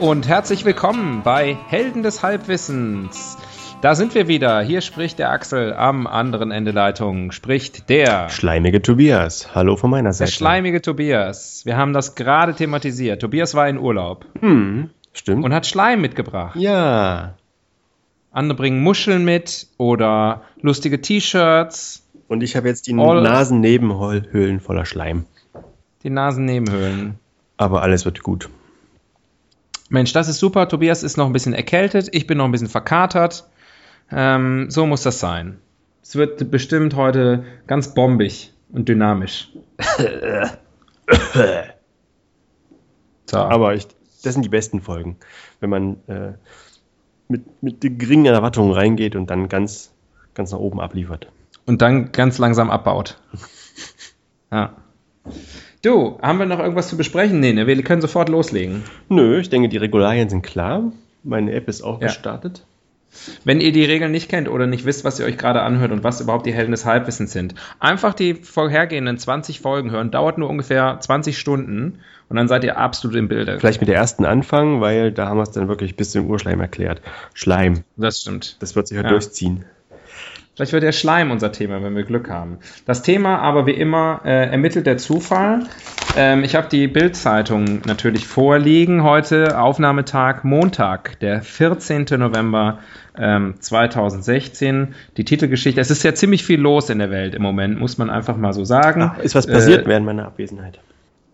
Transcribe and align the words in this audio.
Und 0.00 0.26
herzlich 0.28 0.64
willkommen 0.64 1.22
bei 1.22 1.56
Helden 1.68 2.02
des 2.02 2.22
Halbwissens. 2.22 3.36
Da 3.82 3.94
sind 3.94 4.14
wir 4.14 4.28
wieder. 4.28 4.60
Hier 4.60 4.80
spricht 4.82 5.18
der 5.18 5.30
Axel 5.30 5.72
am 5.72 6.06
anderen 6.06 6.50
Ende 6.50 6.70
Leitung. 6.70 7.32
Spricht 7.32 7.88
der 7.88 8.28
Schleimige 8.28 8.82
Tobias. 8.82 9.54
Hallo 9.54 9.76
von 9.76 9.90
meiner 9.90 10.10
der 10.10 10.12
Seite. 10.14 10.32
schleimige 10.32 10.82
Tobias. 10.82 11.62
Wir 11.64 11.76
haben 11.76 11.92
das 11.92 12.14
gerade 12.14 12.54
thematisiert. 12.54 13.20
Tobias 13.20 13.54
war 13.54 13.68
in 13.68 13.78
Urlaub 13.78 14.26
Hm, 14.40 14.90
stimmt. 15.12 15.44
und 15.44 15.54
hat 15.54 15.66
Schleim 15.66 16.00
mitgebracht. 16.00 16.56
ja. 16.56 17.34
Andere 18.32 18.56
bringen 18.56 18.80
Muscheln 18.80 19.24
mit 19.24 19.66
oder 19.76 20.42
lustige 20.62 21.00
T-Shirts, 21.00 22.06
Und 22.28 22.44
ich 22.44 22.54
habe 22.54 22.68
jetzt 22.68 22.86
die 22.86 22.94
All- 22.96 23.22
Nasennebenhöhlen 23.22 24.60
voller 24.60 24.84
Schleim. 24.86 25.24
die 26.04 26.10
Nasennebenhöhlen. 26.10 27.18
Aber 27.56 27.82
alles 27.82 28.04
wird 28.04 28.22
gut. 28.22 28.48
Mensch, 29.90 30.12
das 30.12 30.28
ist 30.28 30.38
super. 30.38 30.68
Tobias 30.68 31.02
ist 31.02 31.16
noch 31.16 31.26
ein 31.26 31.32
bisschen 31.32 31.52
erkältet. 31.52 32.08
Ich 32.12 32.26
bin 32.26 32.38
noch 32.38 32.44
ein 32.44 32.52
bisschen 32.52 32.68
verkatert. 32.68 33.44
Ähm, 34.10 34.70
so 34.70 34.86
muss 34.86 35.02
das 35.02 35.18
sein. 35.18 35.58
Es 36.02 36.14
wird 36.14 36.50
bestimmt 36.50 36.94
heute 36.94 37.44
ganz 37.66 37.92
bombig 37.92 38.52
und 38.72 38.88
dynamisch. 38.88 39.50
so. 43.26 43.36
Aber 43.36 43.74
ich, 43.74 43.88
das 44.22 44.34
sind 44.34 44.44
die 44.44 44.48
besten 44.48 44.80
Folgen. 44.80 45.16
Wenn 45.58 45.70
man 45.70 45.96
äh, 46.06 46.32
mit, 47.26 47.62
mit 47.62 47.80
geringen 47.80 48.26
Erwartungen 48.26 48.72
reingeht 48.72 49.16
und 49.16 49.28
dann 49.28 49.48
ganz, 49.48 49.92
ganz 50.34 50.52
nach 50.52 50.58
oben 50.60 50.80
abliefert. 50.80 51.26
und 51.66 51.82
dann 51.82 52.12
ganz 52.12 52.38
langsam 52.38 52.70
abbaut. 52.70 53.20
ja. 54.52 54.76
Du, 55.82 56.18
haben 56.20 56.38
wir 56.38 56.46
noch 56.46 56.58
irgendwas 56.58 56.88
zu 56.88 56.96
besprechen? 56.96 57.40
Nee, 57.40 57.52
ne? 57.54 57.66
wir 57.66 57.82
können 57.82 58.02
sofort 58.02 58.28
loslegen. 58.28 58.82
Nö, 59.08 59.38
ich 59.40 59.48
denke, 59.48 59.68
die 59.68 59.78
Regularien 59.78 60.28
sind 60.28 60.42
klar. 60.42 60.92
Meine 61.24 61.52
App 61.52 61.68
ist 61.68 61.82
auch 61.82 62.00
Ja. 62.00 62.08
gestartet. 62.08 62.66
Wenn 63.44 63.60
ihr 63.60 63.72
die 63.72 63.84
Regeln 63.84 64.12
nicht 64.12 64.28
kennt 64.28 64.48
oder 64.48 64.66
nicht 64.68 64.84
wisst, 64.84 65.04
was 65.04 65.18
ihr 65.18 65.26
euch 65.26 65.36
gerade 65.36 65.62
anhört 65.62 65.90
und 65.90 66.04
was 66.04 66.20
überhaupt 66.20 66.46
die 66.46 66.52
Helden 66.52 66.70
des 66.70 66.84
Halbwissens 66.84 67.32
sind, 67.32 67.54
einfach 67.80 68.14
die 68.14 68.34
vorhergehenden 68.34 69.18
20 69.18 69.58
Folgen 69.60 69.90
hören, 69.90 70.10
dauert 70.12 70.38
nur 70.38 70.48
ungefähr 70.48 70.98
20 71.00 71.36
Stunden 71.36 71.98
und 72.28 72.36
dann 72.36 72.46
seid 72.46 72.62
ihr 72.62 72.76
absolut 72.78 73.16
im 73.16 73.26
Bilde. 73.26 73.58
Vielleicht 73.58 73.80
mit 73.80 73.88
der 73.88 73.96
ersten 73.96 74.24
anfangen, 74.24 74.80
weil 74.80 75.10
da 75.10 75.26
haben 75.26 75.38
wir 75.38 75.42
es 75.42 75.50
dann 75.50 75.66
wirklich 75.66 75.96
bis 75.96 76.12
zum 76.12 76.28
Urschleim 76.30 76.60
erklärt. 76.60 77.02
Schleim, 77.34 77.82
Das 77.96 78.20
stimmt. 78.20 78.56
das 78.60 78.76
wird 78.76 78.86
sich 78.86 78.96
halt 78.96 79.06
Ja. 79.06 79.10
durchziehen. 79.10 79.64
Vielleicht 80.60 80.74
wird 80.74 80.82
der 80.82 80.92
Schleim 80.92 81.30
unser 81.30 81.52
Thema, 81.52 81.82
wenn 81.82 81.96
wir 81.96 82.02
Glück 82.02 82.28
haben. 82.28 82.58
Das 82.84 83.00
Thema 83.00 83.38
aber 83.38 83.64
wie 83.64 83.70
immer 83.70 84.20
äh, 84.26 84.50
ermittelt 84.50 84.84
der 84.84 84.98
Zufall. 84.98 85.60
Ähm, 86.18 86.44
ich 86.44 86.54
habe 86.54 86.68
die 86.68 86.86
Bild-Zeitung 86.86 87.80
natürlich 87.86 88.26
vorliegen. 88.26 89.02
Heute 89.02 89.58
Aufnahmetag 89.58 90.44
Montag, 90.44 91.18
der 91.20 91.40
14. 91.40 92.04
November 92.18 92.80
ähm, 93.18 93.54
2016. 93.58 94.94
Die 95.16 95.24
Titelgeschichte. 95.24 95.80
Es 95.80 95.90
ist 95.90 96.02
ja 96.02 96.12
ziemlich 96.12 96.44
viel 96.44 96.60
los 96.60 96.90
in 96.90 96.98
der 96.98 97.10
Welt 97.10 97.34
im 97.34 97.40
Moment, 97.40 97.80
muss 97.80 97.96
man 97.96 98.10
einfach 98.10 98.36
mal 98.36 98.52
so 98.52 98.66
sagen. 98.66 99.00
Ach, 99.00 99.18
ist 99.18 99.34
was 99.34 99.46
passiert 99.46 99.86
Äh, 99.86 99.88
während 99.88 100.04
meiner 100.04 100.26
Abwesenheit? 100.26 100.78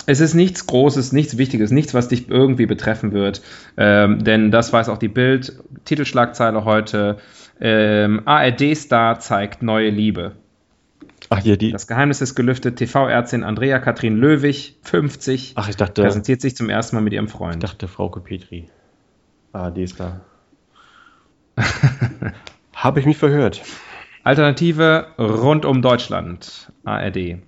es 0.07 0.21
ist 0.21 0.35
nichts 0.35 0.67
Großes, 0.67 1.13
nichts 1.13 1.37
Wichtiges, 1.37 1.73
nichts, 1.73 1.93
was 1.93 2.07
dich 2.07 2.31
irgendwie 2.31 2.67
betreffen 2.67 3.13
wird. 3.13 3.43
Ähm, 3.77 4.23
denn 4.23 4.53
das 4.53 4.73
weiß 4.73 4.89
auch 4.89 4.99
die 4.99 5.09
Bild. 5.09 5.59
Titelschlagzeile 5.85 6.65
heute. 6.65 7.19
Ähm, 7.61 8.23
ARD-Star 8.27 9.19
zeigt 9.19 9.63
neue 9.63 9.91
Liebe. 9.91 10.33
Ach, 11.29 11.39
hier 11.39 11.57
die. 11.57 11.73
Das 11.73 11.87
Geheimnis 11.87 12.21
ist 12.21 12.35
gelüftet. 12.35 12.77
TV-Ärztin 12.77 13.43
Andrea 13.43 13.79
Katrin 13.79 14.17
Löwig, 14.17 14.77
50, 14.83 15.53
Ach, 15.57 15.69
ich 15.69 15.77
dachte, 15.77 16.03
präsentiert 16.03 16.41
sich 16.41 16.57
zum 16.57 16.69
ersten 16.69 16.97
Mal 16.97 17.03
mit 17.03 17.13
ihrem 17.13 17.27
ich 17.27 17.33
Freund. 17.33 17.63
dachte 17.63 17.89
Frauke 17.89 18.21
Petri. 18.21 18.69
Ah, 19.53 19.71
da. 19.71 20.21
Habe 22.75 23.01
ich 23.01 23.07
mich 23.07 23.17
verhört. 23.17 23.63
Alternative 24.23 25.07
rund 25.19 25.65
um 25.65 25.83
Deutschland. 25.83 26.71
ARD. 26.85 27.39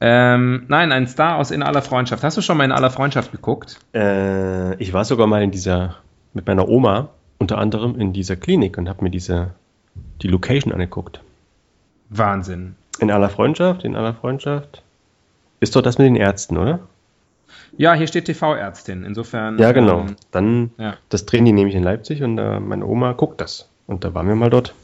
Ähm, 0.00 0.64
nein, 0.68 0.92
ein 0.92 1.06
Star 1.06 1.36
aus 1.36 1.50
In 1.50 1.62
aller 1.62 1.82
Freundschaft. 1.82 2.22
Hast 2.22 2.36
du 2.36 2.42
schon 2.42 2.58
mal 2.58 2.64
In 2.64 2.72
aller 2.72 2.90
Freundschaft 2.90 3.32
geguckt? 3.32 3.78
Äh, 3.94 4.74
ich 4.76 4.92
war 4.92 5.04
sogar 5.04 5.26
mal 5.26 5.42
in 5.42 5.50
dieser, 5.50 5.96
mit 6.34 6.46
meiner 6.46 6.68
Oma, 6.68 7.10
unter 7.38 7.58
anderem 7.58 7.98
in 7.98 8.12
dieser 8.12 8.36
Klinik 8.36 8.78
und 8.78 8.88
habe 8.88 9.04
mir 9.04 9.10
diese, 9.10 9.52
die 10.22 10.28
Location 10.28 10.72
angeguckt. 10.72 11.20
Wahnsinn. 12.08 12.76
In 12.98 13.10
aller 13.10 13.28
Freundschaft, 13.28 13.84
in 13.84 13.96
aller 13.96 14.14
Freundschaft. 14.14 14.82
Ist 15.60 15.76
doch 15.76 15.82
das 15.82 15.98
mit 15.98 16.06
den 16.06 16.16
Ärzten, 16.16 16.56
oder? 16.56 16.80
Ja, 17.76 17.94
hier 17.94 18.06
steht 18.06 18.26
TV-Ärztin. 18.26 19.04
Insofern. 19.04 19.58
Ja, 19.58 19.72
genau. 19.72 20.00
ähm, 20.00 20.16
Dann, 20.30 20.70
ja. 20.78 20.96
das 21.08 21.26
drehen 21.26 21.44
die 21.44 21.52
nämlich 21.52 21.74
in 21.74 21.82
Leipzig 21.82 22.22
und 22.22 22.38
äh, 22.38 22.60
meine 22.60 22.86
Oma 22.86 23.12
guckt 23.12 23.40
das. 23.40 23.68
Und 23.86 24.04
da 24.04 24.14
waren 24.14 24.28
wir 24.28 24.34
mal 24.34 24.50
dort. 24.50 24.74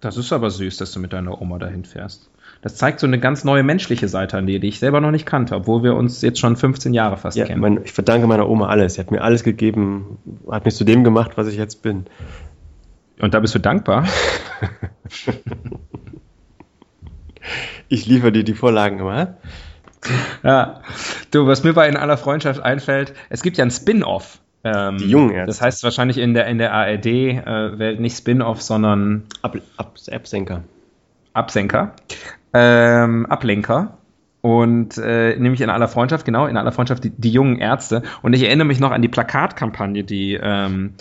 Das 0.00 0.16
ist 0.16 0.32
aber 0.32 0.50
süß, 0.50 0.76
dass 0.76 0.92
du 0.92 1.00
mit 1.00 1.12
deiner 1.12 1.40
Oma 1.40 1.58
dahin 1.58 1.84
fährst. 1.84 2.28
Das 2.62 2.76
zeigt 2.76 3.00
so 3.00 3.06
eine 3.08 3.18
ganz 3.18 3.42
neue 3.44 3.62
menschliche 3.64 4.06
Seite 4.08 4.38
an 4.38 4.46
dir, 4.46 4.60
die 4.60 4.68
ich 4.68 4.78
selber 4.78 5.00
noch 5.00 5.10
nicht 5.10 5.26
kannte, 5.26 5.56
obwohl 5.56 5.82
wir 5.82 5.94
uns 5.96 6.22
jetzt 6.22 6.38
schon 6.38 6.56
15 6.56 6.94
Jahre 6.94 7.16
fast 7.16 7.36
Ja, 7.36 7.44
kennen. 7.44 7.60
mein, 7.60 7.80
ich 7.84 7.92
verdanke 7.92 8.26
meiner 8.28 8.48
Oma 8.48 8.68
alles. 8.68 8.94
Sie 8.94 9.00
hat 9.00 9.10
mir 9.10 9.20
alles 9.22 9.42
gegeben, 9.42 10.18
hat 10.50 10.64
mich 10.64 10.76
zu 10.76 10.84
dem 10.84 11.02
gemacht, 11.02 11.32
was 11.36 11.48
ich 11.48 11.56
jetzt 11.56 11.82
bin. 11.82 12.06
Und 13.20 13.34
da 13.34 13.40
bist 13.40 13.54
du 13.54 13.58
dankbar. 13.58 14.06
Ich 17.88 18.06
liefere 18.06 18.32
dir 18.32 18.44
die 18.44 18.54
Vorlagen 18.54 19.00
immer. 19.00 19.36
Ja. 20.42 20.80
Du, 21.30 21.46
was 21.46 21.64
mir 21.64 21.72
bei 21.74 21.88
In 21.88 21.96
aller 21.96 22.16
Freundschaft 22.16 22.60
einfällt, 22.60 23.14
es 23.30 23.42
gibt 23.42 23.56
ja 23.58 23.64
ein 23.64 23.70
Spin-off. 23.70 24.38
Ähm, 24.64 24.96
Die 24.98 25.06
jungen 25.10 25.30
Ärzte. 25.30 25.46
Das 25.48 25.60
heißt 25.60 25.82
wahrscheinlich 25.84 26.18
in 26.18 26.34
der, 26.34 26.46
in 26.46 26.58
der 26.58 26.72
ARD-Welt 26.72 28.00
nicht 28.00 28.16
Spin-off, 28.16 28.62
sondern 28.62 29.24
Ab, 29.42 29.56
ab, 29.76 29.96
Absenker. 30.10 30.62
Absenker. 31.32 31.94
Ähm, 32.52 33.26
Ablenker. 33.26 33.98
Und 34.40 34.98
äh, 34.98 35.36
nämlich 35.36 35.60
in 35.60 35.70
aller 35.70 35.86
Freundschaft, 35.86 36.24
genau, 36.24 36.46
in 36.46 36.56
aller 36.56 36.72
Freundschaft 36.72 37.04
die, 37.04 37.10
die 37.10 37.30
jungen 37.30 37.58
Ärzte. 37.58 38.02
Und 38.22 38.32
ich 38.32 38.42
erinnere 38.42 38.66
mich 38.66 38.80
noch 38.80 38.90
an 38.90 39.00
die 39.00 39.08
Plakatkampagne, 39.08 40.02
die 40.02 40.38
ähm, 40.40 40.94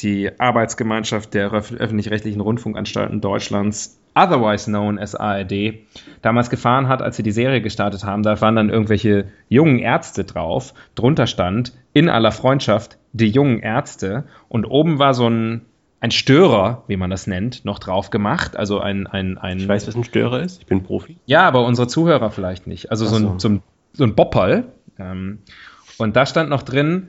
die 0.00 0.38
Arbeitsgemeinschaft 0.38 1.34
der 1.34 1.52
öf- 1.52 1.76
öffentlich-rechtlichen 1.76 2.40
Rundfunkanstalten 2.40 3.20
Deutschlands, 3.20 4.00
otherwise 4.14 4.66
known 4.68 4.98
as 4.98 5.14
ARD, 5.14 5.74
damals 6.22 6.50
gefahren 6.50 6.88
hat, 6.88 7.02
als 7.02 7.16
sie 7.16 7.22
die 7.22 7.30
Serie 7.30 7.60
gestartet 7.60 8.04
haben. 8.04 8.22
Da 8.24 8.40
waren 8.40 8.56
dann 8.56 8.68
irgendwelche 8.68 9.28
jungen 9.48 9.78
Ärzte 9.78 10.24
drauf. 10.24 10.74
Drunter 10.94 11.26
stand 11.26 11.72
in 11.92 12.08
aller 12.08 12.32
Freundschaft 12.32 12.98
die 13.12 13.28
jungen 13.28 13.60
Ärzte. 13.60 14.24
Und 14.48 14.64
oben 14.64 14.98
war 14.98 15.14
so 15.14 15.28
ein 15.28 15.62
ein 16.00 16.10
Störer, 16.10 16.84
wie 16.86 16.96
man 16.96 17.10
das 17.10 17.26
nennt, 17.26 17.64
noch 17.64 17.78
drauf 17.78 18.10
gemacht. 18.10 18.56
Also 18.56 18.80
ein, 18.80 19.06
ein, 19.06 19.36
ein 19.38 19.58
Ich 19.58 19.68
weiß, 19.68 19.88
was 19.88 19.96
ein 19.96 20.04
Störer 20.04 20.40
ist. 20.40 20.60
Ich 20.60 20.66
bin 20.66 20.82
Profi. 20.82 21.16
ja, 21.26 21.42
aber 21.42 21.64
unsere 21.64 21.88
Zuhörer 21.88 22.30
vielleicht 22.30 22.66
nicht. 22.66 22.90
Also 22.90 23.06
so 23.06 23.16
so. 23.16 23.28
ein, 23.28 23.38
so 23.38 23.48
ein, 23.48 23.62
so 23.92 24.04
ein 24.04 24.14
Bopperl. 24.14 24.72
Ähm, 24.98 25.40
und 25.96 26.14
da 26.16 26.26
stand 26.26 26.50
noch 26.50 26.62
drin, 26.62 27.08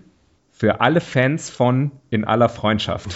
für 0.51 0.81
alle 0.81 1.01
Fans 1.01 1.49
von 1.49 1.91
In 2.09 2.25
aller 2.25 2.49
Freundschaft. 2.49 3.15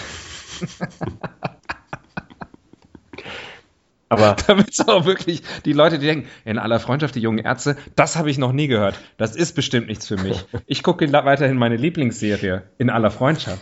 Aber 4.08 4.36
Damit 4.46 4.70
es 4.70 4.86
auch 4.86 5.04
wirklich 5.06 5.42
die 5.64 5.72
Leute, 5.72 5.98
die 5.98 6.06
denken, 6.06 6.28
In 6.44 6.58
aller 6.58 6.80
Freundschaft, 6.80 7.14
die 7.14 7.20
jungen 7.20 7.38
Ärzte, 7.38 7.76
das 7.96 8.16
habe 8.16 8.30
ich 8.30 8.38
noch 8.38 8.52
nie 8.52 8.68
gehört. 8.68 8.98
Das 9.16 9.34
ist 9.36 9.54
bestimmt 9.54 9.88
nichts 9.88 10.06
für 10.06 10.16
mich. 10.16 10.44
Ich 10.66 10.82
gucke 10.82 11.10
weiterhin 11.12 11.56
meine 11.56 11.76
Lieblingsserie, 11.76 12.62
In 12.78 12.90
aller 12.90 13.10
Freundschaft. 13.10 13.60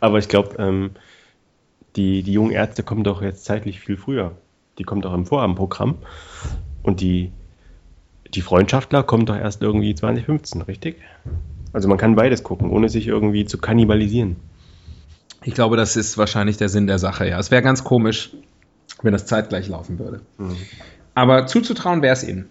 Aber 0.00 0.18
ich 0.18 0.28
glaube, 0.28 0.56
ähm, 0.58 0.90
die, 1.96 2.22
die 2.22 2.32
jungen 2.32 2.52
Ärzte 2.52 2.82
kommen 2.82 3.04
doch 3.04 3.22
jetzt 3.22 3.44
zeitlich 3.44 3.80
viel 3.80 3.96
früher. 3.96 4.32
Die 4.78 4.84
kommen 4.84 5.00
doch 5.00 5.14
im 5.14 5.26
Vorabendprogramm. 5.26 5.96
Und 6.82 7.00
die, 7.00 7.32
die 8.34 8.42
Freundschaftler 8.42 9.02
kommen 9.02 9.26
doch 9.26 9.36
erst 9.36 9.62
irgendwie 9.62 9.94
2015, 9.94 10.62
richtig? 10.62 10.96
Also 11.72 11.88
man 11.88 11.98
kann 11.98 12.14
beides 12.14 12.42
gucken, 12.42 12.70
ohne 12.70 12.88
sich 12.88 13.06
irgendwie 13.06 13.44
zu 13.44 13.58
kannibalisieren. 13.58 14.36
Ich 15.44 15.54
glaube, 15.54 15.76
das 15.76 15.96
ist 15.96 16.18
wahrscheinlich 16.18 16.56
der 16.56 16.68
Sinn 16.68 16.86
der 16.86 16.98
Sache, 16.98 17.28
ja. 17.28 17.38
Es 17.38 17.50
wäre 17.50 17.62
ganz 17.62 17.84
komisch, 17.84 18.32
wenn 19.02 19.12
das 19.12 19.26
zeitgleich 19.26 19.68
laufen 19.68 19.98
würde. 19.98 20.20
Aber 21.14 21.46
zuzutrauen 21.46 22.02
wäre 22.02 22.12
es 22.12 22.26
ihnen. 22.26 22.48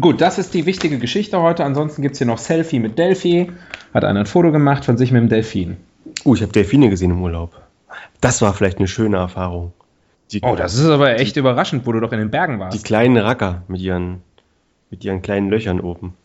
Gut, 0.00 0.20
das 0.20 0.38
ist 0.38 0.54
die 0.54 0.66
wichtige 0.66 0.98
Geschichte 0.98 1.40
heute. 1.40 1.64
Ansonsten 1.64 2.02
gibt 2.02 2.12
es 2.12 2.18
hier 2.18 2.26
noch 2.26 2.38
Selfie 2.38 2.78
mit 2.78 2.98
Delphi. 2.98 3.50
Hat 3.92 4.04
einer 4.04 4.20
ein 4.20 4.26
Foto 4.26 4.52
gemacht 4.52 4.84
von 4.84 4.96
sich 4.96 5.10
mit 5.10 5.22
dem 5.22 5.28
Delfin. 5.28 5.76
Uh, 6.24 6.34
ich 6.34 6.42
habe 6.42 6.52
Delfine 6.52 6.90
gesehen 6.90 7.10
im 7.10 7.22
Urlaub. 7.22 7.60
Das 8.20 8.42
war 8.42 8.54
vielleicht 8.54 8.78
eine 8.78 8.88
schöne 8.88 9.16
Erfahrung. 9.16 9.72
Die, 10.30 10.40
oh, 10.42 10.56
das 10.56 10.74
ist 10.74 10.86
aber 10.86 11.18
echt 11.18 11.36
die, 11.36 11.40
überraschend, 11.40 11.86
wo 11.86 11.92
du 11.92 12.00
doch 12.00 12.12
in 12.12 12.18
den 12.18 12.30
Bergen 12.30 12.58
warst. 12.58 12.76
Die 12.76 12.82
kleinen 12.82 13.16
Racker 13.16 13.62
mit 13.68 13.80
ihren, 13.80 14.22
mit 14.90 15.04
ihren 15.04 15.22
kleinen 15.22 15.50
Löchern 15.50 15.80
oben. 15.80 16.16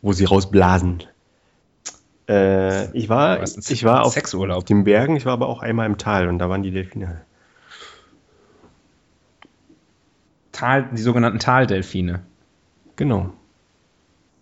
Wo 0.00 0.12
sie 0.12 0.24
rausblasen. 0.24 1.04
Äh, 2.28 2.96
ich 2.96 3.08
war, 3.08 3.42
ich 3.42 3.84
war 3.84 4.04
auf 4.04 4.12
Sexurlaub. 4.12 4.64
den 4.64 4.84
Bergen, 4.84 5.16
ich 5.16 5.26
war 5.26 5.32
aber 5.32 5.48
auch 5.48 5.60
einmal 5.60 5.86
im 5.86 5.98
Tal 5.98 6.28
und 6.28 6.38
da 6.38 6.48
waren 6.48 6.62
die 6.62 6.70
Delfine. 6.70 7.22
Tal, 10.52 10.88
die 10.92 11.02
sogenannten 11.02 11.40
Taldelfine. 11.40 12.22
Genau. 12.96 13.32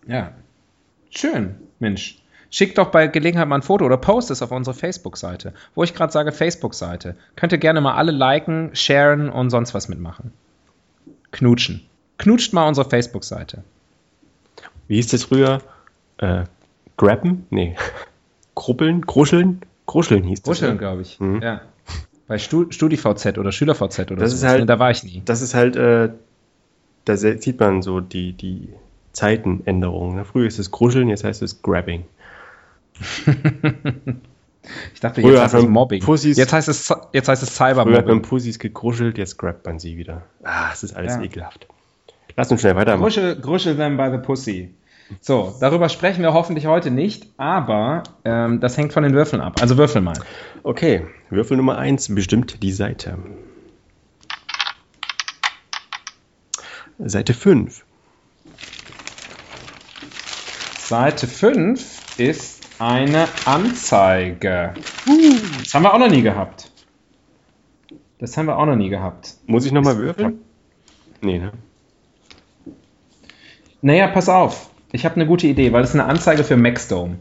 Ja. 0.07 0.33
Schön, 1.09 1.55
Mensch. 1.79 2.20
Schickt 2.53 2.77
doch 2.77 2.91
bei 2.91 3.07
Gelegenheit 3.07 3.47
mal 3.47 3.55
ein 3.55 3.61
Foto 3.61 3.85
oder 3.85 3.95
post 3.95 4.29
es 4.29 4.41
auf 4.41 4.51
unsere 4.51 4.75
Facebook-Seite. 4.75 5.53
Wo 5.73 5.83
ich 5.83 5.93
gerade 5.93 6.11
sage 6.11 6.33
Facebook-Seite. 6.33 7.15
Könnt 7.37 7.53
ihr 7.53 7.57
gerne 7.57 7.79
mal 7.79 7.95
alle 7.95 8.11
liken, 8.11 8.71
sharen 8.75 9.29
und 9.29 9.49
sonst 9.49 9.73
was 9.73 9.87
mitmachen. 9.87 10.33
Knutschen. 11.31 11.81
Knutscht 12.17 12.51
mal 12.51 12.67
unsere 12.67 12.89
Facebook-Seite. 12.89 13.63
Wie 14.89 14.95
hieß 14.95 15.07
das 15.07 15.23
früher? 15.23 15.61
Äh, 16.17 16.43
Grappen? 16.97 17.47
Nee. 17.49 17.77
Kruppeln? 18.55 19.07
Kruscheln? 19.07 19.61
Kruscheln 19.87 20.25
hieß 20.25 20.41
das. 20.41 20.59
Kruscheln, 20.59 20.77
glaube 20.77 21.03
ich. 21.03 21.21
Mhm. 21.21 21.41
Ja. 21.41 21.61
Bei 22.27 22.37
StudiVZ 22.37 23.37
oder 23.37 23.53
SchülerVZ 23.53 24.11
oder 24.11 24.17
das 24.17 24.31
so. 24.31 24.37
Ist 24.37 24.43
halt, 24.43 24.69
da 24.69 24.77
war 24.77 24.91
ich 24.91 25.03
nie. 25.03 25.21
Das 25.23 25.41
ist 25.41 25.53
halt, 25.53 25.77
äh, 25.77 26.09
da 27.05 27.17
sieht 27.17 27.59
man 27.61 27.81
so 27.81 28.01
die, 28.01 28.33
die 28.33 28.69
Zeitenänderungen. 29.13 30.17
Ne? 30.17 30.25
Früher 30.25 30.47
ist 30.47 30.59
es 30.59 30.69
Kruscheln, 30.69 31.07
jetzt 31.07 31.23
heißt 31.23 31.41
es 31.41 31.61
Grabbing. 31.61 32.03
Ich 34.93 34.99
dachte, 34.99 35.21
jetzt 35.21 35.41
heißt 35.41 35.53
es 35.55 35.67
Mobbing. 35.67 36.03
Pussys, 36.03 36.37
jetzt, 36.37 36.53
heißt 36.53 36.69
es, 36.69 36.93
jetzt 37.13 37.27
heißt 37.27 37.43
es 37.43 37.55
Cybermobbing. 37.55 37.93
Früher 37.93 37.97
hat 37.97 38.07
man 38.07 38.21
Pussys 38.21 38.59
gekruschelt, 38.59 39.17
jetzt 39.17 39.37
grabt 39.37 39.65
man 39.65 39.79
sie 39.79 39.97
wieder. 39.97 40.23
Ah, 40.43 40.69
es 40.71 40.83
ist 40.83 40.95
alles 40.95 41.15
ja. 41.15 41.21
ekelhaft. 41.21 41.67
Lass 42.35 42.51
uns 42.51 42.61
schnell 42.61 42.75
weitermachen. 42.75 43.03
Gruschel, 43.03 43.35
gruschel 43.39 43.75
them 43.75 43.97
by 43.97 44.09
the 44.11 44.17
pussy. 44.17 44.73
So, 45.19 45.55
darüber 45.59 45.89
sprechen 45.89 46.21
wir 46.21 46.33
hoffentlich 46.33 46.67
heute 46.67 46.89
nicht, 46.89 47.27
aber 47.37 48.03
ähm, 48.23 48.61
das 48.61 48.77
hängt 48.77 48.93
von 48.93 49.03
den 49.03 49.13
Würfeln 49.13 49.41
ab. 49.41 49.57
Also 49.61 49.77
würfel 49.77 50.01
mal. 50.01 50.17
Okay, 50.63 51.05
Würfel 51.29 51.57
Nummer 51.57 51.77
1 51.77 52.15
bestimmt 52.15 52.63
die 52.63 52.71
Seite. 52.71 53.17
Seite 56.97 57.33
5. 57.33 57.83
Seite 60.77 61.27
5 61.27 62.19
ist 62.19 62.60
eine 62.81 63.27
Anzeige. 63.45 64.73
Das 65.59 65.73
haben 65.73 65.83
wir 65.83 65.93
auch 65.93 65.99
noch 65.99 66.09
nie 66.09 66.23
gehabt. 66.23 66.71
Das 68.17 68.35
haben 68.37 68.47
wir 68.47 68.57
auch 68.57 68.65
noch 68.65 68.75
nie 68.75 68.89
gehabt. 68.89 69.35
Muss 69.45 69.65
ich 69.65 69.71
nochmal 69.71 69.97
würfeln? 69.97 70.39
Nee, 71.21 71.37
ne? 71.37 71.51
Naja, 73.83 74.07
pass 74.07 74.29
auf. 74.29 74.71
Ich 74.91 75.05
habe 75.05 75.15
eine 75.15 75.27
gute 75.27 75.47
Idee, 75.47 75.71
weil 75.73 75.83
es 75.83 75.93
eine 75.93 76.05
Anzeige 76.05 76.43
für 76.43 76.57
Maxdome. 76.57 77.17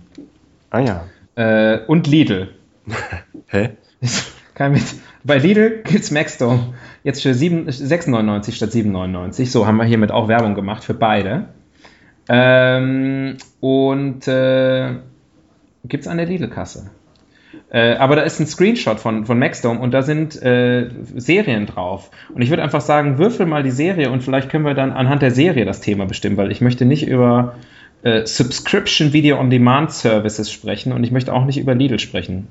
Ah 0.71 0.81
ja. 0.81 1.05
Äh, 1.35 1.85
und 1.87 2.07
Lidl. 2.07 2.55
Hä? 3.49 3.71
Kein 4.55 4.73
mit. 4.73 4.85
Bei 5.25 5.37
Lidl 5.37 5.83
gibt 5.85 6.05
es 6.05 6.11
Maxdome 6.11 6.75
jetzt 7.03 7.23
für 7.23 7.33
6,99 7.33 8.53
statt 8.53 8.71
7,99. 8.71 9.47
So 9.47 9.67
haben 9.67 9.77
wir 9.77 9.85
hiermit 9.85 10.11
auch 10.11 10.29
Werbung 10.29 10.55
gemacht 10.55 10.85
für 10.85 10.95
beide. 10.95 11.49
Ähm, 12.29 13.37
und 13.61 14.27
äh, 14.29 14.95
gibt 15.85 16.03
es 16.03 16.09
an 16.09 16.17
der 16.17 16.27
Lidl-Kasse. 16.27 16.91
Äh, 17.71 17.95
aber 17.95 18.17
da 18.17 18.23
ist 18.23 18.41
ein 18.41 18.47
Screenshot 18.47 19.01
von, 19.01 19.27
von 19.27 19.39
Maxdome 19.39 19.81
und 19.81 19.93
da 19.93 20.03
sind 20.03 20.41
äh, 20.43 20.89
Serien 21.17 21.67
drauf. 21.67 22.11
Und 22.33 22.43
ich 22.43 22.51
würde 22.51 22.63
einfach 22.63 22.81
sagen, 22.81 23.19
würfel 23.19 23.47
mal 23.47 23.63
die 23.63 23.71
Serie 23.71 24.11
und 24.11 24.23
vielleicht 24.23 24.51
können 24.51 24.65
wir 24.65 24.75
dann 24.75 24.93
anhand 24.93 25.23
der 25.23 25.31
Serie 25.31 25.65
das 25.65 25.81
Thema 25.81 26.07
bestimmen, 26.07 26.37
weil 26.37 26.51
ich 26.51 26.61
möchte 26.61 26.85
nicht 26.85 27.07
über 27.07 27.57
äh, 28.03 28.27
Subscription 28.27 29.13
Video 29.13 29.39
on 29.39 29.51
Demand 29.51 29.93
Services 29.93 30.51
sprechen 30.51 30.93
und 30.93 31.05
ich 31.05 31.11
möchte 31.11 31.33
auch 31.33 31.45
nicht 31.45 31.59
über 31.59 31.75
Lidl 31.75 31.99
sprechen. 31.99 32.49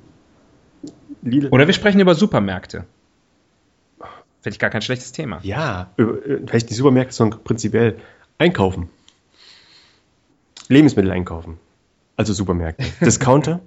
Lidl. 1.21 1.49
Oder 1.49 1.67
wir 1.67 1.73
sprechen 1.73 1.99
über 1.99 2.15
Supermärkte. 2.15 2.85
Finde 4.41 4.53
ich 4.55 4.59
gar 4.59 4.69
kein 4.69 4.81
schlechtes 4.81 5.11
Thema. 5.11 5.39
Ja, 5.43 5.91
äh, 5.97 6.03
vielleicht 6.45 6.69
die 6.69 6.73
Supermärkte, 6.73 7.13
sondern 7.13 7.43
prinzipiell 7.43 7.97
einkaufen. 8.37 8.89
Lebensmittel 10.69 11.11
einkaufen. 11.11 11.57
Also 12.19 12.33
Supermärkte. 12.33 12.83
Discounter. 12.99 13.61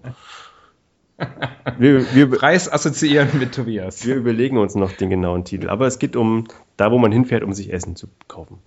Wir, 1.78 2.14
wir, 2.14 2.30
Preis 2.30 2.70
assoziieren 2.70 3.38
mit 3.38 3.54
Tobias. 3.54 4.04
Wir 4.04 4.14
überlegen 4.14 4.58
uns 4.58 4.74
noch 4.74 4.92
den 4.92 5.08
genauen 5.08 5.46
Titel. 5.46 5.70
Aber 5.70 5.86
es 5.86 5.98
geht 5.98 6.16
um 6.16 6.48
da, 6.76 6.92
wo 6.92 6.98
man 6.98 7.12
hinfährt, 7.12 7.44
um 7.44 7.54
sich 7.54 7.72
Essen 7.72 7.96
zu 7.96 8.08
kaufen. 8.28 8.58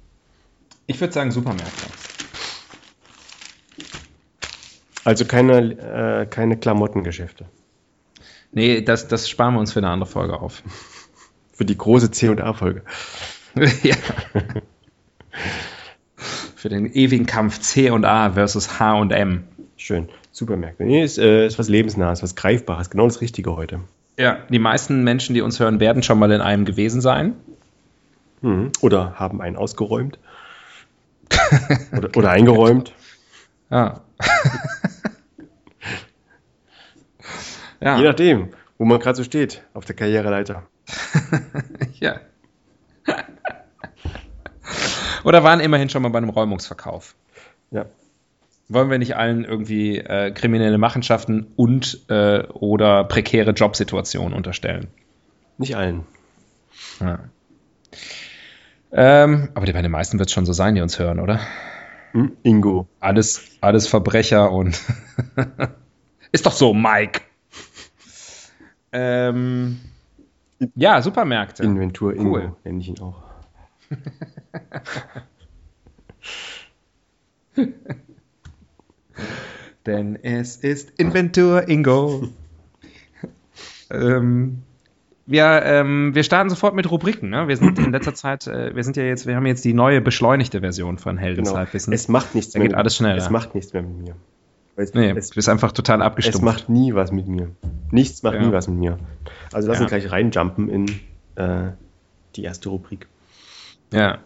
Ich 0.88 1.00
würde 1.00 1.14
sagen 1.14 1.30
Supermärkte. 1.30 1.86
Also 5.04 5.26
keine, 5.26 5.78
äh, 5.78 6.26
keine 6.26 6.58
Klamottengeschäfte. 6.58 7.46
Nee, 8.52 8.82
das, 8.82 9.08
das 9.08 9.30
sparen 9.30 9.54
wir 9.54 9.60
uns 9.60 9.74
für 9.74 9.82
eine 9.82 9.90
andere 9.92 10.10
Folge 10.10 10.40
auf. 10.40 10.64
Für 11.54 11.66
die 11.66 11.78
große 11.78 12.10
C 12.10 12.30
und 12.30 12.42
A-Folge. 12.42 12.82
ja. 13.84 13.96
für 16.56 16.70
den 16.70 16.92
ewigen 16.92 17.28
Kampf 17.28 17.60
C 17.60 17.92
und 17.92 18.04
A 18.04 18.32
versus 18.32 18.80
H 18.80 18.96
und 18.96 19.12
M. 19.12 19.44
Schön. 19.78 20.10
Supermärkte. 20.32 20.84
Nee, 20.84 21.04
ist, 21.04 21.18
äh, 21.18 21.46
ist 21.46 21.60
was 21.60 21.68
Lebensnahes, 21.68 22.24
was 22.24 22.36
Greifbares. 22.36 22.90
Genau 22.90 23.06
das 23.06 23.22
Richtige 23.22 23.56
heute. 23.56 23.82
Ja, 24.18 24.40
die 24.50 24.60
meisten 24.60 25.04
Menschen, 25.04 25.36
die 25.36 25.42
uns 25.42 25.60
hören, 25.60 25.80
werden 25.80 26.02
schon 26.02 26.18
mal 26.18 26.32
in 26.32 26.42
einem 26.42 26.66
gewesen 26.66 27.02
sein. 27.02 27.36
Mhm. 28.42 28.72
Oder 28.82 29.16
haben 29.16 29.42
einen 29.42 29.58
ausgeräumt. 29.58 30.18
oder, 31.92 32.10
oder 32.16 32.30
eingeräumt. 32.30 32.94
Ja. 33.70 34.02
ja. 37.82 37.98
Je 37.98 38.04
nachdem, 38.04 38.54
wo 38.78 38.86
man 38.86 39.00
gerade 39.00 39.18
so 39.18 39.24
steht 39.24 39.64
auf 39.74 39.84
der 39.86 39.96
Karriereleiter. 39.96 40.64
ja. 42.00 42.22
Oder 45.24 45.44
waren 45.44 45.60
immerhin 45.60 45.90
schon 45.90 46.04
mal 46.04 46.10
bei 46.10 46.20
einem 46.20 46.30
Räumungsverkauf. 46.30 47.16
Ja 47.72 47.88
wollen 48.68 48.90
wir 48.90 48.98
nicht 48.98 49.16
allen 49.16 49.46
irgendwie 49.46 49.98
äh, 49.98 50.32
kriminelle 50.32 50.78
Machenschaften 50.78 51.48
und 51.56 52.06
äh, 52.10 52.44
oder 52.48 53.04
prekäre 53.04 53.52
Jobsituationen 53.52 54.34
unterstellen? 54.34 54.88
Nicht 55.58 55.76
allen. 55.76 56.06
Ja. 57.00 57.20
Ähm, 58.92 59.50
aber 59.54 59.66
bei 59.72 59.82
den 59.82 59.92
meisten 59.92 60.20
wird 60.20 60.30
es 60.30 60.34
schon 60.34 60.46
so 60.46 60.54
sein, 60.54 60.76
die 60.76 60.82
uns 60.82 61.00
hören, 61.00 61.20
oder? 61.20 61.40
Hm, 62.12 62.32
Ingo. 62.44 62.88
Alles, 63.00 63.58
alles 63.62 63.88
Verbrecher 63.88 64.52
und 64.52 64.80
ist 66.32 66.46
doch 66.46 66.54
so, 66.54 66.74
Mike. 66.74 67.22
ähm, 68.92 69.80
ja, 70.76 71.02
Supermärkte. 71.02 71.64
Inventur 71.64 72.16
Ingo 72.16 72.32
cool. 72.32 72.56
nenne 72.64 72.80
ich 72.80 72.88
ihn 72.88 73.00
auch. 73.00 73.22
Denn 79.86 80.18
es 80.22 80.58
ist 80.58 80.92
Inventur 80.98 81.68
Ingo. 81.68 82.30
ähm, 83.92 84.64
wir, 85.28 85.62
ähm, 85.64 86.14
wir 86.14 86.24
starten 86.24 86.50
sofort 86.50 86.76
mit 86.76 86.90
Rubriken. 86.90 87.30
Ne? 87.30 87.48
Wir 87.48 87.58
sind 87.58 87.80
in 87.80 87.92
letzter 87.92 88.14
Zeit, 88.14 88.48
äh, 88.48 88.76
wir 88.76 88.84
sind 88.84 88.98
ja 88.98 89.04
jetzt, 89.04 89.26
wir 89.26 89.36
haben 89.36 89.46
jetzt 89.46 89.66
die 89.66 89.74
neue 89.74 90.02
beschleunigte 90.02 90.60
Version 90.60 90.98
von 90.98 91.18
Heldens 91.18 91.50
genau. 91.50 91.60
Halbwissen. 91.60 91.94
Es 91.94 92.08
macht 92.08 92.36
nichts 92.36 92.54
da 92.54 92.60
mehr. 92.60 92.70
geht 92.70 92.78
alles 92.78 92.96
schneller. 92.96 93.18
Es 93.18 93.30
macht 93.30 93.56
nichts 93.56 93.74
mehr 93.74 93.82
mit 93.82 93.98
mir. 93.98 94.16
Es, 94.78 94.94
nee, 94.94 95.12
es, 95.12 95.30
du 95.30 95.36
bist 95.36 95.50
einfach 95.50 95.72
total 95.72 96.02
abgestumpft. 96.02 96.40
Es 96.40 96.42
macht 96.44 96.70
nie 96.70 96.94
was 96.94 97.12
mit 97.12 97.28
mir. 97.28 97.50
Nichts 97.92 98.24
macht 98.24 98.36
ja. 98.36 98.46
nie 98.46 98.52
was 98.52 98.68
mit 98.68 98.78
mir. 98.78 99.00
Also 99.54 99.68
lass 99.68 99.78
ja. 99.78 99.84
uns 99.84 99.92
gleich 99.92 100.12
reinjumpen 100.12 100.70
in 100.70 100.86
äh, 101.36 101.72
die 102.36 102.44
erste 102.44 102.70
Rubrik. 102.70 103.08
Ja. 103.94 104.20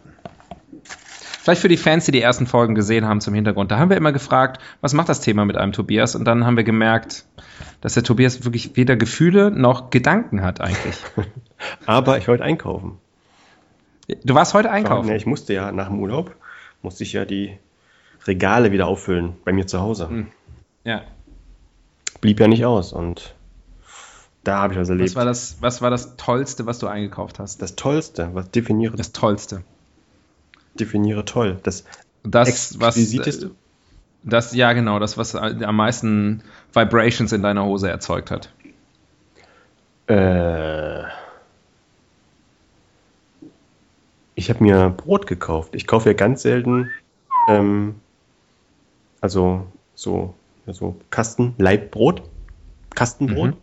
Vielleicht 1.42 1.62
für 1.62 1.68
die 1.68 1.78
Fans, 1.78 2.04
die 2.04 2.12
die 2.12 2.20
ersten 2.20 2.46
Folgen 2.46 2.74
gesehen 2.74 3.06
haben 3.06 3.22
zum 3.22 3.32
Hintergrund. 3.32 3.70
Da 3.70 3.78
haben 3.78 3.88
wir 3.88 3.96
immer 3.96 4.12
gefragt, 4.12 4.60
was 4.82 4.92
macht 4.92 5.08
das 5.08 5.22
Thema 5.22 5.46
mit 5.46 5.56
einem 5.56 5.72
Tobias? 5.72 6.14
Und 6.14 6.26
dann 6.26 6.44
haben 6.44 6.58
wir 6.58 6.64
gemerkt, 6.64 7.24
dass 7.80 7.94
der 7.94 8.02
Tobias 8.02 8.44
wirklich 8.44 8.76
weder 8.76 8.94
Gefühle 8.94 9.50
noch 9.50 9.88
Gedanken 9.88 10.42
hat 10.42 10.60
eigentlich. 10.60 10.98
Aber 11.86 12.18
ich 12.18 12.28
wollte 12.28 12.44
einkaufen. 12.44 12.98
Du 14.22 14.34
warst 14.34 14.52
heute 14.52 14.70
einkaufen? 14.70 15.08
Ja, 15.08 15.14
ich 15.14 15.24
musste 15.24 15.54
ja 15.54 15.72
nach 15.72 15.88
dem 15.88 15.98
Urlaub, 16.00 16.36
musste 16.82 17.04
ich 17.04 17.14
ja 17.14 17.24
die 17.24 17.56
Regale 18.26 18.70
wieder 18.70 18.86
auffüllen 18.86 19.36
bei 19.42 19.52
mir 19.54 19.66
zu 19.66 19.80
Hause. 19.80 20.10
Hm. 20.10 20.26
Ja. 20.84 21.04
Blieb 22.20 22.38
ja 22.38 22.48
nicht 22.48 22.66
aus 22.66 22.92
und 22.92 23.34
da 24.44 24.58
habe 24.58 24.74
ich 24.74 24.78
was 24.78 24.90
erlebt. 24.90 25.08
Was 25.10 25.16
war, 25.16 25.24
das, 25.24 25.56
was 25.60 25.80
war 25.80 25.90
das 25.90 26.16
Tollste, 26.16 26.66
was 26.66 26.78
du 26.80 26.86
eingekauft 26.86 27.38
hast? 27.38 27.62
Das 27.62 27.76
Tollste, 27.76 28.28
was 28.34 28.50
definiere 28.50 28.96
das 28.96 29.12
Tollste 29.12 29.62
definiere 30.80 31.24
toll. 31.24 31.58
Das, 31.62 31.84
Das, 32.22 32.80
was. 32.80 32.96
Exquisiteste? 32.96 33.50
Das, 34.22 34.54
ja, 34.54 34.72
genau, 34.74 34.98
das, 34.98 35.16
was 35.16 35.34
am 35.34 35.76
meisten 35.76 36.42
Vibrations 36.74 37.32
in 37.32 37.42
deiner 37.42 37.64
Hose 37.64 37.88
erzeugt 37.88 38.30
hat. 38.30 38.52
Äh, 40.08 41.04
ich 44.34 44.50
habe 44.50 44.62
mir 44.62 44.90
Brot 44.90 45.26
gekauft. 45.26 45.74
Ich 45.74 45.86
kaufe 45.86 46.10
ja 46.10 46.12
ganz 46.14 46.42
selten, 46.42 46.90
ähm, 47.48 47.94
also 49.20 49.66
so, 49.94 50.34
so 50.66 50.96
Kasten, 51.10 51.54
Leibbrot, 51.58 52.22
Kastenbrot, 52.94 53.50
Mhm. 53.52 53.56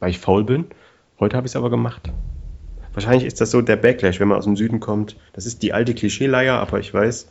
weil 0.00 0.10
ich 0.10 0.18
faul 0.18 0.44
bin. 0.44 0.66
Heute 1.18 1.36
habe 1.36 1.46
ich 1.46 1.52
es 1.52 1.56
aber 1.56 1.70
gemacht. 1.70 2.10
Wahrscheinlich 3.00 3.26
ist 3.26 3.40
das 3.40 3.50
so 3.50 3.62
der 3.62 3.76
Backlash, 3.76 4.20
wenn 4.20 4.28
man 4.28 4.36
aus 4.36 4.44
dem 4.44 4.56
Süden 4.56 4.78
kommt. 4.78 5.16
Das 5.32 5.46
ist 5.46 5.62
die 5.62 5.72
alte 5.72 5.94
Klischeeleier, 5.94 6.60
aber 6.60 6.80
ich 6.80 6.92
weiß, 6.92 7.28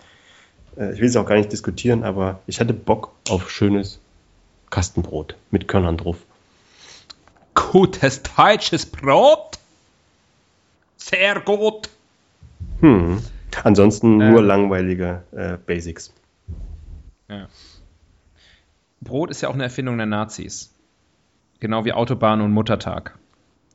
äh, 0.77 0.93
ich 0.93 0.99
will 0.99 1.07
es 1.07 1.15
auch 1.15 1.27
gar 1.27 1.35
nicht 1.35 1.51
diskutieren, 1.51 2.03
aber 2.03 2.39
ich 2.47 2.59
hatte 2.59 2.73
Bock 2.73 3.11
auf 3.29 3.51
schönes 3.51 3.99
Kastenbrot 4.71 5.35
mit 5.51 5.67
Körnern 5.67 5.97
drauf. 5.97 6.17
Gutes 7.53 8.23
deutsches 8.23 8.87
Brot. 8.87 9.59
Sehr 10.97 11.39
gut. 11.41 11.87
Hm. 12.81 13.21
Ansonsten 13.63 14.19
Ähm. 14.19 14.31
nur 14.31 14.41
langweilige 14.41 15.21
äh, 15.33 15.57
Basics. 15.63 16.11
Brot 19.01 19.29
ist 19.29 19.41
ja 19.41 19.49
auch 19.49 19.53
eine 19.53 19.63
Erfindung 19.63 19.97
der 19.97 20.07
Nazis. 20.07 20.73
Genau 21.59 21.85
wie 21.85 21.93
Autobahn 21.93 22.41
und 22.41 22.53
Muttertag. 22.53 23.18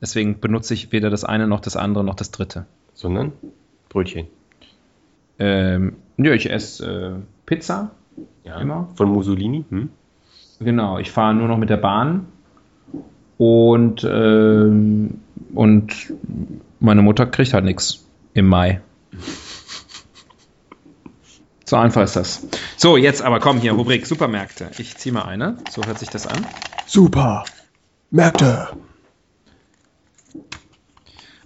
Deswegen 0.01 0.39
benutze 0.39 0.73
ich 0.73 0.91
weder 0.91 1.09
das 1.09 1.23
eine 1.23 1.47
noch 1.47 1.59
das 1.59 1.75
andere 1.75 2.03
noch 2.03 2.15
das 2.15 2.31
dritte. 2.31 2.65
Sondern 2.93 3.31
Brötchen. 3.89 4.27
Ähm, 5.39 5.97
ja, 6.17 6.33
ich 6.33 6.49
esse 6.49 7.19
äh, 7.19 7.21
Pizza. 7.45 7.91
Ja. 8.43 8.59
Immer. 8.59 8.89
Von 8.95 9.09
Mussolini. 9.09 9.65
Hm? 9.69 9.89
Genau, 10.59 10.99
ich 10.99 11.11
fahre 11.11 11.33
nur 11.33 11.47
noch 11.47 11.57
mit 11.57 11.69
der 11.69 11.77
Bahn. 11.77 12.27
Und, 13.37 14.07
ähm, 14.09 15.19
und 15.53 16.13
meine 16.79 17.01
Mutter 17.01 17.25
kriegt 17.25 17.53
halt 17.53 17.65
nichts 17.65 18.05
im 18.33 18.47
Mai. 18.47 18.81
So 21.65 21.75
einfach 21.77 22.03
ist 22.03 22.15
das. 22.15 22.47
So, 22.77 22.95
jetzt 22.95 23.21
aber 23.21 23.39
komm 23.39 23.57
hier, 23.57 23.73
Rubrik 23.73 24.05
Supermärkte. 24.05 24.69
Ich 24.77 24.95
ziehe 24.97 25.11
mal 25.11 25.23
eine. 25.23 25.57
So 25.69 25.83
hört 25.83 25.99
sich 25.99 26.09
das 26.09 26.27
an. 26.27 26.45
Super. 26.85 27.43
Märkte. 28.11 28.69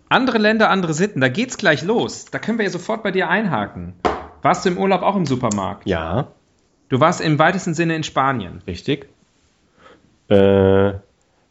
Andere 0.10 0.38
Länder, 0.40 0.70
andere 0.70 0.94
Sitten. 0.94 1.22
Da 1.22 1.30
geht's 1.30 1.58
gleich 1.58 1.84
los. 1.84 2.26
Da 2.26 2.40
können 2.40 2.58
wir 2.58 2.66
ja 2.66 2.72
sofort 2.72 3.04
bei 3.04 3.12
dir 3.12 3.30
einhaken. 3.30 3.94
Warst 4.42 4.66
du 4.66 4.70
im 4.70 4.78
Urlaub 4.78 5.02
auch 5.04 5.16
im 5.16 5.26
Supermarkt? 5.26 5.86
Ja, 5.88 6.28
Du 6.90 7.00
warst 7.00 7.22
im 7.22 7.38
weitesten 7.38 7.76
Sinne 7.76 7.96
in 7.96 8.02
Spanien. 8.04 8.64
richtig. 8.66 9.08
Äh, 10.28 10.94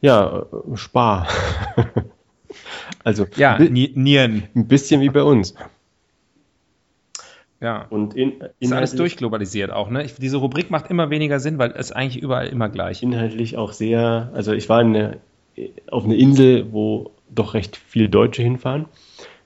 ja, 0.01 0.47
Spar. 0.75 1.29
also 3.05 3.25
Ja, 3.37 3.57
Nieren. 3.61 4.49
ein 4.57 4.67
bisschen 4.67 5.01
wie 5.01 5.11
bei 5.11 5.23
uns. 5.23 5.55
Ja. 7.61 7.87
Und 7.91 8.15
in, 8.17 8.43
Ist 8.59 8.73
alles 8.73 8.95
durchglobalisiert 8.97 9.71
auch, 9.71 9.91
ne? 9.91 10.05
Ich, 10.05 10.15
diese 10.17 10.39
Rubrik 10.39 10.71
macht 10.71 10.91
immer 10.91 11.09
weniger 11.11 11.39
Sinn, 11.39 11.59
weil 11.59 11.73
es 11.77 11.93
eigentlich 11.93 12.21
überall 12.23 12.49
immer 12.49 12.69
gleich. 12.69 13.01
inhaltlich 13.03 13.57
auch 13.57 13.73
sehr, 13.73 14.31
also 14.35 14.53
ich 14.53 14.69
war 14.69 14.81
in 14.81 14.89
eine, 14.97 15.17
auf 15.91 16.05
einer 16.05 16.15
Insel, 16.17 16.73
wo 16.73 17.13
doch 17.31 17.55
recht 17.55 17.77
viele 17.77 18.09
Deutsche 18.09 18.43
hinfahren. 18.43 18.87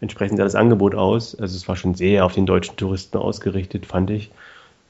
Entsprechend 0.00 0.38
sah 0.38 0.44
das 0.44 0.54
Angebot 0.54 0.94
aus. 0.94 1.34
Also 1.34 1.56
es 1.56 1.68
war 1.68 1.76
schon 1.76 1.94
sehr 1.94 2.24
auf 2.24 2.34
den 2.34 2.46
deutschen 2.46 2.76
Touristen 2.76 3.18
ausgerichtet, 3.18 3.86
fand 3.86 4.10
ich. 4.10 4.30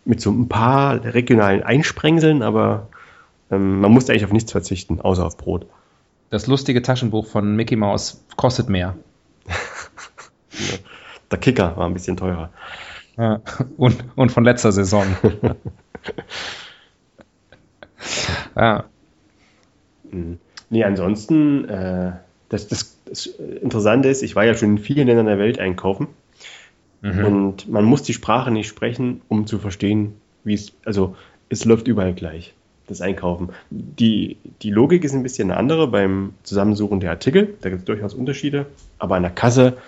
Mit 0.05 0.21
so 0.21 0.31
ein 0.31 0.49
paar 0.49 1.05
regionalen 1.05 1.63
Einsprengseln, 1.63 2.43
aber 2.43 2.89
ähm, 3.51 3.81
man 3.81 3.93
musste 3.93 4.13
eigentlich 4.13 4.25
auf 4.25 4.33
nichts 4.33 4.51
verzichten, 4.51 5.01
außer 5.01 5.25
auf 5.25 5.37
Brot. 5.37 5.67
Das 6.31 6.47
lustige 6.47 6.81
Taschenbuch 6.81 7.27
von 7.27 7.55
Mickey 7.55 7.77
Mouse 7.77 8.25
kostet 8.37 8.69
mehr. 8.71 8.97
Der 11.31 11.39
Kicker 11.39 11.77
war 11.77 11.87
ein 11.87 11.95
bisschen 11.95 12.17
teurer. 12.17 12.51
Ja. 13.19 13.41
Und, 13.77 14.03
und 14.17 14.33
von 14.33 14.45
letzter 14.45 14.73
Saison. 14.73 15.05
ja. 18.57 18.85
Nee, 20.71 20.85
ansonsten, 20.85 21.69
äh, 21.69 22.13
das, 22.53 22.69
das, 22.69 22.97
das 23.07 23.27
Interessante 23.27 24.09
ist, 24.09 24.23
ich 24.23 24.37
war 24.37 24.45
ja 24.45 24.55
schon 24.55 24.71
in 24.71 24.79
vielen 24.79 25.07
Ländern 25.07 25.27
der 25.27 25.39
Welt 25.39 25.59
einkaufen 25.59 26.09
Mhm. 27.05 27.25
und 27.25 27.69
man 27.69 27.85
muss 27.85 28.05
die 28.05 28.13
Sprache 28.13 28.53
nicht 28.53 28.69
sprechen, 28.69 29.23
um 29.27 29.49
zu 29.49 29.59
verstehen, 29.59 30.15
wie 30.45 30.55
es, 30.55 30.73
also 30.85 31.17
es 31.49 31.65
läuft 31.65 31.89
überall 31.89 32.15
gleich, 32.15 32.55
das 32.87 33.01
Einkaufen. 33.01 33.49
Die, 33.71 34.37
die 34.63 34.71
Logik 34.71 35.03
ist 35.03 35.13
ein 35.13 35.25
bisschen 35.25 35.51
eine 35.51 35.59
andere 35.59 35.89
beim 35.89 36.35
Zusammensuchen 36.45 37.01
der 37.01 37.11
Artikel, 37.11 37.55
da 37.61 37.71
gibt 37.71 37.81
es 37.81 37.85
durchaus 37.87 38.15
Unterschiede, 38.15 38.67
aber 39.01 39.17
an 39.17 39.23
der 39.23 39.33
Kasse, 39.33 39.79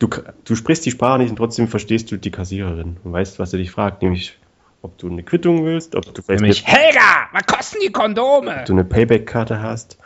du, 0.00 0.08
du 0.44 0.56
sprichst 0.56 0.84
die 0.84 0.90
Sprache 0.90 1.20
nicht 1.20 1.30
und 1.30 1.36
trotzdem 1.36 1.68
verstehst 1.68 2.10
du 2.10 2.16
die 2.16 2.32
Kassiererin 2.32 2.96
und 3.04 3.12
weißt, 3.12 3.38
was 3.38 3.52
sie 3.52 3.58
dich 3.58 3.70
fragt, 3.70 4.02
nämlich 4.02 4.36
ob 4.82 4.98
du 4.98 5.08
eine 5.08 5.22
Quittung 5.22 5.64
willst, 5.64 5.94
ob 5.94 6.12
du 6.12 6.22
vielleicht 6.22 6.40
Nämlich, 6.42 6.66
eine, 6.66 6.76
Helga, 6.76 7.28
was 7.32 7.46
kosten 7.46 7.76
die 7.86 7.92
Kondome? 7.92 8.56
ob 8.58 8.64
du 8.66 8.72
eine 8.72 8.84
Payback-Karte 8.84 9.62
hast 9.62 9.96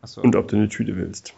Achso, 0.00 0.22
und 0.22 0.34
ob 0.34 0.48
du 0.48 0.56
eine 0.56 0.70
Tüte 0.70 0.96
willst. 0.96 1.34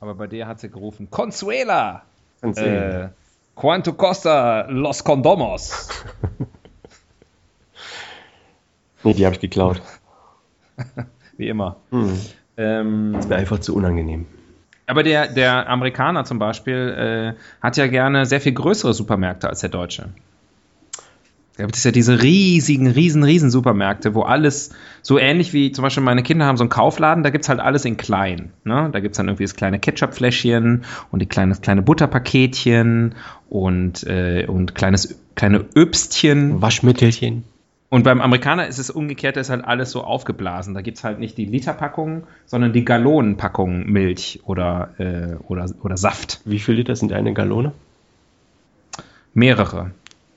Aber 0.00 0.14
bei 0.14 0.26
dir 0.26 0.46
hat 0.46 0.60
sie 0.60 0.70
gerufen, 0.70 1.08
Consuela, 1.10 2.02
äh, 2.42 3.08
quanto 3.54 3.92
costa 3.94 4.66
los 4.68 5.02
condomos? 5.04 5.88
Nee, 9.02 9.14
die 9.14 9.24
habe 9.24 9.34
ich 9.36 9.40
geklaut. 9.40 9.80
Wie 11.36 11.48
immer. 11.48 11.76
Hm. 11.90 12.20
Ähm, 12.56 13.12
Das 13.14 13.28
wäre 13.28 13.38
einfach 13.38 13.60
zu 13.60 13.74
unangenehm. 13.76 14.26
aber 14.86 15.02
der, 15.02 15.28
der 15.28 15.68
Amerikaner 15.68 16.24
zum 16.24 16.38
Beispiel 16.38 17.34
äh, 17.36 17.40
hat 17.62 17.76
ja 17.76 17.86
gerne 17.86 18.26
sehr 18.26 18.40
viel 18.40 18.52
größere 18.52 18.94
Supermärkte 18.94 19.48
als 19.48 19.60
der 19.60 19.68
Deutsche. 19.70 20.08
Da 21.56 21.64
gibt 21.64 21.76
es 21.76 21.84
ja 21.84 21.90
diese 21.90 22.22
riesigen, 22.22 22.86
riesen, 22.86 23.22
riesen 23.22 23.50
Supermärkte, 23.50 24.14
wo 24.14 24.22
alles 24.22 24.70
so 25.00 25.18
ähnlich 25.18 25.54
wie 25.54 25.72
zum 25.72 25.82
Beispiel 25.82 26.02
meine 26.02 26.22
Kinder 26.22 26.44
haben 26.44 26.58
so 26.58 26.64
einen 26.64 26.70
Kaufladen, 26.70 27.24
da 27.24 27.30
gibt 27.30 27.44
es 27.44 27.48
halt 27.48 27.60
alles 27.60 27.86
in 27.86 27.96
klein. 27.96 28.52
Ne? 28.64 28.90
Da 28.92 29.00
gibt 29.00 29.14
es 29.14 29.16
dann 29.16 29.28
irgendwie 29.28 29.44
das 29.44 29.56
kleine 29.56 29.78
Ketchupfläschchen 29.78 30.84
und 31.10 31.22
die 31.22 31.26
kleine, 31.26 31.54
kleine 31.54 31.80
Butterpaketchen 31.80 33.14
und, 33.48 34.04
äh, 34.04 34.44
und 34.46 34.74
kleines, 34.74 35.18
kleine 35.34 35.64
Öbstchen. 35.74 36.60
Waschmittelchen. 36.60 37.44
Und 37.88 38.02
beim 38.02 38.20
Amerikaner 38.20 38.66
ist 38.66 38.78
es 38.78 38.90
umgekehrt, 38.90 39.36
da 39.36 39.40
ist 39.40 39.48
halt 39.48 39.64
alles 39.64 39.92
so 39.92 40.02
aufgeblasen. 40.02 40.74
Da 40.74 40.82
gibt 40.82 40.98
es 40.98 41.04
halt 41.04 41.20
nicht 41.20 41.38
die 41.38 41.46
Literpackung, 41.46 42.24
sondern 42.44 42.74
die 42.74 42.84
Gallonenpackung 42.84 43.86
Milch 43.86 44.40
oder, 44.44 44.90
äh, 44.98 45.36
oder, 45.48 45.70
oder 45.82 45.96
Saft. 45.96 46.40
Wie 46.44 46.58
viel 46.58 46.74
Liter 46.74 46.96
sind 46.96 47.12
eine 47.12 47.32
Gallone? 47.32 47.72
Mehrere. 49.32 49.92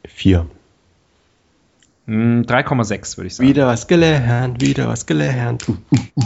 Vier. 0.06 0.46
Hm, 2.10 2.42
3,6 2.44 3.18
würde 3.18 3.28
ich 3.28 3.36
sagen. 3.36 3.48
Wieder 3.50 3.68
was 3.68 3.88
gelernt, 3.88 4.62
wieder 4.62 4.88
was 4.88 5.06
gelernt. 5.06 5.68
Hm, 5.68 5.78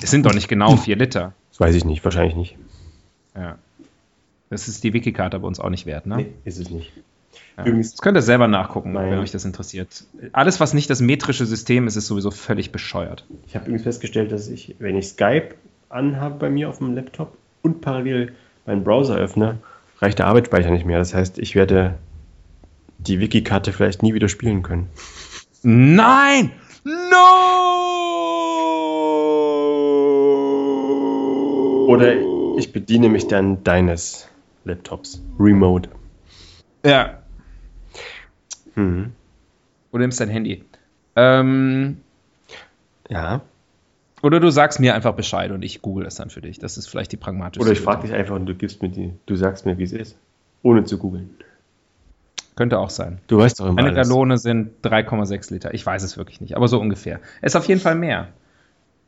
Es 0.02 0.12
sind 0.12 0.26
doch 0.26 0.34
nicht 0.34 0.48
genau 0.48 0.78
4 0.78 0.96
Liter. 0.96 1.34
Das 1.52 1.60
weiß 1.60 1.76
ich 1.76 1.84
nicht, 1.86 2.04
wahrscheinlich 2.06 2.36
nicht. 2.36 2.58
Ja. 3.36 3.58
Das 4.50 4.68
ist 4.68 4.84
die 4.84 4.94
Wikikarte 4.94 5.40
bei 5.40 5.48
uns 5.48 5.60
auch 5.60 5.70
nicht 5.70 5.86
wert, 5.86 6.06
ne? 6.06 6.16
Nee, 6.18 6.28
ist 6.46 6.60
es 6.60 6.70
nicht. 6.70 6.94
Ja. 7.58 7.66
Übrigens- 7.66 7.92
Das 7.92 8.02
könnt 8.02 8.18
ihr 8.18 8.22
selber 8.22 8.48
nachgucken, 8.48 8.94
Nein. 8.94 9.12
wenn 9.12 9.20
euch 9.20 9.32
das 9.32 9.44
interessiert. 9.46 10.06
Alles, 10.32 10.60
was 10.60 10.74
nicht 10.74 10.90
das 10.90 11.02
metrische 11.02 11.46
System 11.46 11.86
ist, 11.88 11.96
ist 11.96 12.08
sowieso 12.08 12.32
völlig 12.32 12.72
bescheuert. 12.72 13.26
Ich 13.48 13.56
habe 13.56 13.66
übrigens 13.66 13.84
festgestellt, 13.84 14.32
dass 14.32 14.48
ich, 14.48 14.76
wenn 14.80 14.96
ich 14.96 15.08
Skype 15.10 15.50
anhabe 15.90 16.36
bei 16.36 16.50
mir 16.50 16.70
auf 16.70 16.78
dem 16.78 16.96
Laptop 16.96 17.36
und 17.62 17.82
parallel 17.82 18.34
meinen 18.66 18.84
Browser 18.84 19.16
öffne, 19.18 19.58
reicht 20.00 20.20
der 20.20 20.28
Arbeitsspeicher 20.28 20.72
nicht 20.72 20.86
mehr. 20.86 21.00
Das 21.00 21.14
heißt, 21.14 21.40
ich 21.40 21.56
werde 21.56 21.96
die 23.00 23.20
Wiki-Karte 23.20 23.74
vielleicht 23.74 24.02
nie 24.02 24.14
wieder 24.14 24.30
spielen 24.30 24.64
können. 24.64 24.88
Nein! 25.66 26.52
No! 26.84 26.96
Oder 31.88 32.16
ich 32.58 32.72
bediene 32.74 33.10
mich 33.10 33.28
dann 33.28 33.64
deines 33.64 34.28
Laptops. 34.66 35.22
Remote. 35.40 35.90
Ja, 36.86 37.20
Mhm. 38.76 39.12
du 39.92 39.98
nimmst 40.00 40.20
dein 40.20 40.30
Handy. 40.30 40.64
Ähm, 41.16 41.98
Ja. 43.10 43.42
oder 44.24 44.40
du 44.40 44.50
sagst 44.50 44.80
mir 44.80 44.96
einfach 44.96 45.14
Bescheid 45.14 45.52
und 45.52 45.64
ich 45.64 45.82
google 45.82 46.06
es 46.08 46.16
dann 46.16 46.30
für 46.30 46.42
dich. 46.42 46.58
Das 46.60 46.78
ist 46.78 46.88
vielleicht 46.88 47.12
die 47.12 47.18
pragmatische 47.18 47.62
Oder 47.62 47.72
ich 47.72 47.80
frage 47.80 48.04
dich 48.08 48.14
einfach 48.14 48.36
und 48.36 48.48
du 48.48 48.56
gibst 48.56 48.82
mir 48.82 48.90
die, 48.90 49.14
du 49.28 49.36
sagst 49.36 49.66
mir, 49.66 49.78
wie 49.78 49.84
es 49.84 49.92
ist. 49.94 50.18
Ohne 50.64 50.84
zu 50.86 50.98
googeln. 50.98 51.30
Könnte 52.56 52.78
auch 52.80 52.90
sein. 52.92 53.20
Du 53.28 53.38
weißt 53.40 53.60
doch 53.60 53.66
immer 53.68 53.80
Eine 53.80 53.90
alles. 53.90 54.08
Gallone 54.08 54.38
sind 54.38 54.72
3,6 54.86 55.52
Liter. 55.54 55.74
Ich 55.74 55.86
weiß 55.86 56.04
es 56.04 56.18
wirklich 56.18 56.40
nicht, 56.42 56.56
aber 56.56 56.68
so 56.68 56.80
ungefähr. 56.80 57.20
Es 57.42 57.54
ist 57.54 57.56
auf 57.56 57.66
jeden 57.68 57.82
Fall 57.82 57.96
mehr. 57.96 58.28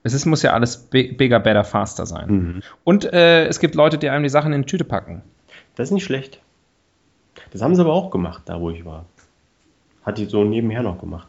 Es 0.04 0.14
ist, 0.14 0.26
muss 0.26 0.42
ja 0.42 0.54
alles 0.54 0.78
bi- 0.78 1.12
bigger, 1.12 1.40
better, 1.40 1.64
faster 1.64 2.06
sein. 2.06 2.30
Mhm. 2.30 2.62
Und 2.84 3.06
äh, 3.14 3.46
es 3.48 3.60
gibt 3.60 3.76
Leute, 3.76 3.98
die 3.98 4.10
einem 4.10 4.24
die 4.24 4.30
Sachen 4.30 4.48
in 4.52 4.56
eine 4.56 4.66
Tüte 4.66 4.84
packen. 4.84 5.22
Das 5.76 5.90
ist 5.90 5.94
nicht 5.94 6.04
schlecht. 6.06 6.40
Das 7.52 7.62
haben 7.62 7.76
sie 7.76 7.82
aber 7.82 7.94
auch 7.94 8.10
gemacht, 8.12 8.44
da 8.46 8.60
wo 8.60 8.70
ich 8.72 8.86
war. 8.86 9.06
Hat 10.06 10.18
die 10.18 10.26
so 10.26 10.44
nebenher 10.44 10.84
noch 10.84 11.00
gemacht. 11.00 11.28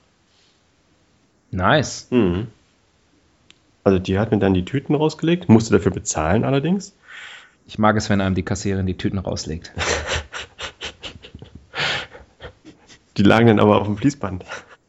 Nice. 1.51 2.09
Mhm. 2.11 2.49
Also 3.85 3.99
die 3.99 4.19
hat 4.19 4.31
mir 4.31 4.39
dann 4.39 4.53
die 4.55 4.65
Tüten 4.65 4.95
rausgelegt, 4.95 5.49
musste 5.49 5.73
dafür 5.75 5.93
bezahlen 5.93 6.45
allerdings. 6.45 6.95
Ich 7.69 7.79
mag 7.79 7.97
es, 7.97 8.11
wenn 8.11 8.21
einem 8.21 8.35
die 8.35 8.43
Kassiererin 8.43 8.87
die 8.87 8.97
Tüten 8.97 9.19
rauslegt. 9.19 9.73
Die 13.17 13.23
lagen 13.23 13.47
dann 13.47 13.61
aber 13.61 13.81
auf 13.81 13.87
dem 13.87 13.97
Fließband. 13.97 14.45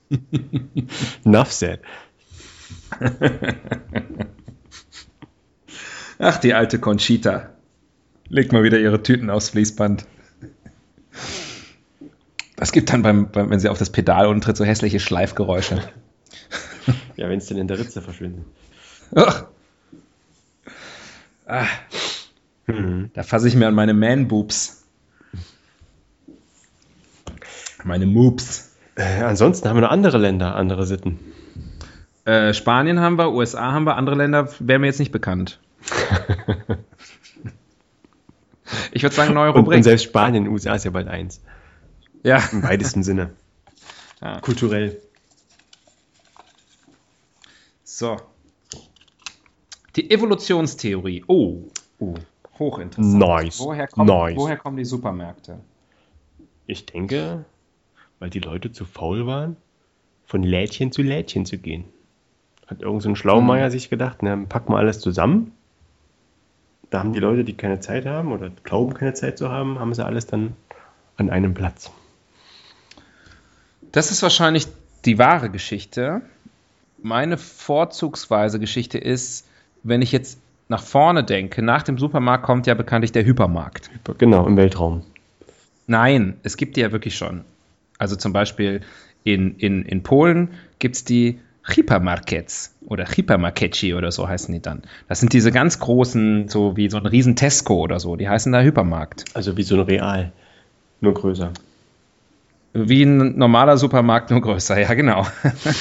Enough 1.25 1.51
said. 1.51 1.81
Ach, 6.19 6.37
die 6.37 6.53
alte 6.53 6.79
Conchita. 6.79 7.51
Legt 8.29 8.51
mal 8.51 8.63
wieder 8.63 8.79
ihre 8.79 9.01
Tüten 9.03 9.29
aufs 9.29 9.49
Fließband. 9.49 10.05
Das 12.55 12.71
gibt 12.71 12.91
dann, 12.91 13.03
beim, 13.03 13.31
beim, 13.31 13.49
wenn 13.49 13.59
sie 13.59 13.69
auf 13.69 13.77
das 13.77 13.91
Pedal 13.91 14.27
unten 14.27 14.41
tritt, 14.41 14.57
so 14.57 14.65
hässliche 14.65 14.99
Schleifgeräusche. 14.99 15.81
Ja, 17.15 17.29
wenn 17.29 17.37
es 17.37 17.45
denn 17.45 17.57
in 17.57 17.67
der 17.67 17.79
Ritze 17.79 18.01
verschwindet. 18.01 18.45
Ach. 19.15 19.45
Ah, 21.45 21.65
Mhm. 22.65 23.11
da 23.13 23.23
fasse 23.23 23.47
ich 23.47 23.55
mir 23.55 23.67
an 23.67 23.75
meine 23.75 23.93
Man-Boobs. 23.93 24.83
Meine 27.83 28.05
Moobs. 28.05 28.75
Äh, 28.95 29.21
ansonsten 29.23 29.67
haben 29.69 29.77
wir 29.77 29.81
noch 29.81 29.91
andere 29.91 30.17
Länder, 30.17 30.55
andere 30.55 30.85
Sitten. 30.85 31.19
Äh, 32.25 32.53
Spanien 32.53 32.99
haben 32.99 33.17
wir, 33.17 33.31
USA 33.31 33.71
haben 33.71 33.85
wir, 33.85 33.95
andere 33.95 34.15
Länder 34.15 34.49
wären 34.59 34.81
mir 34.81 34.87
jetzt 34.87 34.99
nicht 34.99 35.11
bekannt. 35.11 35.59
Ich 38.91 39.01
würde 39.03 39.15
sagen, 39.15 39.33
neue 39.33 39.49
Und, 39.51 39.59
und 39.59 39.63
Rubrik. 39.65 39.83
selbst 39.83 40.03
Spanien, 40.03 40.47
USA 40.49 40.75
ist 40.75 40.83
ja 40.83 40.91
bald 40.91 41.07
eins. 41.07 41.41
Ja. 42.23 42.41
Im 42.51 42.63
weitesten 42.63 43.03
Sinne. 43.03 43.31
Ja. 44.19 44.39
Kulturell. 44.41 44.99
So. 47.83 48.17
Die 49.95 50.09
Evolutionstheorie. 50.09 51.23
Oh, 51.27 51.61
Uh. 51.99 52.15
hochinteressant. 52.57 53.19
Nice. 53.19 53.59
Woher, 53.59 53.87
kommt, 53.87 54.09
Nice. 54.09 54.35
woher 54.35 54.57
kommen 54.57 54.77
die 54.77 54.85
Supermärkte? 54.85 55.59
Ich 56.65 56.87
denke, 56.87 57.45
weil 58.19 58.29
die 58.29 58.39
Leute 58.39 58.71
zu 58.71 58.85
faul 58.85 59.25
waren, 59.25 59.57
von 60.25 60.43
Lädchen 60.43 60.91
zu 60.91 61.01
Lädchen 61.01 61.45
zu 61.45 61.57
gehen. 61.57 61.85
Hat 62.67 62.81
irgend 62.81 63.01
so 63.01 63.09
ein 63.09 63.15
Schlaumeier 63.15 63.71
sich 63.71 63.89
gedacht, 63.89 64.17
na, 64.21 64.35
packen 64.35 64.73
wir 64.73 64.77
alles 64.77 64.99
zusammen. 64.99 65.53
Da 66.89 66.99
haben 66.99 67.13
die 67.13 67.19
Leute, 67.19 67.43
die 67.43 67.53
keine 67.53 67.79
Zeit 67.79 68.05
haben 68.05 68.31
oder 68.31 68.49
glauben, 68.63 68.93
keine 68.93 69.13
Zeit 69.13 69.37
zu 69.37 69.49
haben, 69.49 69.79
haben 69.79 69.93
sie 69.93 70.05
alles 70.05 70.27
dann 70.27 70.55
an 71.15 71.29
einem 71.29 71.53
Platz. 71.53 71.91
Das 73.91 74.11
ist 74.11 74.21
wahrscheinlich 74.21 74.67
die 75.05 75.17
wahre 75.17 75.49
Geschichte. 75.49 76.21
Meine 77.01 77.37
vorzugsweise 77.37 78.59
Geschichte 78.59 78.97
ist, 78.97 79.47
wenn 79.83 80.01
ich 80.01 80.11
jetzt 80.11 80.39
nach 80.67 80.83
vorne 80.83 81.23
denke, 81.23 81.61
nach 81.61 81.83
dem 81.83 81.97
Supermarkt 81.97 82.43
kommt 82.43 82.67
ja 82.67 82.73
bekanntlich 82.73 83.11
der 83.11 83.25
Hypermarkt. 83.25 83.89
Genau, 84.17 84.45
im 84.45 84.57
Weltraum. 84.57 85.03
Nein, 85.87 86.37
es 86.43 86.57
gibt 86.57 86.75
die 86.75 86.81
ja 86.81 86.91
wirklich 86.91 87.15
schon. 87.15 87.45
Also 87.97 88.15
zum 88.15 88.33
Beispiel 88.33 88.81
in, 89.23 89.55
in, 89.57 89.83
in 89.83 90.03
Polen 90.03 90.49
gibt 90.79 90.95
es 90.95 91.03
die 91.03 91.39
Hypermarkets 91.67 92.75
oder 92.85 93.05
Hypermarkeci 93.05 93.93
oder 93.93 94.11
so 94.11 94.27
heißen 94.27 94.53
die 94.53 94.61
dann. 94.61 94.83
Das 95.09 95.19
sind 95.19 95.33
diese 95.33 95.51
ganz 95.51 95.79
großen, 95.79 96.47
so 96.47 96.77
wie 96.77 96.89
so 96.89 96.97
ein 96.97 97.05
riesen 97.05 97.35
Tesco 97.35 97.75
oder 97.75 97.99
so, 97.99 98.15
die 98.15 98.29
heißen 98.29 98.51
da 98.51 98.61
Hypermarkt. 98.61 99.25
Also 99.33 99.57
wie 99.57 99.63
so 99.63 99.75
ein 99.75 99.81
Real, 99.81 100.31
nur 101.01 101.13
größer. 101.13 101.51
Wie 102.73 103.03
ein 103.03 103.37
normaler 103.37 103.77
Supermarkt, 103.77 104.29
nur 104.31 104.41
größer, 104.41 104.79
ja 104.79 104.93
genau. 104.93 105.25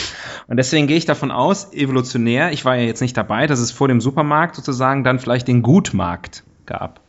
Und 0.48 0.57
deswegen 0.57 0.87
gehe 0.87 0.96
ich 0.96 1.05
davon 1.05 1.31
aus, 1.31 1.72
evolutionär, 1.72 2.52
ich 2.52 2.64
war 2.64 2.76
ja 2.76 2.85
jetzt 2.85 3.00
nicht 3.00 3.16
dabei, 3.16 3.46
dass 3.46 3.59
es 3.59 3.70
vor 3.70 3.88
dem 3.88 4.00
Supermarkt 4.00 4.57
sozusagen 4.57 5.05
dann 5.05 5.18
vielleicht 5.18 5.46
den 5.46 5.62
Gutmarkt 5.62 6.42
gab. 6.64 7.00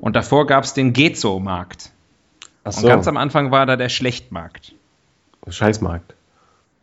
Und 0.00 0.16
davor 0.16 0.46
gab 0.46 0.64
es 0.64 0.74
den 0.74 0.92
Gezo-Markt. 0.92 1.92
Ach 2.78 2.82
Und 2.82 2.88
ganz 2.88 3.06
am 3.08 3.16
Anfang 3.16 3.50
war 3.50 3.66
da 3.66 3.76
der 3.76 3.88
Schlechtmarkt, 3.88 4.74
Scheißmarkt. 5.48 6.14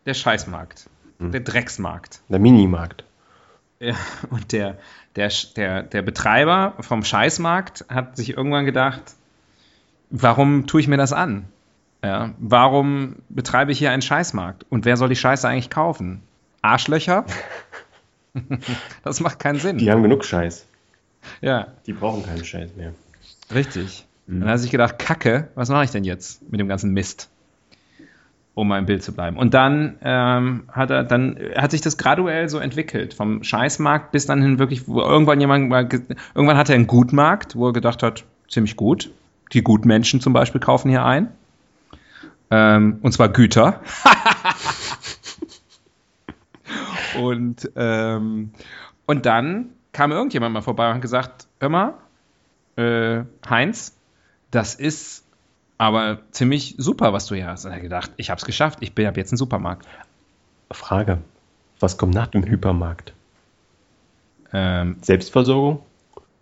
der 0.06 0.14
Scheißmarkt, 0.14 0.88
der 1.20 1.40
Drecksmarkt. 1.40 2.20
Der 2.28 2.38
Minimarkt. 2.38 3.04
Ja, 3.80 3.94
und 4.30 4.50
der, 4.52 4.76
der, 5.16 5.30
der, 5.56 5.82
der 5.84 6.02
Betreiber 6.02 6.74
vom 6.80 7.04
Scheißmarkt 7.04 7.84
hat 7.88 8.16
sich 8.16 8.30
irgendwann 8.36 8.64
gedacht, 8.64 9.02
warum 10.10 10.66
tue 10.66 10.80
ich 10.80 10.88
mir 10.88 10.96
das 10.96 11.12
an? 11.12 11.44
Ja, 12.02 12.30
warum 12.38 13.16
betreibe 13.28 13.70
ich 13.72 13.78
hier 13.78 13.90
einen 13.90 14.02
Scheißmarkt? 14.02 14.66
Und 14.68 14.84
wer 14.84 14.96
soll 14.96 15.08
die 15.08 15.16
Scheiße 15.16 15.48
eigentlich 15.48 15.70
kaufen? 15.70 16.22
Arschlöcher? 16.62 17.24
das 19.04 19.20
macht 19.20 19.38
keinen 19.38 19.58
Sinn. 19.58 19.78
Die 19.78 19.90
haben 19.90 20.02
genug 20.02 20.24
Scheiß. 20.24 20.66
Ja, 21.40 21.68
Die 21.86 21.92
brauchen 21.92 22.24
keinen 22.24 22.44
Scheiß 22.44 22.74
mehr. 22.76 22.94
richtig. 23.52 24.06
Und 24.28 24.40
dann 24.40 24.48
hat 24.48 24.56
er 24.56 24.58
sich 24.58 24.70
gedacht, 24.70 24.98
Kacke, 24.98 25.48
was 25.54 25.68
mache 25.70 25.84
ich 25.84 25.90
denn 25.90 26.04
jetzt 26.04 26.42
mit 26.50 26.60
dem 26.60 26.68
ganzen 26.68 26.92
Mist? 26.92 27.30
Um 28.54 28.68
mal 28.68 28.78
im 28.78 28.86
Bild 28.86 29.02
zu 29.04 29.12
bleiben. 29.12 29.36
Und 29.38 29.54
dann 29.54 29.96
ähm, 30.02 30.64
hat 30.70 30.90
er, 30.90 31.04
dann 31.04 31.38
hat 31.56 31.70
sich 31.70 31.80
das 31.80 31.96
graduell 31.96 32.48
so 32.48 32.58
entwickelt, 32.58 33.14
vom 33.14 33.42
Scheißmarkt 33.44 34.10
bis 34.12 34.26
dann 34.26 34.42
hin 34.42 34.58
wirklich, 34.58 34.88
wo 34.88 35.00
irgendwann 35.00 35.40
jemand 35.40 35.68
mal, 35.68 35.86
ge- 35.86 36.02
irgendwann 36.34 36.56
hat 36.56 36.68
er 36.68 36.74
einen 36.74 36.88
Gutmarkt, 36.88 37.54
wo 37.56 37.68
er 37.68 37.72
gedacht 37.72 38.02
hat, 38.02 38.24
ziemlich 38.48 38.74
gut. 38.76 39.10
Die 39.52 39.62
Gutmenschen 39.62 40.20
zum 40.20 40.32
Beispiel 40.32 40.60
kaufen 40.60 40.88
hier 40.90 41.04
ein. 41.04 41.28
Ähm, 42.50 42.98
und 43.02 43.12
zwar 43.12 43.28
Güter. 43.28 43.80
und, 47.20 47.70
ähm, 47.76 48.50
und 49.06 49.26
dann 49.26 49.70
kam 49.92 50.12
irgendjemand 50.12 50.52
mal 50.52 50.60
vorbei 50.62 50.88
und 50.88 50.94
hat 50.96 51.02
gesagt, 51.02 51.46
hör 51.60 51.68
äh, 52.76 53.24
Heinz, 53.48 53.94
das 54.50 54.74
ist 54.74 55.24
aber 55.76 56.20
ziemlich 56.32 56.74
super, 56.78 57.12
was 57.12 57.26
du 57.26 57.34
hier 57.34 57.46
hast. 57.46 57.64
Und 57.64 57.72
er 57.72 57.80
gedacht, 57.80 58.10
ich 58.16 58.30
habe 58.30 58.38
es 58.38 58.44
geschafft, 58.44 58.78
ich 58.80 58.94
bin 58.94 59.06
ab 59.06 59.16
jetzt 59.16 59.32
ein 59.32 59.36
Supermarkt. 59.36 59.86
Frage. 60.70 61.18
Was 61.80 61.96
kommt 61.96 62.14
nach 62.14 62.26
dem 62.26 62.44
Hypermarkt? 62.44 63.12
Ähm, 64.52 64.96
Selbstversorgung? 65.02 65.82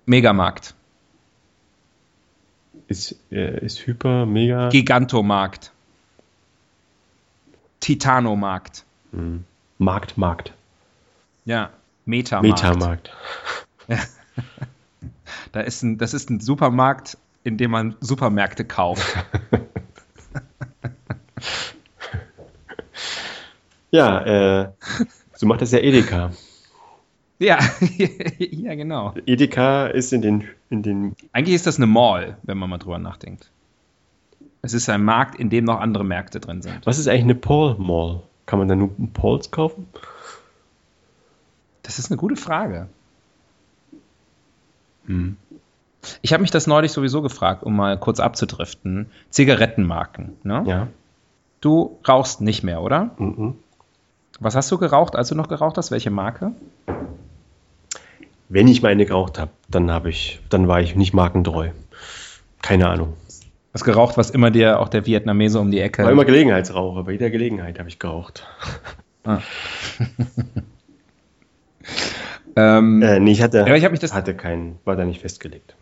Megamarkt, 0.06 0.74
Ist, 2.88 3.16
äh, 3.32 3.64
ist 3.64 3.84
Hyper, 3.86 4.24
Mega? 4.24 4.68
Gigantomarkt, 4.68 5.72
Titanomarkt, 7.80 8.84
Hm. 9.12 9.44
Markt, 9.78 10.16
Markt. 10.16 10.52
ja, 11.44 11.70
Metamarkt. 12.04 12.62
Metamarkt. 12.62 13.10
Da 15.52 15.60
ist 15.60 15.82
ein, 15.82 15.96
das 15.98 16.12
ist 16.14 16.28
ein 16.30 16.40
Supermarkt, 16.40 17.16
in 17.46 17.56
dem 17.56 17.70
man 17.70 17.94
Supermärkte 18.00 18.64
kauft. 18.64 19.06
Ja, 23.92 24.62
äh, 24.64 24.72
so 25.34 25.46
macht 25.46 25.62
das 25.62 25.70
ja 25.70 25.78
Edeka. 25.78 26.32
ja, 27.38 27.58
ja, 28.38 28.74
genau. 28.74 29.14
Edeka 29.26 29.86
ist 29.86 30.12
in 30.12 30.22
den, 30.22 30.44
in 30.70 30.82
den, 30.82 31.16
Eigentlich 31.32 31.54
ist 31.54 31.68
das 31.68 31.76
eine 31.76 31.86
Mall, 31.86 32.36
wenn 32.42 32.58
man 32.58 32.68
mal 32.68 32.78
drüber 32.78 32.98
nachdenkt. 32.98 33.50
Es 34.60 34.74
ist 34.74 34.88
ein 34.88 35.04
Markt, 35.04 35.38
in 35.38 35.48
dem 35.48 35.64
noch 35.64 35.78
andere 35.80 36.04
Märkte 36.04 36.40
drin 36.40 36.62
sind. 36.62 36.84
was 36.84 36.98
ist 36.98 37.06
eigentlich 37.06 37.22
eine 37.22 37.36
Paul 37.36 37.76
Mall? 37.78 38.22
Kann 38.46 38.58
man 38.58 38.66
da 38.66 38.74
nur 38.74 38.90
Pauls 39.14 39.52
kaufen? 39.52 39.86
Das 41.84 42.00
ist 42.00 42.10
eine 42.10 42.18
gute 42.18 42.36
Frage. 42.36 42.88
Ich 46.22 46.32
habe 46.32 46.40
mich 46.42 46.50
das 46.50 46.66
neulich 46.66 46.92
sowieso 46.92 47.22
gefragt, 47.22 47.62
um 47.62 47.74
mal 47.76 47.98
kurz 47.98 48.20
abzudriften. 48.20 49.10
Zigarettenmarken. 49.30 50.32
Ne? 50.42 50.62
Ja. 50.66 50.88
Du 51.60 51.98
rauchst 52.06 52.40
nicht 52.40 52.62
mehr, 52.62 52.82
oder? 52.82 53.10
Mhm. 53.18 53.54
Was 54.40 54.54
hast 54.54 54.70
du 54.70 54.78
geraucht, 54.78 55.16
als 55.16 55.28
du 55.28 55.34
noch 55.34 55.48
geraucht 55.48 55.76
hast? 55.78 55.90
Welche 55.90 56.10
Marke? 56.10 56.52
Wenn 58.48 58.68
ich 58.68 58.82
meine 58.82 59.06
geraucht 59.06 59.38
habe, 59.38 59.50
dann 59.68 59.90
habe 59.90 60.10
ich, 60.10 60.40
dann 60.50 60.68
war 60.68 60.80
ich 60.80 60.94
nicht 60.94 61.12
markentreu. 61.14 61.70
Keine 62.62 62.88
Ahnung. 62.88 63.14
Was 63.72 63.82
geraucht, 63.84 64.16
was 64.16 64.30
immer 64.30 64.50
dir 64.50 64.78
auch 64.80 64.88
der 64.88 65.04
Vietnamese 65.06 65.58
um 65.60 65.70
die 65.70 65.80
Ecke. 65.80 66.02
War 66.04 66.10
immer 66.12 66.24
Gelegenheitsraucher, 66.24 67.02
bei 67.04 67.12
jeder 67.12 67.30
Gelegenheit 67.30 67.78
habe 67.78 67.88
ich 67.88 67.98
geraucht. 67.98 68.46
ähm, 72.56 73.02
Äh, 73.02 73.20
nee, 73.20 73.32
ich 73.32 73.42
hatte, 73.42 73.64
Ja, 73.66 73.74
ich 73.74 73.90
mich 73.90 74.00
das- 74.00 74.14
hatte 74.14 74.34
keinen, 74.34 74.78
war 74.84 74.96
da 74.96 75.04
nicht 75.04 75.20
festgelegt. 75.20 75.74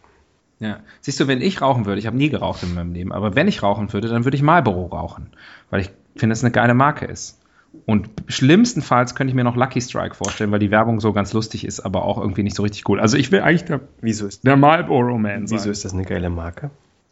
Ja. 0.64 0.78
Siehst 1.02 1.20
du, 1.20 1.28
wenn 1.28 1.42
ich 1.42 1.60
rauchen 1.60 1.84
würde, 1.84 1.98
ich 1.98 2.06
habe 2.06 2.16
nie 2.16 2.30
geraucht 2.30 2.62
in 2.62 2.74
meinem 2.74 2.94
Leben, 2.94 3.12
aber 3.12 3.34
wenn 3.34 3.48
ich 3.48 3.62
rauchen 3.62 3.92
würde, 3.92 4.08
dann 4.08 4.24
würde 4.24 4.36
ich 4.36 4.42
Marlboro 4.42 4.86
rauchen, 4.86 5.26
weil 5.68 5.82
ich 5.82 5.90
finde, 6.16 6.32
es 6.32 6.42
eine 6.42 6.52
geile 6.52 6.72
Marke 6.72 7.04
ist. 7.04 7.38
Und 7.84 8.08
schlimmstenfalls 8.28 9.14
könnte 9.14 9.30
ich 9.30 9.34
mir 9.34 9.44
noch 9.44 9.56
Lucky 9.56 9.80
Strike 9.82 10.14
vorstellen, 10.14 10.50
weil 10.52 10.60
die 10.60 10.70
Werbung 10.70 11.00
so 11.00 11.12
ganz 11.12 11.32
lustig 11.34 11.66
ist, 11.66 11.80
aber 11.80 12.04
auch 12.04 12.18
irgendwie 12.18 12.44
nicht 12.44 12.56
so 12.56 12.62
richtig 12.62 12.88
cool. 12.88 12.98
Also 12.98 13.18
ich 13.18 13.30
will 13.30 13.40
eigentlich 13.42 13.64
der, 13.66 13.80
Wieso 14.00 14.26
ist, 14.26 14.46
der 14.46 14.56
Marlboro 14.56 15.18
Man 15.18 15.46
sein. 15.46 15.58
wieso 15.58 15.70
ist 15.70 15.84
das 15.84 15.92
eine 15.92 16.04
geile 16.04 16.30
Marke? 16.30 16.70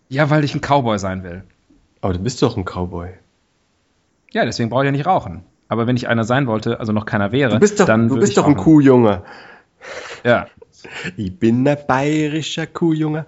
Ja, 0.09 0.31
weil 0.31 0.45
ich 0.45 0.55
ein 0.55 0.61
Cowboy 0.63 0.99
sein 0.99 1.25
will. 1.25 1.43
Aber 2.01 2.15
du 2.15 2.21
bist 2.21 2.41
doch 2.43 2.57
ein 2.57 2.65
Cowboy. 2.65 3.11
Ja, 4.31 4.45
deswegen 4.47 4.71
brauche 4.71 4.85
ich 4.85 4.87
ja 4.87 4.93
nicht 4.93 5.05
rauchen. 5.07 5.43
Aber 5.69 5.87
wenn 5.87 5.97
ich 5.97 6.09
einer 6.09 6.25
sein 6.25 6.47
wollte, 6.47 6.81
also 6.81 6.93
noch 6.93 7.07
keiner 7.07 7.33
wäre, 7.33 7.55
Du 7.55 7.59
bist 7.61 7.79
doch, 7.81 7.87
dann 7.87 8.09
du 8.09 8.17
bist 8.19 8.37
doch 8.37 8.47
ein. 8.47 8.57
Kuhjunge. 8.57 9.23
Ja, 10.25 10.47
Ich 11.17 11.39
bin 11.39 11.67
ein 11.67 11.77
bayerischer 11.87 12.67
Kuhjunge. 12.67 13.27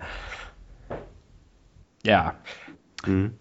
ja. 2.05 2.35
Mhm. 3.07 3.35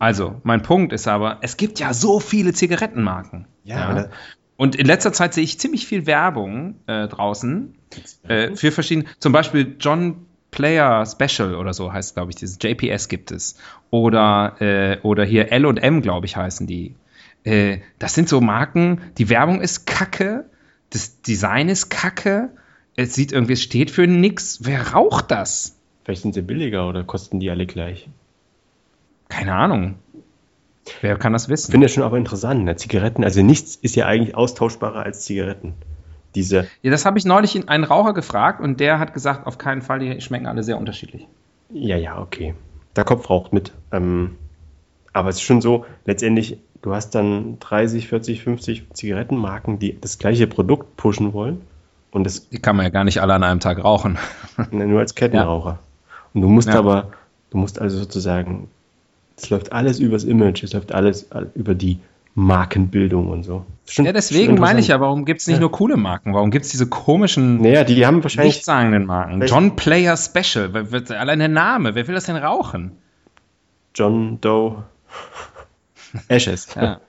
Also, 0.00 0.40
mein 0.44 0.62
Punkt 0.62 0.92
ist 0.92 1.08
aber, 1.08 1.38
es 1.42 1.56
gibt 1.56 1.80
ja 1.80 1.92
so 1.92 2.20
viele 2.20 2.52
Zigarettenmarken. 2.52 3.46
Ja, 3.64 3.92
da- 3.94 4.10
Und 4.56 4.76
in 4.76 4.86
letzter 4.86 5.12
Zeit 5.12 5.34
sehe 5.34 5.42
ich 5.42 5.58
ziemlich 5.58 5.86
viel 5.88 6.06
Werbung 6.06 6.76
äh, 6.86 7.08
draußen 7.08 7.74
äh, 8.28 8.54
für 8.54 8.70
verschiedene, 8.70 9.06
zum 9.18 9.32
Beispiel 9.32 9.76
John 9.80 10.26
Player 10.52 11.04
Special 11.04 11.56
oder 11.56 11.74
so 11.74 11.92
heißt, 11.92 12.14
glaube 12.14 12.30
ich, 12.30 12.36
dieses 12.36 12.58
JPS 12.62 13.08
gibt 13.08 13.32
es. 13.32 13.58
Oder, 13.90 14.56
äh, 14.60 14.98
oder 15.02 15.24
hier 15.24 15.50
L&M, 15.52 16.00
glaube 16.00 16.26
ich, 16.26 16.36
heißen 16.36 16.66
die. 16.68 16.94
Äh, 17.44 17.78
das 17.98 18.14
sind 18.14 18.28
so 18.28 18.40
Marken, 18.40 19.00
die 19.18 19.28
Werbung 19.28 19.60
ist 19.60 19.84
kacke, 19.86 20.48
das 20.90 21.20
Design 21.22 21.68
ist 21.68 21.88
kacke, 21.90 22.50
es 22.98 23.14
sieht 23.14 23.30
irgendwie, 23.32 23.52
es 23.52 23.62
steht 23.62 23.90
für 23.92 24.06
nix. 24.06 24.58
Wer 24.62 24.92
raucht 24.92 25.30
das? 25.30 25.76
Vielleicht 26.04 26.22
sind 26.22 26.34
sie 26.34 26.42
billiger 26.42 26.88
oder 26.88 27.04
kosten 27.04 27.38
die 27.38 27.48
alle 27.48 27.64
gleich. 27.66 28.08
Keine 29.28 29.54
Ahnung. 29.54 29.94
Wer 31.00 31.16
kann 31.16 31.32
das 31.32 31.44
Ich 31.44 31.50
wissen? 31.50 31.70
finde 31.70 31.84
das 31.84 31.92
schon 31.94 32.02
aber 32.02 32.16
interessant. 32.16 32.64
Ne? 32.64 32.74
Zigaretten, 32.76 33.22
also 33.22 33.42
nichts 33.42 33.76
ist 33.76 33.94
ja 33.94 34.06
eigentlich 34.06 34.34
austauschbarer 34.34 35.02
als 35.04 35.24
Zigaretten. 35.24 35.74
Diese, 36.34 36.66
Ja, 36.82 36.90
das 36.90 37.04
habe 37.04 37.18
ich 37.18 37.24
neulich 37.24 37.54
in 37.54 37.68
einen 37.68 37.84
Raucher 37.84 38.14
gefragt 38.14 38.60
und 38.60 38.80
der 38.80 38.98
hat 38.98 39.14
gesagt, 39.14 39.46
auf 39.46 39.58
keinen 39.58 39.82
Fall, 39.82 40.00
die 40.00 40.20
schmecken 40.20 40.46
alle 40.46 40.62
sehr 40.64 40.76
unterschiedlich. 40.78 41.26
ja, 41.72 41.96
ja, 41.96 42.20
okay. 42.20 42.54
Der 42.96 43.04
Kopf 43.04 43.30
raucht 43.30 43.52
mit. 43.52 43.72
Ähm, 43.92 44.36
aber 45.12 45.28
es 45.28 45.36
ist 45.36 45.42
schon 45.42 45.60
so, 45.60 45.86
letztendlich, 46.04 46.58
du 46.82 46.94
hast 46.94 47.14
dann 47.14 47.58
30, 47.60 48.08
40, 48.08 48.42
50 48.42 48.84
Zigarettenmarken, 48.92 49.78
die 49.78 50.00
das 50.00 50.18
gleiche 50.18 50.46
Produkt 50.48 50.96
pushen 50.96 51.32
wollen. 51.32 51.60
Und 52.10 52.24
das 52.24 52.48
Die 52.48 52.58
kann 52.58 52.76
man 52.76 52.84
ja 52.84 52.90
gar 52.90 53.04
nicht 53.04 53.20
alle 53.20 53.34
an 53.34 53.42
einem 53.44 53.60
Tag 53.60 53.82
rauchen. 53.84 54.18
nur 54.70 55.00
als 55.00 55.14
Kettenraucher. 55.14 55.78
Und 56.34 56.42
du 56.42 56.48
musst 56.48 56.68
Ja. 56.68 56.78
aber, 56.78 57.10
du 57.50 57.58
musst 57.58 57.80
also 57.80 57.98
sozusagen, 57.98 58.68
es 59.36 59.50
läuft 59.50 59.72
alles 59.72 59.98
übers 60.00 60.24
Image, 60.24 60.62
es 60.64 60.72
läuft 60.72 60.92
alles 60.92 61.30
all- 61.32 61.50
über 61.54 61.74
die 61.74 61.98
Markenbildung 62.34 63.28
und 63.28 63.42
so. 63.42 63.64
Schon- 63.86 64.04
Ja, 64.04 64.12
deswegen 64.12 64.58
meine 64.58 64.80
ich 64.80 64.88
ja, 64.88 65.00
warum 65.00 65.24
gibt 65.24 65.40
es 65.40 65.46
nicht 65.48 65.56
Ja. 65.56 65.60
nur 65.60 65.72
coole 65.72 65.96
Marken? 65.96 66.34
Warum 66.34 66.50
gibt 66.50 66.64
es 66.64 66.70
diese 66.70 66.86
komischen, 66.86 67.60
Naja, 67.60 67.84
die 67.84 68.06
haben 68.06 68.22
wahrscheinlich 68.22 68.54
nichtssagenden 68.56 69.06
Marken? 69.06 69.42
John 69.46 69.76
Player 69.76 70.16
Special, 70.16 70.70
allein 71.18 71.38
der 71.40 71.48
Name, 71.48 71.94
wer 71.94 72.06
will 72.06 72.14
das 72.14 72.24
denn 72.24 72.36
rauchen? 72.36 72.92
John 73.94 74.40
Doe 74.40 74.84
Ashes. 76.28 76.68
Ja. 76.74 77.00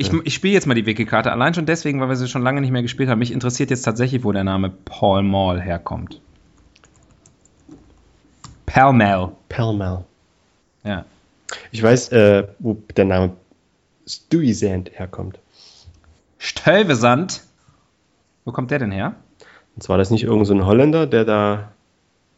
Ich, 0.00 0.10
ich 0.24 0.32
spiele 0.32 0.54
jetzt 0.54 0.66
mal 0.66 0.72
die 0.72 0.86
Wiki-Karte, 0.86 1.30
allein 1.30 1.52
schon 1.52 1.66
deswegen, 1.66 2.00
weil 2.00 2.08
wir 2.08 2.16
sie 2.16 2.26
schon 2.26 2.40
lange 2.40 2.62
nicht 2.62 2.70
mehr 2.70 2.80
gespielt 2.80 3.10
haben. 3.10 3.18
Mich 3.18 3.32
interessiert 3.32 3.68
jetzt 3.68 3.82
tatsächlich, 3.82 4.24
wo 4.24 4.32
der 4.32 4.44
Name 4.44 4.70
Paul 4.86 5.22
Mall 5.22 5.60
herkommt. 5.60 6.22
Pall 8.64 8.94
Mall. 8.94 9.32
Pall 9.50 9.74
Mall. 9.74 10.04
Ja. 10.84 11.04
Ich 11.70 11.82
weiß, 11.82 12.12
äh, 12.12 12.48
wo 12.60 12.78
der 12.96 13.04
Name 13.04 13.32
Stuyvesant 14.06 14.90
herkommt. 14.98 15.38
Stuyvesant. 16.38 17.42
Wo 18.46 18.52
kommt 18.52 18.70
der 18.70 18.78
denn 18.78 18.92
her? 18.92 19.16
Und 19.76 19.82
zwar 19.82 19.98
das 19.98 20.10
nicht 20.10 20.24
irgendein 20.24 20.46
so 20.46 20.54
ein 20.54 20.64
Holländer, 20.64 21.06
der 21.06 21.26
da, 21.26 21.72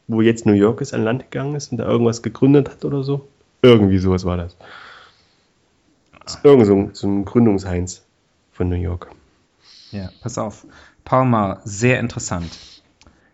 wo 0.09 0.21
jetzt 0.21 0.47
New 0.47 0.53
York 0.53 0.81
ist, 0.81 0.95
an 0.95 1.05
Land 1.05 1.31
gegangen 1.31 1.55
ist 1.55 1.71
und 1.71 1.79
da 1.79 1.85
irgendwas 1.85 2.23
gegründet 2.23 2.71
hat 2.71 2.85
oder 2.85 3.05
so? 3.05 3.29
Irgendwie 3.63 3.99
sowas 3.99 4.25
war 4.25 4.37
das. 4.37 4.57
Irgend 6.43 6.67
so 6.67 6.75
ein, 6.75 6.91
so 6.95 7.07
ein 7.09 7.25
Gründungsheinz 7.25 8.05
von 8.53 8.69
New 8.69 8.77
York. 8.77 9.11
Ja, 9.91 10.11
pass 10.23 10.39
auf. 10.39 10.67
Pall 11.05 11.25
Mall, 11.25 11.61
sehr 11.65 12.01
interessant. 12.01 12.59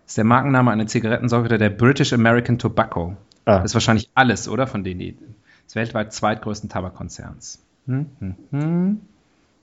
Ist 0.06 0.16
der 0.16 0.24
Markenname 0.24 0.70
einer 0.70 0.86
Zigarettensorte 0.86 1.58
der 1.58 1.70
British 1.70 2.12
American 2.12 2.58
Tobacco. 2.58 3.16
Ah. 3.44 3.58
Das 3.58 3.66
ist 3.66 3.74
wahrscheinlich 3.74 4.10
alles, 4.14 4.48
oder? 4.48 4.66
Von 4.66 4.84
denen, 4.84 5.34
des 5.66 5.74
weltweit 5.74 6.12
zweitgrößten 6.12 6.68
Tabakkonzerns. 6.68 7.62
Hm, 7.86 8.06
hm, 8.18 8.36
hm. 8.50 9.00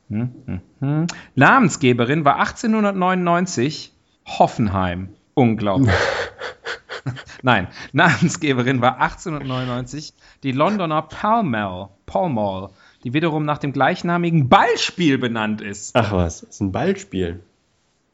Hm, 0.09 0.31
hm, 0.45 0.61
hm. 0.79 1.07
Namensgeberin 1.33 2.25
war 2.25 2.35
1899 2.35 3.91
Hoffenheim. 4.25 5.09
Unglaublich. 5.33 5.93
Nein, 7.41 7.67
Namensgeberin 7.91 8.81
war 8.81 8.99
1899 9.01 10.13
die 10.43 10.51
Londoner 10.51 11.01
Pall 11.03 11.43
Mall, 11.43 11.89
Pall 12.05 12.29
Mall, 12.29 12.69
die 13.05 13.13
wiederum 13.13 13.45
nach 13.45 13.59
dem 13.59 13.71
gleichnamigen 13.71 14.49
Ballspiel 14.49 15.19
benannt 15.19 15.61
ist. 15.61 15.95
Ach 15.95 16.11
was, 16.11 16.41
das 16.41 16.49
ist 16.49 16.61
ein 16.61 16.71
Ballspiel. 16.71 17.39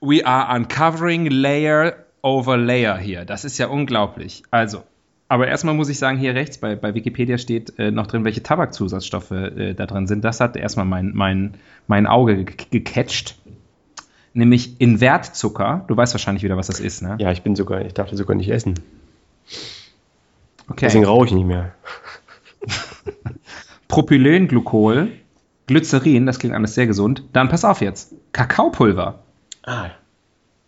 We 0.01 0.25
are 0.25 0.53
uncovering 0.55 1.27
layer 1.27 1.95
over 2.21 2.57
layer 2.57 2.97
hier. 2.97 3.23
Das 3.23 3.45
ist 3.45 3.57
ja 3.57 3.67
unglaublich. 3.67 4.43
Also, 4.51 4.83
aber 5.29 5.47
erstmal 5.47 5.75
muss 5.75 5.87
ich 5.87 5.97
sagen, 5.97 6.17
hier 6.17 6.35
rechts 6.35 6.57
bei, 6.57 6.75
bei 6.75 6.93
Wikipedia 6.93 7.37
steht 7.37 7.79
äh, 7.79 7.89
noch 7.89 8.05
drin, 8.05 8.25
welche 8.25 8.43
Tabakzusatzstoffe 8.43 9.31
äh, 9.31 9.73
da 9.73 9.85
drin 9.85 10.07
sind. 10.07 10.25
Das 10.25 10.41
hat 10.41 10.57
erstmal 10.57 10.85
mein, 10.85 11.11
mein, 11.15 11.53
mein 11.87 12.05
Auge 12.05 12.43
ge 12.43 12.55
gecatcht. 12.69 13.37
Nämlich 14.33 14.81
Invertzucker. 14.81 15.85
Du 15.87 15.95
weißt 15.95 16.13
wahrscheinlich 16.13 16.43
wieder, 16.43 16.57
was 16.57 16.67
das 16.67 16.81
ist, 16.81 17.01
ne? 17.01 17.15
Ja, 17.19 17.31
ich 17.31 17.43
bin 17.43 17.55
sogar, 17.55 17.85
ich 17.85 17.93
darf 17.93 18.09
das 18.09 18.17
sogar 18.17 18.35
nicht 18.35 18.49
essen. 18.49 18.75
Okay. 20.67 20.85
Deswegen 20.85 21.05
rauche 21.05 21.27
ich 21.27 21.31
nicht 21.31 21.47
mehr. 21.47 21.73
Propylenglykol, 23.91 25.11
Glycerin, 25.67 26.25
das 26.25 26.39
klingt 26.39 26.55
alles 26.55 26.75
sehr 26.75 26.87
gesund. 26.87 27.25
Dann 27.33 27.49
pass 27.49 27.65
auf 27.65 27.81
jetzt. 27.81 28.13
Kakaopulver. 28.31 29.19
Ah. 29.63 29.89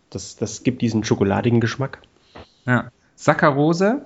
Das, 0.10 0.36
das 0.36 0.64
gibt 0.64 0.82
diesen 0.82 1.06
schokoladigen 1.06 1.62
Geschmack. 1.62 2.00
Ja. 2.66 2.92
Saccharose 3.16 4.02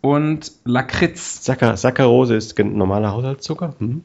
und 0.00 0.50
Lakritz. 0.64 1.44
Saccharose 1.44 1.80
Saccharose 1.80 2.34
ist 2.34 2.58
normaler 2.58 3.12
Haushaltszucker. 3.12 3.76
Mhm. 3.78 4.02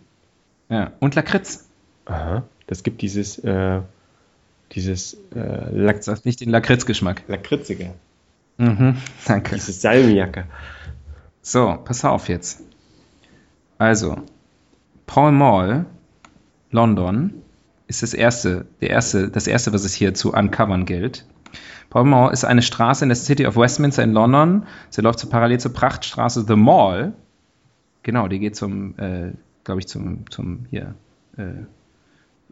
Ja. 0.70 0.92
Und 1.00 1.16
Lakritz. 1.16 1.68
Aha. 2.06 2.44
Das 2.68 2.84
gibt 2.84 3.02
dieses, 3.02 3.40
äh, 3.40 3.82
dieses 4.74 5.16
äh, 5.36 5.72
Lack 5.72 5.98
Das 5.98 6.08
hat 6.08 6.26
nicht 6.26 6.40
den 6.40 6.50
Lakritzgeschmack. 6.50 7.24
Lakritzige. 7.28 7.96
Mhm, 8.58 8.98
danke. 9.26 9.56
Dieses 9.56 9.82
Salmiakke. 9.82 10.46
So, 11.42 11.80
pass 11.84 12.06
auf 12.06 12.30
jetzt. 12.30 12.62
Also, 13.80 14.18
Paul 15.06 15.32
Mall, 15.32 15.86
London, 16.72 17.34
ist 17.88 18.04
das 18.04 18.14
erste, 18.14 18.66
der 18.80 18.90
erste, 18.90 19.30
das 19.30 19.48
erste, 19.48 19.74
was 19.74 19.84
es 19.84 19.94
hier 19.94 20.14
zu 20.14 20.34
uncovern 20.34 20.86
gilt. 20.86 21.26
Paul 21.90 22.06
Mall 22.06 22.32
ist 22.32 22.46
eine 22.46 22.62
Straße 22.62 23.04
in 23.04 23.10
der 23.10 23.18
City 23.18 23.46
of 23.46 23.58
Westminster 23.58 24.02
in 24.04 24.14
London. 24.14 24.64
Sie 24.90 25.02
läuft 25.02 25.20
so 25.20 25.28
parallel 25.28 25.60
zur 25.60 25.74
Prachtstraße 25.74 26.46
The 26.48 26.56
Mall. 26.56 27.14
Genau, 28.04 28.30
die 28.30 28.40
geht 28.40 28.56
zum, 28.56 28.98
äh, 28.98 29.34
glaube 29.66 29.82
ich, 29.82 29.88
zum, 29.88 30.30
zum 30.30 30.66
hier, 30.70 30.96
äh, 31.38 31.66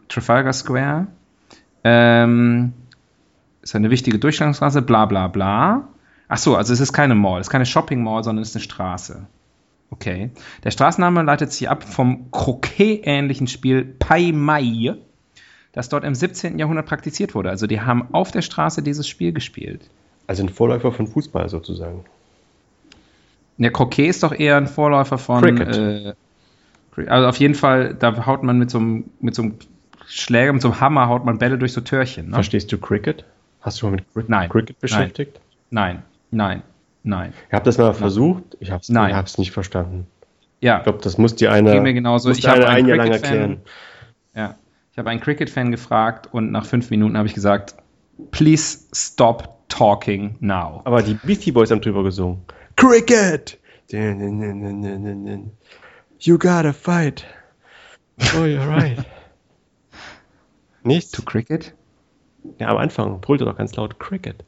Trafalgar 0.09 0.51
Square. 0.51 1.07
Ähm, 1.85 2.73
ist 3.61 3.75
eine 3.75 3.89
wichtige 3.89 4.19
Durchgangsstraße, 4.19 4.81
bla 4.81 5.05
bla 5.05 5.27
bla. 5.27 5.87
Ach 6.27 6.37
so, 6.37 6.55
also 6.55 6.73
es 6.73 6.81
ist 6.81 6.91
keine 6.91 7.15
Mall, 7.15 7.39
es 7.39 7.47
ist 7.47 7.51
keine 7.51 7.65
Shopping 7.65 8.03
Mall, 8.03 8.23
sondern 8.23 8.41
es 8.41 8.49
ist 8.49 8.55
eine 8.55 8.63
Straße. 8.63 9.27
Okay. 9.91 10.29
Der 10.63 10.71
Straßenname 10.71 11.23
leitet 11.23 11.51
sich 11.51 11.69
ab 11.69 11.83
vom 11.83 12.31
Croquet-ähnlichen 12.31 13.47
Spiel 13.47 13.83
Pai 13.83 14.31
Mai, 14.33 14.95
das 15.71 15.89
dort 15.89 16.03
im 16.03 16.15
17. 16.15 16.59
Jahrhundert 16.59 16.85
praktiziert 16.85 17.35
wurde. 17.35 17.49
Also 17.49 17.67
die 17.67 17.81
haben 17.81 18.13
auf 18.13 18.31
der 18.31 18.41
Straße 18.41 18.81
dieses 18.81 19.07
Spiel 19.07 19.33
gespielt. 19.33 19.89
Also 20.27 20.43
ein 20.43 20.49
Vorläufer 20.49 20.91
von 20.91 21.07
Fußball 21.07 21.49
sozusagen. 21.49 22.05
Der 23.57 23.71
Croquet 23.71 24.07
ist 24.07 24.23
doch 24.23 24.31
eher 24.31 24.57
ein 24.57 24.67
Vorläufer 24.67 25.17
von. 25.17 25.41
Cricket. 25.41 25.75
Äh, 25.75 26.13
also 27.07 27.27
auf 27.27 27.37
jeden 27.37 27.55
Fall, 27.55 27.93
da 27.93 28.25
haut 28.25 28.43
man 28.43 28.57
mit 28.57 28.69
so 28.69 28.77
einem, 28.77 29.05
mit 29.19 29.35
so 29.35 29.43
einem 29.43 29.55
Schläger, 30.05 30.53
mit 30.53 30.61
so 30.61 30.69
einem 30.69 30.79
Hammer 30.81 31.07
haut 31.07 31.25
man 31.25 31.37
Bälle 31.37 31.57
durch 31.57 31.73
so 31.73 31.81
Türchen. 31.81 32.27
Ne? 32.27 32.33
Verstehst 32.33 32.71
du 32.71 32.77
Cricket? 32.77 33.25
Hast 33.61 33.77
du 33.77 33.81
schon 33.81 33.91
mal 33.91 33.95
mit 33.97 34.13
Cri 34.13 34.23
Nein. 34.27 34.49
Cricket 34.49 34.79
beschäftigt? 34.79 35.39
Nein, 35.69 36.03
nein, 36.31 36.57
nein. 36.57 36.63
Ich 37.47 37.53
habe 37.53 37.65
das 37.65 37.77
mal 37.77 37.93
versucht. 37.93 38.43
Ich 38.59 38.71
habe 38.71 38.81
es 38.81 38.89
Nein. 38.89 39.23
nicht 39.37 39.51
verstanden. 39.51 40.07
Ja, 40.61 40.77
Ich 40.77 40.83
glaube, 40.83 40.99
das 41.01 41.17
muss 41.17 41.35
dir 41.35 41.51
einer, 41.51 41.71
Geht 41.71 41.83
mir 41.83 41.93
genauso. 41.93 42.29
Ich 42.31 42.47
einen 42.49 42.63
ein 42.65 42.87
Jahr 42.87 42.97
lang 42.97 43.07
Cricket-Fan. 43.11 43.37
erklären. 43.39 43.61
Ja. 44.35 44.55
Ich 44.91 44.97
habe 44.97 45.09
einen 45.09 45.21
Cricket-Fan 45.21 45.71
gefragt 45.71 46.27
und 46.33 46.51
nach 46.51 46.65
fünf 46.65 46.89
Minuten 46.89 47.17
habe 47.17 47.27
ich 47.27 47.33
gesagt, 47.33 47.75
please 48.31 48.79
stop 48.93 49.67
talking 49.69 50.35
now. 50.41 50.81
Aber 50.83 51.01
die 51.01 51.13
Beastie 51.13 51.51
Boys 51.53 51.71
haben 51.71 51.79
drüber 51.81 52.03
gesungen. 52.03 52.41
Cricket! 52.75 53.57
You 56.19 56.37
gotta 56.37 56.73
fight. 56.73 57.25
Oh, 58.35 58.43
you're 58.43 58.67
right. 58.67 58.97
Nicht? 60.83 61.13
To 61.15 61.21
Cricket? 61.21 61.73
Ja, 62.59 62.67
am 62.69 62.77
Anfang 62.77 63.21
brüllte 63.21 63.45
doch 63.45 63.57
ganz 63.57 63.75
laut 63.75 63.99
Cricket. 63.99 64.43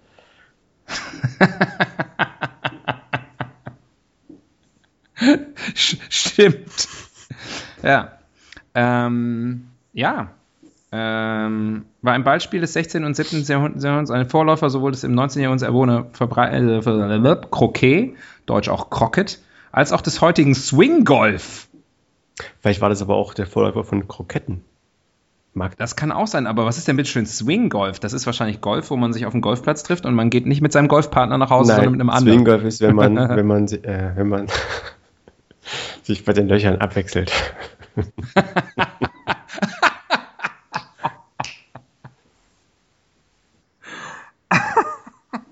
Stimmt. 5.76 6.88
Ja. 7.84 8.12
Ähm, 8.74 9.68
ja. 9.94 10.32
Ähm, 10.94 11.86
war 12.02 12.14
ein 12.14 12.24
Ballspiel 12.24 12.60
des 12.60 12.74
16. 12.74 13.06
und 13.06 13.16
17. 13.16 13.44
Jahrhunderts 13.44 14.12
ein 14.12 14.30
Vorläufer 14.30 14.70
sowohl 14.70 14.92
des 14.92 15.04
im 15.04 15.14
19. 15.14 15.42
Jahrhundert 15.42 15.68
erwohne 15.68 16.08
äh, 16.20 17.48
Croquet, 17.50 18.16
deutsch 18.46 18.68
auch 18.68 18.90
Croquet, 18.90 19.40
als 19.72 19.94
auch 19.94 20.02
des 20.02 20.20
heutigen 20.20 20.54
Swing 20.54 21.06
Golf. 21.06 21.70
Vielleicht 22.60 22.82
war 22.82 22.90
das 22.90 23.02
aber 23.02 23.16
auch 23.16 23.34
der 23.34 23.46
Vorläufer 23.46 23.84
von 23.84 24.08
Kroketten. 24.08 24.64
Mag 25.54 25.78
das 25.78 25.98
kann 25.98 26.14
auch 26.14 26.28
sein, 26.28 26.48
aber 26.48 26.66
was 26.66 26.78
ist 26.78 26.88
denn 26.88 26.96
bitte 26.96 27.10
schön 27.10 27.26
Swing 27.26 27.70
Golf? 27.70 28.00
Das 28.00 28.14
ist 28.14 28.26
wahrscheinlich 28.26 28.62
Golf, 28.62 28.90
wo 28.90 28.96
man 28.96 29.12
sich 29.12 29.26
auf 29.26 29.34
dem 29.34 29.42
Golfplatz 29.42 29.84
trifft 29.84 30.06
und 30.06 30.14
man 30.14 30.30
geht 30.30 30.46
nicht 30.46 30.62
mit 30.62 30.72
seinem 30.72 30.88
Golfpartner 30.88 31.38
nach 31.38 31.50
Hause, 31.50 31.70
Nein, 31.70 31.76
sondern 31.76 31.92
mit 31.92 32.02
einem 32.02 32.10
anderen. 32.10 32.38
Swing 32.38 32.46
Golf 32.46 32.64
ist, 32.64 32.82
wenn 32.82 32.96
man, 32.96 33.16
wenn 33.36 33.48
man, 33.48 33.68
äh, 33.68 34.12
wenn 34.16 34.30
man 34.30 34.48
sich 36.04 36.26
bei 36.26 36.34
den 36.34 36.48
Löchern 36.48 36.78
abwechselt. 36.78 37.32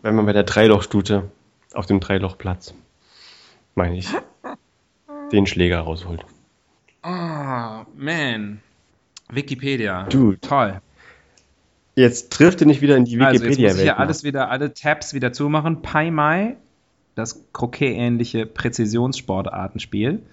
wenn 0.02 0.16
man 0.16 0.26
bei 0.26 0.34
der 0.34 0.44
Dreilochstute 0.44 1.30
auf 1.74 1.86
dem 1.86 2.00
Dreilochplatz, 2.00 2.74
meine 3.76 3.98
ich, 3.98 4.08
den 5.32 5.46
Schläger 5.46 5.82
rausholt. 5.82 6.26
Ah, 7.02 7.86
man. 7.96 8.62
Wikipedia. 9.30 10.04
Dude. 10.04 10.40
Toll. 10.42 10.82
Jetzt 11.96 12.32
trifft 12.32 12.62
er 12.62 12.68
nicht 12.68 12.82
wieder 12.82 12.96
in 12.96 13.06
die 13.06 13.20
Also 13.20 13.34
jetzt 13.34 13.42
muss 13.44 13.52
ich 13.52 13.58
Wikipedia-Welt. 13.58 13.84
hier 13.84 14.00
alles 14.00 14.24
wieder, 14.24 14.50
alle 14.50 14.74
Tabs 14.74 15.14
wieder 15.14 15.34
zumachen. 15.34 15.82
Pai 15.82 16.12
Mai, 16.12 16.56
das 17.20 17.46
Croquet-ähnliche 17.54 18.46
Präzisionssportartenspiel. 18.46 20.24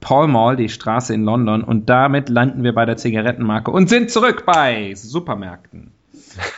Paul 0.00 0.28
Mall, 0.28 0.56
die 0.56 0.68
Straße 0.68 1.12
in 1.14 1.24
London. 1.24 1.62
Und 1.64 1.88
damit 1.88 2.28
landen 2.28 2.62
wir 2.62 2.74
bei 2.74 2.84
der 2.84 2.96
Zigarettenmarke 2.96 3.70
und 3.70 3.88
sind 3.88 4.10
zurück 4.10 4.44
bei 4.46 4.94
Supermärkten. 4.94 5.90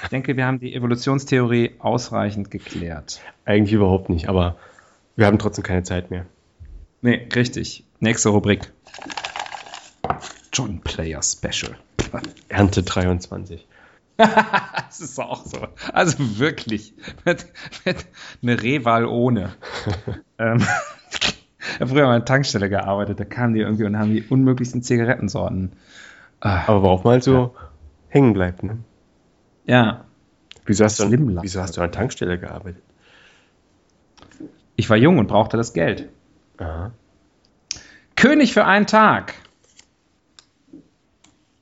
Ich 0.03 0.09
denke, 0.09 0.37
wir 0.37 0.46
haben 0.46 0.59
die 0.59 0.74
Evolutionstheorie 0.74 1.72
ausreichend 1.79 2.51
geklärt. 2.51 3.20
Eigentlich 3.44 3.72
überhaupt 3.72 4.09
nicht, 4.09 4.29
aber 4.29 4.57
wir 5.16 5.27
haben 5.27 5.38
trotzdem 5.38 5.64
keine 5.64 5.85
Zeit 5.85 6.11
mehr. 6.11 6.27
Nee, 7.01 7.29
richtig. 7.35 7.85
Nächste 8.01 8.31
Rubrik. 8.31 8.72
John 10.53 10.81
Player 10.81 11.22
Special. 11.22 11.77
Ernte 12.48 12.83
23. 12.83 13.67
Das 14.88 15.00
ist 15.00 15.18
auch 15.20 15.44
so. 15.44 15.68
Also 15.92 16.38
wirklich. 16.38 16.94
Mit, 17.24 17.46
mit 17.85 18.07
eine 18.42 18.62
Rehwahl 18.62 19.04
ohne. 19.04 19.54
ähm, 20.38 20.66
ich 21.59 21.81
habe 21.81 21.90
früher 21.90 22.07
mal 22.07 22.14
an 22.14 22.20
der 22.20 22.24
Tankstelle 22.24 22.68
gearbeitet, 22.68 23.20
da 23.20 23.24
kamen 23.24 23.54
die 23.54 23.61
irgendwie 23.61 23.85
und 23.85 23.98
haben 23.98 24.11
die 24.11 24.22
unmöglichsten 24.22 24.83
Zigarettensorten. 24.83 25.72
Ah, 26.40 26.62
Aber 26.66 26.83
worauf 26.83 27.04
man 27.04 27.14
halt 27.14 27.24
so 27.24 27.54
hängen 28.09 28.33
bleibt, 28.33 28.62
ne? 28.62 28.78
ja, 29.66 30.04
Wieso 30.64 30.85
hast, 30.85 30.98
du 31.00 31.04
an, 31.04 31.38
wieso 31.42 31.61
hast 31.61 31.76
du 31.76 31.81
an 31.81 31.92
Tankstelle 31.92 32.38
gearbeitet? 32.38 32.83
ich 34.76 34.88
war 34.88 34.96
jung 34.96 35.18
und 35.18 35.26
brauchte 35.26 35.57
das 35.57 35.72
Geld. 35.72 36.09
Aha. 36.59 36.92
König 38.14 38.52
für 38.52 38.64
einen 38.64 38.87
Tag 38.87 39.35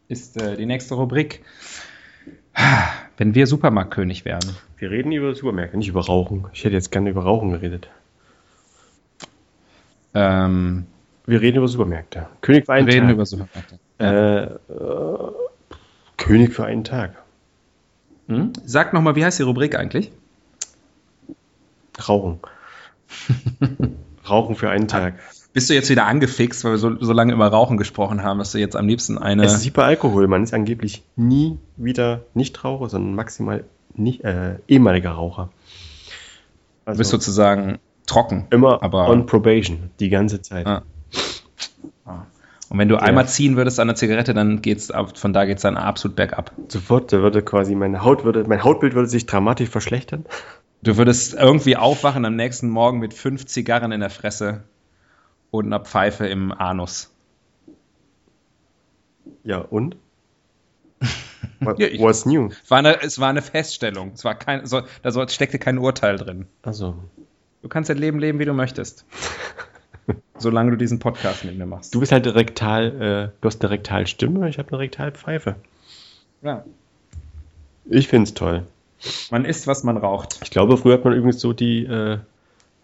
ist 0.09 0.41
äh, 0.41 0.57
die 0.57 0.67
nächste 0.67 0.95
Rubrik. 0.95 1.43
Wenn 3.19 3.35
wir 3.35 3.47
Supermarktkönig 3.47 4.25
wären. 4.25 4.57
Wir 4.79 4.91
reden 4.91 5.13
über 5.13 5.35
Supermärkte, 5.35 5.77
nicht 5.79 5.89
über 5.89 6.05
Rauchen. 6.05 6.47
Ich 6.53 6.65
hätte 6.65 6.75
jetzt 6.75 6.91
gerne 6.93 7.11
über 7.11 7.23
Rauchen 7.23 7.51
geredet. 7.51 7.89
Ähm, 10.15 10.87
Wir 11.27 11.41
reden 11.41 11.59
über 11.59 11.69
Supermärkte. 11.69 12.27
König 12.41 12.65
für 12.65 12.69
wir 12.69 12.75
einen 12.75 12.89
reden 12.89 13.07
Tag. 13.07 13.15
über 13.15 13.27
Supermärkte. 13.27 13.79
äh, 13.99 14.43
äh, 14.73 15.33
König 16.17 16.53
für 16.55 16.65
einen 16.65 16.85
Tag. 16.85 17.15
Hm? 18.29 18.53
Sag 18.65 18.93
nochmal, 18.93 19.17
wie 19.17 19.25
heißt 19.25 19.39
die 19.39 19.45
Rubrik 19.45 19.79
eigentlich? 19.79 20.11
Rauchen. 22.09 22.41
Rauchen 24.29 24.57
für 24.57 24.69
einen 24.71 24.89
Tag. 24.89 25.15
Bist 25.57 25.71
du 25.71 25.75
jetzt 25.75 25.89
wieder 25.89 26.05
angefixt, 26.05 26.65
weil 26.65 26.73
wir 26.73 26.79
so, 26.79 26.95
so 27.03 27.15
lange 27.15 27.33
über 27.33 27.47
Rauchen 27.49 27.79
gesprochen 27.79 28.23
haben, 28.23 28.39
dass 28.39 28.53
du 28.53 28.59
jetzt 28.59 28.77
am 28.77 28.87
liebsten 28.87 29.17
eine. 29.17 29.43
Es 29.43 29.55
ist 29.55 29.65
wie 29.65 29.71
bei 29.71 29.85
Alkohol. 29.87 30.27
Man 30.29 30.43
ist 30.43 30.53
angeblich 30.53 31.03
nie 31.17 31.57
wieder 31.79 32.21
Nichtraucher, 32.35 32.91
sondern 32.91 33.15
maximal 33.15 33.65
nicht, 33.95 34.23
äh, 34.23 34.57
ehemaliger 34.69 35.13
Raucher. 35.13 35.49
du 36.85 36.91
Also 36.91 36.99
bist 36.99 37.11
sozusagen 37.11 37.79
trocken. 38.05 38.49
immer 38.51 38.83
aber- 38.83 39.09
on 39.09 39.25
probation, 39.25 39.89
die 39.99 40.11
ganze 40.11 40.43
Zeit. 40.43 40.67
Ah. 40.67 40.83
Und 42.69 42.79
wenn 42.79 42.91
du 42.91 42.97
Ja. 42.97 43.01
einmal 43.01 43.27
ziehen 43.27 43.57
würdest 43.57 43.81
an 43.81 43.87
der 43.89 43.97
Zigarette, 43.97 44.35
dann 44.35 44.61
geht's 44.61 44.91
ab, 44.91 45.17
von 45.17 45.33
da 45.33 45.47
geht's 45.47 45.63
dann 45.63 45.79
absolut 45.79 46.17
bergab. 46.17 46.53
Sofort, 46.69 47.15
da 47.15 47.23
würde 47.23 47.41
quasi 47.41 47.75
meine 47.75 48.05
Haut 48.05 48.25
würde, 48.25 48.45
mein 48.47 48.63
Hautbild 48.63 48.93
würde 48.95 49.09
sich 49.09 49.25
dramatisch 49.25 49.71
verschlechtern. 49.71 50.27
Du 50.83 50.99
würdest 50.99 51.33
irgendwie 51.33 51.79
aufwachen 51.79 52.27
am 52.27 52.37
nächsten 52.37 52.69
Morgen 52.69 52.99
mit 52.99 53.15
fünf 53.15 53.47
Zigarren 53.47 53.91
in 53.93 54.01
der 54.01 54.11
Fresse 54.11 54.65
und 55.59 55.67
einer 55.67 55.81
Pfeife 55.81 56.27
im 56.27 56.53
Anus. 56.53 57.11
Ja, 59.45 59.59
und? 59.59 59.97
What, 61.61 61.79
Ja, 61.79 61.87
ich- 61.89 62.01
what's 62.01 62.27
new? 62.27 62.49
Es 62.63 62.71
war 62.71 62.79
eine, 62.79 63.01
es 63.03 63.19
war 63.19 63.29
eine 63.31 63.43
Feststellung. 63.43 64.13
Es 64.15 64.25
war 64.25 64.35
kein, 64.35 64.67
so, 64.67 64.83
da 65.03 65.11
so, 65.11 65.27
steckte 65.29 65.59
kein 65.59 65.79
Urteil 65.79 66.17
drin. 66.17 66.47
Also, 66.63 66.97
Du 67.63 67.69
kannst 67.69 67.91
dein 67.91 67.99
Leben 67.99 68.21
leben, 68.21 68.39
wie 68.39 68.45
du 68.45 68.53
möchtest. 68.53 69.05
Solange 70.39 70.71
du 70.73 70.77
diesen 70.77 70.99
Podcast 71.01 71.45
mit 71.45 71.57
mir 71.59 71.67
machst. 71.67 71.93
du 71.95 71.99
bist 72.01 72.13
halt 72.13 72.27
rektal, 72.33 73.33
äh, 73.33 73.41
du 73.41 73.47
hast 73.47 73.61
eine 73.63 73.71
Rektalstimme, 73.71 74.49
ich 74.49 74.59
habe 74.59 74.69
eine 74.69 74.79
Rektalpfeife. 74.79 75.57
Ja. 76.43 76.65
Ich 77.87 78.07
find's 78.07 78.35
toll. 78.35 78.65
Man 79.31 79.45
isst, 79.45 79.67
was 79.67 79.83
man 79.83 79.97
raucht. 79.97 80.39
Ich 80.43 80.51
glaube, 80.51 80.77
früher 80.77 80.95
hat 80.95 81.05
man 81.05 81.15
übrigens 81.15 81.41
so 81.41 81.53
die, 81.53 81.85
äh, 81.85 82.19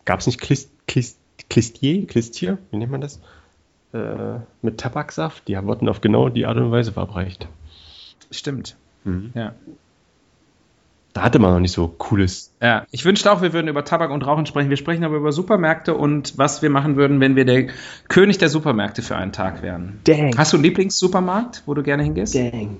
gab's 0.05 0.27
nicht 0.27 0.41
Klist, 0.41 0.71
Klist, 0.89 1.19
Klistier, 1.49 2.07
Klistier, 2.07 2.59
wie 2.71 2.77
nennt 2.77 2.91
man 2.91 3.01
das? 3.01 3.21
Äh, 3.93 4.39
mit 4.63 4.79
Tabaksaft, 4.79 5.49
die 5.49 5.57
wurden 5.63 5.89
auf 5.89 6.01
genau 6.01 6.29
die 6.29 6.47
Art 6.47 6.57
und 6.57 6.71
Weise 6.71 6.93
verabreicht. 6.93 7.49
Stimmt. 8.31 8.77
Mhm. 9.05 9.33
Ja. 9.35 9.53
Da 11.13 11.23
hatte 11.23 11.39
man 11.39 11.53
noch 11.53 11.61
nicht 11.61 11.73
so 11.73 11.89
cooles. 11.89 12.55
Ja, 12.63 12.87
ich 12.91 13.05
wünschte 13.05 13.31
auch, 13.31 13.43
wir 13.43 13.53
würden 13.53 13.69
über 13.69 13.85
Tabak 13.85 14.11
und 14.11 14.27
Rauchen 14.27 14.47
sprechen. 14.47 14.71
Wir 14.71 14.79
sprechen 14.79 15.05
aber 15.05 15.17
über 15.17 15.31
Supermärkte 15.31 15.95
und 15.95 16.39
was 16.39 16.63
wir 16.63 16.71
machen 16.71 16.97
würden, 16.97 17.21
wenn 17.21 17.37
wir 17.37 17.45
der 17.45 17.67
König 18.09 18.39
der 18.39 18.49
Supermärkte 18.49 19.03
für 19.03 19.17
einen 19.17 19.33
Tag 19.33 19.63
wären. 19.63 20.01
Dang. 20.05 20.35
Hast 20.39 20.55
du 20.55 20.57
einen 20.57 20.65
Lieblingssupermarkt, 20.65 21.65
wo 21.67 21.75
du 21.75 21.83
gerne 21.83 22.03
hingehst? 22.03 22.35
Dang. 22.35 22.79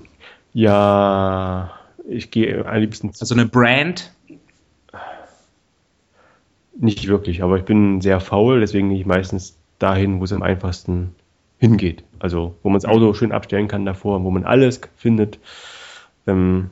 Ja, 0.51 1.73
ich 2.07 2.31
gehe 2.31 2.65
am 2.65 2.77
liebsten 2.77 3.13
zu. 3.13 3.21
Also 3.21 3.35
eine 3.35 3.45
Brand? 3.45 4.11
Nicht 6.77 7.07
wirklich, 7.07 7.43
aber 7.43 7.57
ich 7.57 7.65
bin 7.65 8.01
sehr 8.01 8.19
faul, 8.19 8.59
deswegen 8.59 8.89
gehe 8.89 8.99
ich 8.99 9.05
meistens 9.05 9.57
dahin, 9.79 10.19
wo 10.19 10.23
es 10.23 10.33
am 10.33 10.41
einfachsten 10.41 11.15
hingeht. 11.59 12.03
Also, 12.19 12.55
wo 12.63 12.69
man 12.69 12.79
das 12.79 12.85
Auto 12.85 13.13
schön 13.13 13.31
abstellen 13.31 13.67
kann 13.67 13.85
davor, 13.85 14.23
wo 14.23 14.31
man 14.31 14.43
alles 14.43 14.81
findet, 14.95 15.39
ähm, 16.25 16.69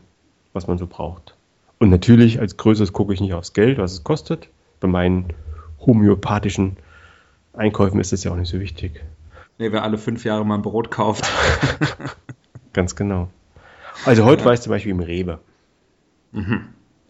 was 0.53 0.67
man 0.67 0.77
so 0.77 0.87
braucht. 0.87 1.35
Und 1.79 1.89
natürlich, 1.89 2.39
als 2.39 2.57
Größeres 2.57 2.93
gucke 2.93 3.13
ich 3.13 3.21
nicht 3.21 3.33
aufs 3.33 3.53
Geld, 3.53 3.77
was 3.77 3.93
es 3.93 4.03
kostet. 4.03 4.49
Bei 4.79 4.87
meinen 4.87 5.33
homöopathischen 5.85 6.77
Einkäufen 7.53 7.99
ist 7.99 8.11
das 8.11 8.23
ja 8.23 8.31
auch 8.31 8.35
nicht 8.35 8.49
so 8.49 8.59
wichtig. 8.59 9.03
Nee, 9.57 9.71
wer 9.71 9.83
alle 9.83 9.97
fünf 9.97 10.23
Jahre 10.23 10.45
mal 10.45 10.55
ein 10.55 10.61
Brot 10.61 10.91
kauft. 10.91 11.29
Ganz 12.73 12.95
genau. 12.95 13.29
Also 14.05 14.25
heute 14.25 14.45
war 14.45 14.53
ich 14.53 14.61
zum 14.61 14.71
Beispiel 14.71 14.91
im 14.91 14.99
Rewe. 14.99 15.39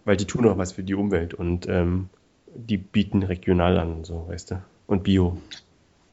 Weil 0.04 0.16
die 0.16 0.26
tun 0.26 0.46
auch 0.46 0.58
was 0.58 0.72
für 0.72 0.82
die 0.82 0.94
Umwelt 0.94 1.34
und 1.34 1.68
ähm, 1.68 2.08
die 2.54 2.78
bieten 2.78 3.22
regional 3.22 3.78
an 3.78 4.04
so, 4.04 4.26
weißt 4.28 4.52
du. 4.52 4.62
Und 4.86 5.04
Bio. 5.04 5.38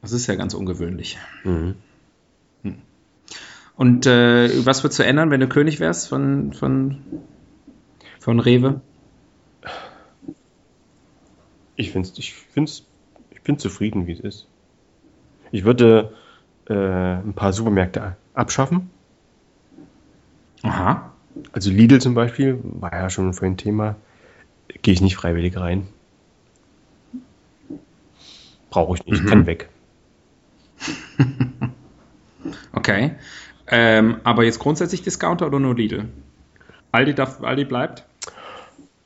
Das 0.02 0.12
ist 0.12 0.26
ja 0.26 0.34
ganz 0.34 0.54
ungewöhnlich. 0.54 1.18
Mhm. 1.44 1.74
Und 3.80 4.04
äh, 4.04 4.66
was 4.66 4.84
würdest 4.84 4.98
du 4.98 5.04
ändern, 5.04 5.30
wenn 5.30 5.40
du 5.40 5.48
König 5.48 5.80
wärst 5.80 6.08
von, 6.08 6.52
von, 6.52 6.98
von 8.18 8.38
Rewe? 8.38 8.82
Ich 11.76 11.90
finde 11.90 12.10
ich 12.18 12.34
find's, 12.34 12.84
ich 13.30 13.40
bin 13.40 13.58
zufrieden, 13.58 14.06
wie 14.06 14.12
es 14.12 14.20
ist. 14.20 14.46
Ich 15.50 15.64
würde 15.64 16.12
äh, 16.68 16.74
ein 16.74 17.32
paar 17.32 17.54
Supermärkte 17.54 18.18
abschaffen. 18.34 18.90
Aha. 20.60 21.14
Also 21.52 21.70
Lidl 21.70 22.02
zum 22.02 22.12
Beispiel, 22.12 22.60
war 22.62 22.92
ja 22.92 23.08
schon 23.08 23.32
vorhin 23.32 23.56
Thema, 23.56 23.96
gehe 24.82 24.92
ich 24.92 25.00
nicht 25.00 25.16
freiwillig 25.16 25.56
rein. 25.56 25.88
Brauche 28.70 28.96
ich 28.96 29.06
nicht, 29.06 29.26
kann 29.26 29.46
weg. 29.46 29.68
Okay. 32.72 33.12
Ähm, 33.66 34.16
aber 34.24 34.44
jetzt 34.44 34.58
grundsätzlich 34.58 35.02
Discounter 35.02 35.46
oder 35.46 35.60
nur 35.60 35.74
Lidl? 35.74 36.08
Aldi, 36.92 37.14
darf, 37.14 37.42
Aldi 37.42 37.64
bleibt? 37.66 38.04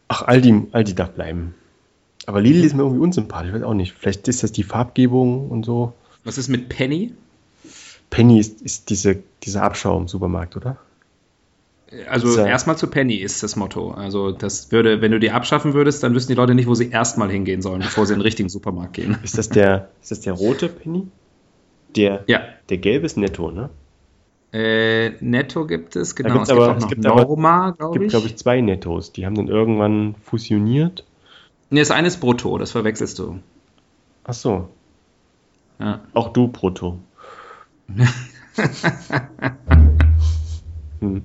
Ach, 0.09 0.23
Aldi, 0.23 0.69
Aldi 0.73 0.95
darf 0.95 1.11
bleiben. 1.13 1.55
Aber 2.27 2.41
Lidl 2.41 2.65
ist 2.65 2.75
mir 2.75 2.83
irgendwie 2.83 3.03
unsympathisch, 3.03 3.49
ich 3.49 3.55
weiß 3.55 3.63
auch 3.65 3.75
nicht. 3.75 3.93
Vielleicht 3.93 4.29
ist 4.29 4.43
das 4.43 4.53
die 4.53 4.63
Farbgebung 4.63 5.51
und 5.51 5.65
so. 5.65 5.93
Was 6.25 6.39
ist 6.39 6.49
mit 6.49 6.69
Penny? 6.69 7.13
Penny 8.09 8.39
ist, 8.39 8.63
ist 8.63 8.89
diese, 8.91 9.23
dieser 9.43 9.63
Abschau 9.65 9.99
im 9.99 10.09
Supermarkt, 10.09 10.57
oder? 10.57 10.79
Also 12.09 12.29
So. 12.29 12.41
erstmal 12.45 12.77
zu 12.77 12.89
Penny 12.89 13.15
ist 13.17 13.43
das 13.43 13.57
Motto. 13.57 13.91
Also 13.93 14.33
das 14.33 14.73
würde, 14.73 15.01
wenn 15.01 15.13
du 15.13 15.21
die 15.21 15.31
abschaffen 15.31 15.75
würdest, 15.75 16.03
dann 16.03 16.15
wüssten 16.15 16.33
die 16.33 16.37
Leute 16.37 16.55
nicht, 16.55 16.67
wo 16.67 16.75
sie 16.75 16.91
erstmal 16.91 17.31
hingehen 17.31 17.63
sollen, 17.63 17.81
bevor 17.81 18.05
sie 18.07 18.15
in 18.15 18.19
den 18.19 18.25
richtigen 18.25 18.49
Supermarkt 18.49 18.95
gehen. 18.95 19.17
Ist 19.23 19.39
das 19.39 19.49
der, 19.49 19.91
ist 20.03 20.11
das 20.11 20.21
der 20.23 20.33
rote 20.33 20.69
Penny? 20.69 21.07
Der, 21.95 22.25
Ja. 22.27 22.41
der 22.69 22.79
gelbe 22.79 23.07
ist 23.07 23.17
netto, 23.17 23.51
ne? 23.53 23.71
Äh, 24.53 25.11
Netto 25.21 25.67
gibt 25.67 25.95
es, 25.97 26.15
genau. 26.17 26.43
es 26.43 26.49
gibt 26.49 26.59
aber- 26.59 26.73
auch 26.73 26.77
es 26.77 26.83
noch 26.83 26.89
gibt 26.89 27.03
Norma, 27.05 27.71
Es 27.71 27.77
glaube 27.79 27.93
gibt, 27.95 28.05
ich. 28.07 28.11
glaube 28.11 28.27
ich, 28.27 28.37
zwei 28.37 28.61
Nettos. 28.61 29.13
Die 29.13 29.27
haben 29.27 29.35
dann 29.35 29.49
irgendwann 29.49 30.15
fusioniert. 30.23 31.05
Nee, 31.71 31.81
das 31.81 31.91
eine 31.91 32.07
ist 32.09 32.19
Brutto, 32.19 32.57
das 32.59 32.71
verwechselst 32.73 33.19
du. 33.19 33.41
Ach 34.25 34.35
so, 34.35 34.69
Ja. 35.81 36.01
auch 36.15 36.33
du 36.33 36.49
Brutto. 36.49 36.99
hm. 41.01 41.23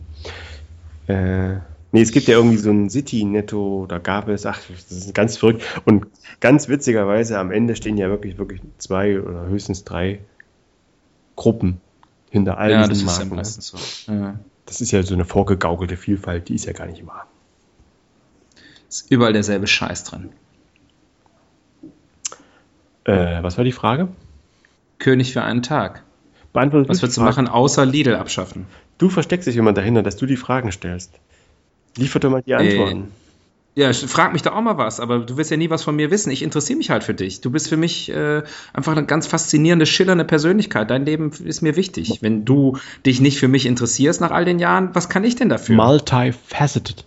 Äh, 1.09 1.59
nee, 1.91 2.01
es 2.01 2.11
gibt 2.11 2.27
ja 2.27 2.35
irgendwie 2.35 2.57
so 2.57 2.69
ein 2.69 2.89
City-Netto, 2.89 3.87
da 3.87 3.97
gab 3.97 4.27
es, 4.29 4.45
ach, 4.45 4.61
das 4.69 4.91
ist 4.91 5.15
ganz 5.15 5.37
verrückt. 5.37 5.63
Und 5.85 6.05
ganz 6.39 6.69
witzigerweise, 6.69 7.39
am 7.39 7.51
Ende 7.51 7.75
stehen 7.75 7.97
ja 7.97 8.09
wirklich, 8.09 8.37
wirklich 8.37 8.61
zwei 8.77 9.19
oder 9.19 9.47
höchstens 9.47 9.83
drei 9.83 10.19
Gruppen 11.35 11.81
hinter 12.29 12.59
all 12.59 12.69
ja, 12.71 12.79
das 12.81 12.89
diesen 12.89 13.07
ist 13.07 13.17
ja 13.17 13.19
Marken. 13.19 13.29
ne? 13.29 13.35
meistens 13.37 13.67
so. 13.67 14.11
Ja. 14.11 14.39
Das 14.67 14.81
ist 14.81 14.91
ja 14.91 15.01
so 15.01 15.15
eine 15.15 15.25
vorgegaukelte 15.25 15.97
Vielfalt, 15.97 16.47
die 16.47 16.55
ist 16.55 16.65
ja 16.65 16.73
gar 16.73 16.85
nicht 16.85 17.05
wahr. 17.07 17.25
Ist 18.87 19.09
überall 19.09 19.33
derselbe 19.33 19.65
Scheiß 19.65 20.03
drin. 20.03 20.29
Äh, 23.05 23.41
was 23.41 23.57
war 23.57 23.63
die 23.63 23.71
Frage? 23.71 24.09
König 24.99 25.33
für 25.33 25.41
einen 25.41 25.63
Tag. 25.63 26.03
Beantwortet 26.53 26.89
Was 26.89 27.01
würdest 27.01 27.17
du 27.17 27.21
machen, 27.21 27.47
außer 27.47 27.85
Lidl 27.85 28.15
abschaffen? 28.15 28.65
Du 28.97 29.09
versteckst 29.09 29.47
dich 29.47 29.55
immer 29.55 29.73
dahinter, 29.73 30.03
dass 30.03 30.17
du 30.17 30.25
die 30.25 30.37
Fragen 30.37 30.71
stellst. 30.71 31.13
Liefer 31.97 32.19
doch 32.19 32.29
mal 32.29 32.41
die 32.41 32.55
Antworten. 32.55 33.11
Ja, 33.75 33.93
frag 33.93 34.33
mich 34.33 34.41
da 34.41 34.53
auch 34.53 34.61
mal 34.61 34.77
was, 34.77 34.99
aber 34.99 35.19
du 35.19 35.37
willst 35.37 35.51
ja 35.51 35.57
nie 35.57 35.69
was 35.69 35.83
von 35.83 35.95
mir 35.95 36.11
wissen. 36.11 36.31
Ich 36.31 36.41
interessiere 36.41 36.77
mich 36.77 36.89
halt 36.89 37.03
für 37.03 37.13
dich. 37.13 37.39
Du 37.39 37.51
bist 37.51 37.69
für 37.69 37.77
mich 37.77 38.09
äh, 38.09 38.43
einfach 38.73 38.91
eine 38.91 39.05
ganz 39.05 39.27
faszinierende, 39.27 39.85
schillernde 39.85 40.25
Persönlichkeit. 40.25 40.89
Dein 40.89 41.05
Leben 41.05 41.31
ist 41.45 41.61
mir 41.61 41.75
wichtig. 41.75 42.17
Wenn 42.21 42.45
du 42.45 42.77
dich 43.05 43.21
nicht 43.21 43.39
für 43.39 43.47
mich 43.47 43.65
interessierst 43.65 44.21
nach 44.21 44.31
all 44.31 44.43
den 44.43 44.59
Jahren, 44.59 44.89
was 44.95 45.07
kann 45.07 45.23
ich 45.23 45.35
denn 45.35 45.49
dafür? 45.49 45.75
Multifaceted. 45.75 47.05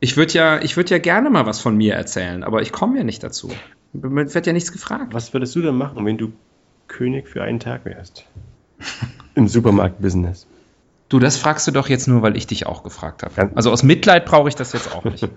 Ich 0.00 0.16
würde 0.16 0.32
ja, 0.32 0.62
ich 0.62 0.76
würde 0.76 0.90
ja 0.90 0.98
gerne 0.98 1.28
mal 1.28 1.46
was 1.46 1.60
von 1.60 1.76
mir 1.76 1.94
erzählen, 1.94 2.44
aber 2.44 2.62
ich 2.62 2.72
komme 2.72 2.98
ja 2.98 3.04
nicht 3.04 3.22
dazu. 3.22 3.50
Mir 3.92 4.32
wird 4.32 4.46
ja 4.46 4.52
nichts 4.52 4.72
gefragt. 4.72 5.12
Was 5.12 5.32
würdest 5.32 5.56
du 5.56 5.62
denn 5.62 5.74
machen, 5.74 6.04
wenn 6.06 6.18
du 6.18 6.32
König 6.86 7.26
für 7.26 7.42
einen 7.42 7.58
Tag 7.58 7.84
wärst? 7.84 8.26
Im 9.34 9.48
Supermarkt-Business. 9.48 10.46
Du, 11.08 11.18
das 11.18 11.36
fragst 11.36 11.66
du 11.66 11.72
doch 11.72 11.88
jetzt 11.88 12.06
nur, 12.06 12.22
weil 12.22 12.36
ich 12.36 12.46
dich 12.46 12.66
auch 12.66 12.82
gefragt 12.82 13.22
habe. 13.22 13.50
Also 13.54 13.72
aus 13.72 13.82
Mitleid 13.82 14.26
brauche 14.26 14.48
ich 14.48 14.54
das 14.54 14.72
jetzt 14.72 14.94
auch 14.94 15.04
nicht. 15.04 15.24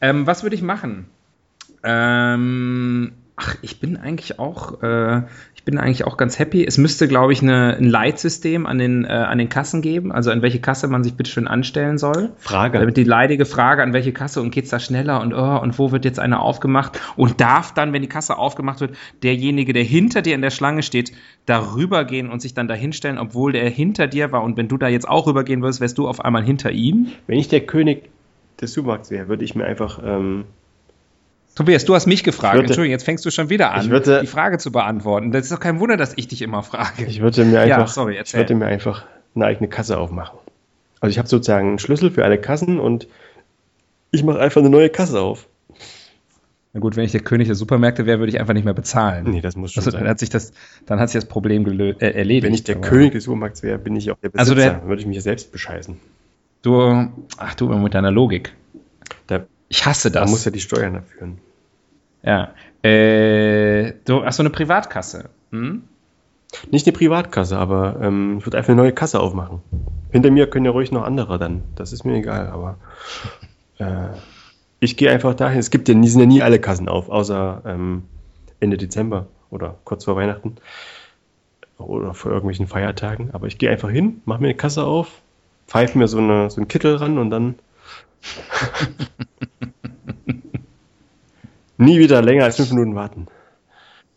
ähm, 0.00 0.26
was 0.26 0.42
würde 0.42 0.56
ich 0.56 0.62
machen? 0.62 1.06
Ähm, 1.82 3.12
ach, 3.36 3.56
ich 3.62 3.80
bin 3.80 3.96
eigentlich 3.96 4.38
auch, 4.38 4.82
äh, 4.82 5.22
ich 5.54 5.64
bin 5.64 5.78
eigentlich 5.78 6.04
auch 6.04 6.16
ganz 6.16 6.38
happy. 6.38 6.64
Es 6.64 6.78
müsste, 6.78 7.08
glaube 7.08 7.32
ich, 7.32 7.42
eine, 7.42 7.76
ein 7.76 7.88
Leitsystem 7.88 8.66
an 8.66 8.78
den, 8.78 9.04
äh, 9.04 9.08
an 9.08 9.38
den 9.38 9.48
Kassen 9.48 9.82
geben, 9.82 10.12
also 10.12 10.30
an 10.30 10.42
welche 10.42 10.60
Kasse 10.60 10.86
man 10.86 11.02
sich 11.02 11.14
bitte 11.14 11.30
schön 11.30 11.48
anstellen 11.48 11.98
soll. 11.98 12.30
Frage. 12.38 12.78
Damit 12.78 12.96
die 12.96 13.04
leidige 13.04 13.44
Frage, 13.44 13.82
an 13.82 13.92
welche 13.92 14.12
Kasse 14.12 14.40
und 14.40 14.50
geht's 14.50 14.70
da 14.70 14.78
schneller 14.78 15.20
und 15.20 15.34
oh, 15.34 15.58
und 15.60 15.78
wo 15.78 15.90
wird 15.90 16.04
jetzt 16.04 16.20
eine 16.20 16.40
aufgemacht 16.40 17.00
und 17.16 17.40
darf 17.40 17.74
dann, 17.74 17.92
wenn 17.92 18.02
die 18.02 18.08
Kasse 18.08 18.38
aufgemacht 18.38 18.80
wird, 18.80 18.96
derjenige, 19.22 19.72
der 19.72 19.84
hinter 19.84 20.22
dir 20.22 20.34
in 20.34 20.42
der 20.42 20.50
Schlange 20.50 20.82
steht, 20.82 21.12
darüber 21.46 22.04
gehen 22.04 22.30
und 22.30 22.40
sich 22.40 22.54
dann 22.54 22.68
dahinstellen, 22.68 23.18
obwohl 23.18 23.52
der 23.52 23.68
hinter 23.68 24.06
dir 24.06 24.30
war 24.32 24.42
und 24.42 24.56
wenn 24.56 24.68
du 24.68 24.76
da 24.76 24.88
jetzt 24.88 25.08
auch 25.08 25.26
rübergehen 25.26 25.62
würdest, 25.62 25.80
wärst 25.80 25.98
du 25.98 26.06
auf 26.08 26.24
einmal 26.24 26.44
hinter 26.44 26.70
ihm. 26.70 27.08
Wenn 27.26 27.38
ich 27.38 27.48
der 27.48 27.60
König 27.60 28.10
des 28.60 28.72
Supermarkts 28.72 29.10
wäre, 29.10 29.28
würde 29.28 29.44
ich 29.44 29.54
mir 29.54 29.64
einfach. 29.64 30.00
Ähm, 30.04 30.44
Tobias, 31.54 31.84
du 31.84 31.94
hast 31.94 32.06
mich 32.06 32.24
gefragt. 32.24 32.54
Würde- 32.56 32.66
Entschuldigung, 32.66 32.90
jetzt 32.92 33.04
fängst 33.04 33.24
du 33.24 33.30
schon 33.30 33.48
wieder 33.48 33.72
an, 33.72 33.88
würde- 33.90 34.20
die 34.20 34.26
Frage 34.26 34.58
zu 34.58 34.72
beantworten. 34.72 35.30
Das 35.30 35.44
ist 35.44 35.52
doch 35.52 35.60
kein 35.60 35.78
Wunder, 35.80 35.96
dass 35.96 36.12
ich 36.16 36.26
dich 36.28 36.42
immer 36.42 36.62
frage. 36.62 37.04
ich 37.06 37.20
würde 37.20 37.44
mir 37.44 37.66
Ja, 37.66 37.76
einfach. 37.76 37.88
sorry, 37.92 38.18
ich 38.22 38.34
würde 38.34 38.54
mir 38.54 38.66
einfach 38.66 39.04
eine 39.34 39.46
eigene 39.46 39.68
Kasse 39.68 39.98
aufmachen. 39.98 40.38
Also 41.00 41.10
ich 41.10 41.18
habe 41.18 41.28
sozusagen 41.28 41.68
einen 41.68 41.78
Schlüssel 41.78 42.10
für 42.10 42.24
alle 42.24 42.38
Kassen 42.38 42.80
und 42.80 43.06
ich 44.10 44.24
mache 44.24 44.40
einfach 44.40 44.60
eine 44.60 44.70
neue 44.70 44.88
Kasse 44.90 45.20
auf. 45.20 45.46
Na 46.72 46.80
gut, 46.80 46.96
wenn 46.96 47.04
ich 47.04 47.12
der 47.12 47.20
König 47.20 47.46
der 47.46 47.54
Supermärkte 47.54 48.04
wäre, 48.04 48.18
würde 48.18 48.30
ich 48.32 48.40
einfach 48.40 48.54
nicht 48.54 48.64
mehr 48.64 48.74
bezahlen. 48.74 49.26
Nee, 49.30 49.40
das 49.40 49.54
muss 49.54 49.72
schon 49.72 49.82
Also, 49.82 49.92
dann 49.92 50.00
sein. 50.00 50.08
hat 50.10 50.18
sich 50.18 50.30
das, 50.30 50.52
dann 50.86 50.98
hat 50.98 51.08
sich 51.08 51.20
das 51.20 51.28
Problem 51.28 51.64
gelö- 51.64 52.00
äh, 52.00 52.10
erledigt. 52.14 52.46
Wenn 52.46 52.54
ich 52.54 52.64
der 52.64 52.76
Aber- 52.76 52.88
König 52.88 53.12
des 53.12 53.24
Supermarkts 53.24 53.62
wäre, 53.62 53.78
bin 53.78 53.94
ich 53.94 54.10
auch 54.10 54.16
der 54.18 54.30
Besitzer. 54.30 54.40
Also 54.40 54.54
der- 54.56 54.80
Dann 54.80 54.88
würde 54.88 55.00
ich 55.00 55.06
mich 55.06 55.14
ja 55.16 55.22
selbst 55.22 55.52
bescheißen. 55.52 55.98
Du, 56.62 57.08
ach 57.36 57.54
du, 57.54 57.68
mit 57.68 57.94
deiner 57.94 58.10
Logik. 58.10 58.54
Ich 59.68 59.86
hasse 59.86 60.10
da 60.10 60.20
das. 60.20 60.30
muss 60.30 60.44
ja 60.44 60.50
die 60.50 60.60
Steuern 60.60 60.96
abführen. 60.96 61.38
ja. 62.22 62.54
Äh, 62.82 63.94
du, 64.04 64.22
ach 64.24 64.32
so, 64.32 64.42
eine 64.42 64.50
Privatkasse. 64.50 65.30
Hm? 65.50 65.84
Nicht 66.70 66.86
eine 66.86 66.92
Privatkasse, 66.96 67.56
aber 67.56 67.96
ähm, 68.00 68.36
ich 68.38 68.46
würde 68.46 68.58
einfach 68.58 68.70
eine 68.70 68.82
neue 68.82 68.92
Kasse 68.92 69.20
aufmachen. 69.20 69.60
Hinter 70.12 70.30
mir 70.30 70.48
können 70.48 70.66
ja 70.66 70.70
ruhig 70.70 70.92
noch 70.92 71.02
andere 71.02 71.38
dann. 71.38 71.62
Das 71.76 71.92
ist 71.92 72.04
mir 72.04 72.16
egal, 72.16 72.48
aber 72.48 72.76
äh, 73.78 74.08
ich 74.80 74.96
gehe 74.96 75.10
einfach 75.10 75.34
dahin. 75.34 75.58
Es 75.58 75.70
gibt 75.70 75.88
ja 75.88 75.94
nie, 75.94 76.08
sind 76.08 76.20
ja 76.20 76.26
nie 76.26 76.42
alle 76.42 76.60
Kassen 76.60 76.88
auf, 76.88 77.08
außer 77.08 77.62
ähm, 77.64 78.04
Ende 78.60 78.76
Dezember 78.76 79.26
oder 79.50 79.76
kurz 79.84 80.04
vor 80.04 80.16
Weihnachten 80.16 80.56
oder 81.78 82.14
vor 82.14 82.30
irgendwelchen 82.30 82.66
Feiertagen. 82.66 83.30
Aber 83.32 83.46
ich 83.46 83.58
gehe 83.58 83.70
einfach 83.70 83.90
hin, 83.90 84.20
mache 84.24 84.40
mir 84.40 84.48
eine 84.48 84.56
Kasse 84.56 84.84
auf, 84.84 85.22
pfeife 85.66 85.98
mir 85.98 86.06
so, 86.06 86.18
eine, 86.18 86.50
so 86.50 86.58
einen 86.58 86.68
Kittel 86.68 86.96
ran 86.96 87.18
und 87.18 87.30
dann 87.30 87.54
nie 91.76 91.98
wieder 91.98 92.22
länger 92.22 92.44
als 92.44 92.56
fünf 92.56 92.70
Minuten 92.70 92.94
warten. 92.94 93.26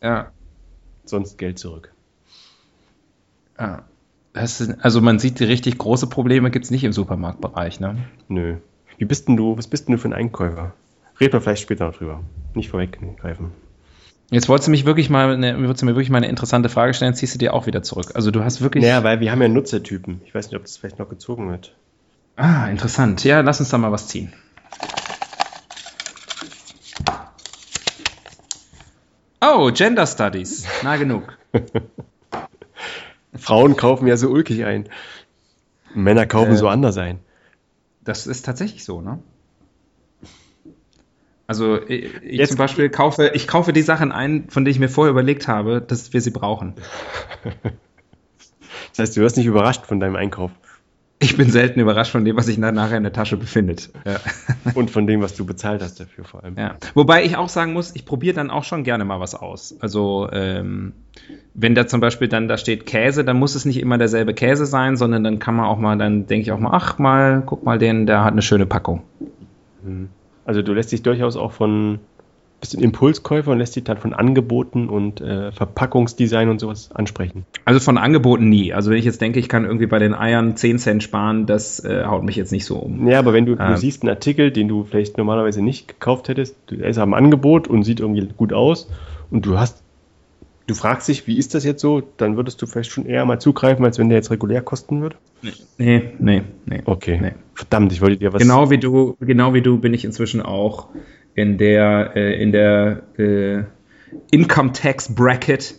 Ja. 0.01 0.31
Sonst 1.05 1.37
Geld 1.37 1.59
zurück. 1.59 1.91
ja. 3.59 3.83
Ist, 4.33 4.61
also 4.83 5.01
man 5.01 5.17
sieht, 5.17 5.39
die 5.39 5.45
richtig 5.45 5.79
große 5.79 6.07
Probleme 6.07 6.51
gibt 6.51 6.65
es 6.65 6.71
nicht 6.71 6.83
im 6.83 6.93
Supermarktbereich. 6.93 7.79
Ne? 7.79 7.97
Nö. 8.27 8.57
Wie 8.97 9.05
bist 9.05 9.27
denn 9.27 9.35
du, 9.35 9.57
was 9.57 9.67
bist 9.67 9.87
denn 9.87 9.95
du 9.95 10.01
für 10.01 10.09
ein 10.09 10.13
Einkäufer? 10.13 10.73
Reden 11.19 11.33
wir 11.33 11.41
vielleicht 11.41 11.63
später 11.63 11.87
noch 11.87 11.95
drüber. 11.95 12.21
Nicht 12.53 12.69
vorweggreifen. 12.69 13.51
Jetzt 14.29 14.49
wolltest 14.49 14.67
du 14.67 14.71
mich 14.71 14.85
wirklich 14.85 15.09
mal, 15.09 15.33
eine, 15.33 15.57
wolltest 15.57 15.81
du 15.81 15.85
mir 15.85 15.95
wirklich 15.95 16.09
mal 16.09 16.17
eine 16.17 16.27
interessante 16.27 16.69
Frage 16.69 16.93
stellen, 16.93 17.13
ziehst 17.13 17.33
du 17.33 17.39
dir 17.39 17.53
auch 17.53 17.65
wieder 17.65 17.81
zurück. 17.81 18.11
Also 18.13 18.29
du 18.29 18.43
hast 18.43 18.61
wirklich. 18.61 18.83
Naja, 18.83 19.03
weil 19.03 19.19
wir 19.21 19.31
haben 19.31 19.41
ja 19.41 19.47
Nutzertypen. 19.47 20.21
Ich 20.25 20.35
weiß 20.35 20.47
nicht, 20.47 20.57
ob 20.57 20.63
das 20.63 20.77
vielleicht 20.77 20.99
noch 20.99 21.09
gezogen 21.09 21.49
wird. 21.49 21.75
Ah, 22.35 22.67
interessant. 22.67 23.23
Ja, 23.23 23.39
lass 23.41 23.59
uns 23.59 23.69
da 23.69 23.77
mal 23.77 23.91
was 23.91 24.07
ziehen. 24.07 24.33
Oh, 29.41 29.71
Gender 29.73 30.07
Studies. 30.07 30.65
Na 30.83 30.97
genug. 30.97 31.37
Frauen 33.33 33.75
kaufen 33.75 34.07
ja 34.07 34.17
so 34.17 34.29
ulkig 34.29 34.65
ein. 34.65 34.89
Männer 35.93 36.25
kaufen 36.25 36.53
Äh. 36.53 36.57
so 36.57 36.67
anders 36.67 36.97
ein. 36.97 37.19
Das 38.03 38.25
ist 38.27 38.45
tatsächlich 38.45 38.83
so, 38.83 39.01
ne? 39.01 39.19
Also 41.45 41.81
ich, 41.81 42.13
Jetzt- 42.23 42.49
zum 42.49 42.57
Beispiel 42.57 42.89
kaufe, 42.89 43.31
ich 43.33 43.47
kaufe 43.47 43.71
die 43.73 43.81
Sachen 43.81 44.11
ein, 44.11 44.49
von 44.49 44.65
denen 44.65 44.71
ich 44.73 44.79
mir 44.79 44.89
vorher 44.89 45.11
überlegt 45.11 45.47
habe, 45.47 45.81
dass 45.81 46.13
wir 46.13 46.21
sie 46.21 46.31
brauchen. 46.31 46.73
Das 48.91 48.99
heißt, 49.09 49.17
du 49.17 49.21
wirst 49.21 49.37
nicht 49.37 49.45
überrascht 49.45 49.85
von 49.85 49.99
deinem 49.99 50.15
Einkauf 50.15 50.49
Ich 51.19 51.35
bin 51.35 51.49
selten 51.49 51.79
überrascht 51.79 52.11
von 52.11 52.23
dem, 52.25 52.37
was 52.37 52.45
sich 52.45 52.59
nachher 52.59 52.97
in 52.97 53.03
der 53.03 53.11
Tasche 53.11 53.37
befindet. 53.37 53.89
Ja. 54.05 54.19
und 54.75 54.91
von 54.91 55.07
dem, 55.07 55.21
was 55.21 55.35
du 55.35 55.45
bezahlt 55.45 55.81
hast 55.81 55.99
dafür 55.99 56.25
vor 56.25 56.43
allem. 56.43 56.55
Ja. 56.57 56.75
Wobei 56.93 57.23
ich 57.25 57.35
auch 57.37 57.49
sagen 57.49 57.73
muss, 57.73 57.95
ich 57.95 58.05
probiere 58.05 58.35
dann 58.35 58.51
auch 58.51 58.63
schon 58.63 58.83
gerne 58.83 59.03
mal 59.03 59.19
was 59.19 59.33
aus. 59.33 59.75
Also 59.79 60.29
ähm, 60.31 60.93
wenn 61.55 61.73
da 61.73 61.87
zum 61.87 62.01
Beispiel 62.01 62.27
dann 62.27 62.47
da 62.47 62.57
steht 62.57 62.85
Käse, 62.85 63.25
dann 63.25 63.37
muss 63.37 63.55
es 63.55 63.65
nicht 63.65 63.79
immer 63.79 63.97
derselbe 63.97 64.35
Käse 64.35 64.67
sein, 64.67 64.95
sondern 64.95 65.23
dann 65.23 65.39
kann 65.39 65.55
man 65.55 65.65
auch 65.65 65.79
mal, 65.79 65.97
dann 65.97 66.27
denke 66.27 66.43
ich 66.43 66.51
auch 66.51 66.59
mal, 66.59 66.71
ach 66.73 66.99
mal, 66.99 67.41
guck 67.43 67.63
mal 67.63 67.79
den, 67.79 68.05
der 68.05 68.23
hat 68.23 68.33
eine 68.33 68.43
schöne 68.43 68.67
Packung. 68.67 69.01
Also 70.45 70.61
du 70.61 70.73
lässt 70.73 70.91
dich 70.91 71.01
durchaus 71.01 71.35
auch 71.35 71.51
von 71.51 71.99
bist 72.59 72.75
ein 72.75 72.81
Impulskäufer 72.83 73.51
und 73.51 73.59
lässt 73.59 73.75
dich 73.75 73.83
dann 73.83 73.97
von 73.97 74.13
Angeboten 74.13 74.89
und 74.89 75.21
äh, 75.21 75.51
Verpackungsdesign 75.51 76.49
und 76.49 76.59
sowas 76.59 76.89
ansprechen. 76.93 77.45
Also 77.65 77.79
von 77.79 77.97
Angeboten 77.97 78.49
nie. 78.49 78.73
Also 78.73 78.89
wenn 78.89 78.97
ich 78.97 79.05
jetzt 79.05 79.21
denke, 79.21 79.39
ich 79.39 79.47
kann 79.47 79.63
irgendwie 79.65 79.85
bei 79.85 79.99
den 79.99 80.13
Eiern 80.15 80.55
10 80.57 80.79
Cent 80.79 81.03
sparen, 81.03 81.45
das 81.45 81.83
äh, 81.85 82.05
haut 82.05 82.23
mich 82.23 82.35
jetzt 82.35 82.51
nicht 82.51 82.65
so 82.65 82.77
um. 82.77 83.07
Ja, 83.07 83.19
aber 83.19 83.33
wenn 83.33 83.45
du, 83.45 83.53
Ähm. 83.53 83.59
du 83.69 83.77
siehst 83.77 84.01
einen 84.01 84.09
Artikel, 84.09 84.51
den 84.51 84.67
du 84.67 84.83
vielleicht 84.83 85.17
normalerweise 85.17 85.61
nicht 85.61 85.87
gekauft 85.87 86.29
hättest, 86.29 86.55
du- 86.67 86.75
er 86.77 86.89
ist 86.89 86.97
am 86.97 87.13
Angebot 87.13 87.67
und 87.67 87.83
sieht 87.83 87.99
irgendwie 87.99 88.27
gut 88.35 88.53
aus 88.53 88.89
und 89.29 89.45
du 89.45 89.59
hast, 89.59 89.83
du 90.65 90.73
fragst 90.73 91.07
dich, 91.07 91.27
wie 91.27 91.37
ist 91.37 91.53
das 91.53 91.63
jetzt 91.63 91.81
so, 91.81 92.01
dann 92.17 92.37
würdest 92.37 92.61
du 92.61 92.65
vielleicht 92.65 92.89
schon 92.91 93.05
eher 93.05 93.23
mal 93.25 93.39
zugreifen, 93.39 93.85
als 93.85 93.99
wenn 93.99 94.09
der 94.09 94.17
jetzt 94.17 94.31
regulär 94.31 94.61
kosten 94.61 95.01
würde. 95.01 95.15
Nee, 95.77 96.13
nee, 96.17 96.41
nee. 96.65 96.81
Okay. 96.85 97.19
Nee. 97.21 97.33
Verdammt, 97.53 97.91
ich 97.91 98.01
wollte 98.01 98.17
dir 98.17 98.33
was. 98.33 98.41
Genau 98.41 98.71
wie 98.71 98.79
du, 98.79 99.15
genau 99.19 99.53
wie 99.53 99.61
du 99.61 99.77
bin 99.77 99.93
ich 99.93 100.03
inzwischen 100.05 100.41
auch 100.41 100.87
in 101.37 101.59
der, 101.59 102.13
äh, 102.15 102.41
in 102.41 102.51
der, 102.51 103.03
äh, 103.17 103.63
Income 104.31 104.71
Tax 104.71 105.13
Bracket, 105.13 105.75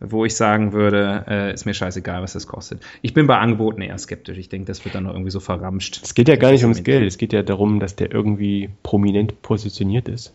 wo 0.00 0.24
ich 0.24 0.34
sagen 0.34 0.72
würde, 0.72 1.24
äh, 1.28 1.52
ist 1.52 1.66
mir 1.66 1.74
scheißegal, 1.74 2.22
was 2.22 2.32
das 2.32 2.46
kostet. 2.46 2.80
Ich 3.02 3.12
bin 3.12 3.26
bei 3.26 3.36
Angeboten 3.36 3.82
eher 3.82 3.98
skeptisch. 3.98 4.38
Ich 4.38 4.48
denke, 4.48 4.66
das 4.66 4.84
wird 4.86 4.94
dann 4.94 5.04
noch 5.04 5.12
irgendwie 5.12 5.30
so 5.30 5.40
verramscht. 5.40 6.00
Es 6.02 6.14
geht 6.14 6.28
ja 6.28 6.36
gar 6.36 6.52
nicht 6.52 6.62
ums 6.62 6.84
Geld, 6.84 7.06
es 7.06 7.18
geht 7.18 7.34
ja 7.34 7.42
darum, 7.42 7.80
dass 7.80 7.96
der 7.96 8.10
irgendwie 8.10 8.70
prominent 8.82 9.42
positioniert 9.42 10.08
ist. 10.08 10.32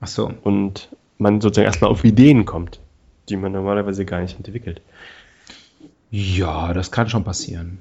Ach 0.00 0.08
so. 0.08 0.30
Und 0.42 0.90
man 1.16 1.40
sozusagen 1.40 1.66
erstmal 1.66 1.90
auf 1.90 2.04
Ideen 2.04 2.44
kommt, 2.44 2.80
die 3.30 3.36
man 3.36 3.52
normalerweise 3.52 4.04
gar 4.04 4.20
nicht 4.20 4.36
entwickelt. 4.36 4.82
Ja, 6.10 6.74
das 6.74 6.90
kann 6.90 7.08
schon 7.08 7.24
passieren. 7.24 7.78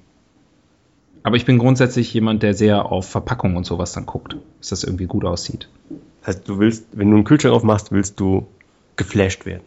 Aber 1.24 1.36
ich 1.36 1.46
bin 1.46 1.58
grundsätzlich 1.58 2.14
jemand, 2.14 2.44
der 2.44 2.54
sehr 2.54 2.86
auf 2.86 3.10
Verpackung 3.10 3.58
und 3.58 3.66
sowas 3.66 3.92
dann 3.92 4.06
guckt, 4.06 4.38
dass 4.60 4.70
das 4.70 4.86
irgendwie 4.86 5.08
gut 5.08 5.26
aussieht. 5.26 5.68
Das 6.24 6.38
heißt, 6.38 6.48
du 6.48 6.58
willst, 6.58 6.88
wenn 6.94 7.10
du 7.10 7.18
einen 7.18 7.26
Kühlschrank 7.26 7.54
aufmachst, 7.54 7.92
willst 7.92 8.18
du 8.20 8.48
geflasht 8.96 9.46
werden. 9.46 9.64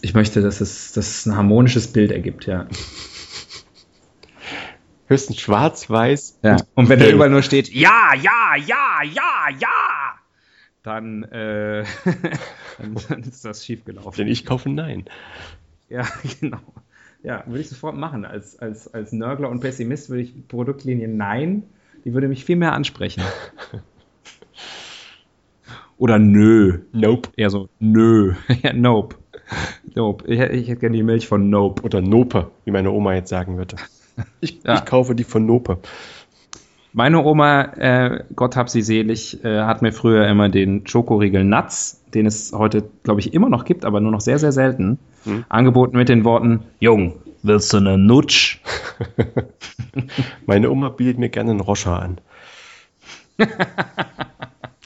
Ich 0.00 0.14
möchte, 0.14 0.42
dass 0.42 0.60
es, 0.60 0.92
dass 0.92 1.08
es 1.08 1.26
ein 1.26 1.36
harmonisches 1.36 1.88
Bild 1.88 2.12
ergibt, 2.12 2.46
ja. 2.46 2.68
Höchstens 5.08 5.40
schwarz-weiß. 5.40 6.38
ja. 6.42 6.56
Und 6.74 6.88
wenn 6.88 7.00
da 7.00 7.08
überall 7.08 7.30
nur 7.30 7.42
steht, 7.42 7.68
ja, 7.68 8.14
ja, 8.14 8.54
ja, 8.56 9.02
ja, 9.02 9.48
ja, 9.58 10.14
dann, 10.84 11.24
äh, 11.24 11.84
dann, 12.78 12.94
dann 13.08 13.22
ist 13.24 13.44
das 13.44 13.66
schiefgelaufen. 13.66 14.16
Denn 14.16 14.28
ich 14.28 14.46
kaufe 14.46 14.68
nein. 14.68 15.06
Ja, 15.88 16.06
genau. 16.40 16.60
Ja, 17.24 17.42
würde 17.46 17.60
ich 17.60 17.68
sofort 17.68 17.96
machen. 17.96 18.24
Als, 18.24 18.56
als, 18.60 18.94
als 18.94 19.10
Nörgler 19.10 19.48
und 19.48 19.58
Pessimist 19.58 20.10
würde 20.10 20.22
ich 20.22 20.46
Produktlinie 20.46 21.08
Nein, 21.08 21.64
die 22.04 22.14
würde 22.14 22.28
mich 22.28 22.44
viel 22.44 22.56
mehr 22.56 22.72
ansprechen. 22.72 23.24
Oder 25.98 26.18
Nö. 26.18 26.80
Nope. 26.92 27.30
Eher 27.36 27.50
so 27.50 27.68
Nö. 27.78 28.34
ja, 28.62 28.72
Nope. 28.72 29.16
Nope. 29.94 30.24
Ich, 30.26 30.40
ich 30.40 30.68
hätte 30.68 30.80
gerne 30.80 30.96
die 30.96 31.02
Milch 31.02 31.26
von 31.28 31.50
Nope. 31.50 31.82
Oder 31.82 32.00
Nope, 32.00 32.50
wie 32.64 32.70
meine 32.70 32.90
Oma 32.90 33.14
jetzt 33.14 33.28
sagen 33.30 33.56
würde. 33.56 33.76
Ich, 34.40 34.60
Ja. 34.64 34.74
ich 34.76 34.84
kaufe 34.84 35.16
die 35.16 35.24
von 35.24 35.44
Nope. 35.44 35.78
Meine 36.92 37.24
Oma, 37.24 37.62
äh, 37.76 38.22
Gott 38.36 38.54
hab 38.54 38.68
sie 38.70 38.80
selig, 38.82 39.42
äh, 39.44 39.62
hat 39.62 39.82
mir 39.82 39.90
früher 39.90 40.28
immer 40.28 40.48
den 40.48 40.86
Schokoriegel 40.86 41.42
Nuts, 41.42 42.00
den 42.14 42.24
es 42.24 42.52
heute, 42.52 42.84
glaube 43.02 43.18
ich, 43.18 43.34
immer 43.34 43.48
noch 43.48 43.64
gibt, 43.64 43.84
aber 43.84 43.98
nur 44.00 44.12
noch 44.12 44.20
sehr, 44.20 44.38
sehr 44.38 44.52
selten, 44.52 45.00
Hm. 45.24 45.44
angeboten 45.48 45.96
mit 45.96 46.08
den 46.08 46.22
Worten, 46.24 46.60
Jung, 46.78 47.14
willst 47.42 47.72
du 47.72 47.78
eine 47.78 47.98
Nutsch? 47.98 48.60
Meine 50.46 50.70
Oma 50.70 50.90
bietet 50.90 51.18
mir 51.18 51.30
gerne 51.30 51.50
einen 51.50 51.60
Roscher 51.60 52.00
an. 52.00 52.18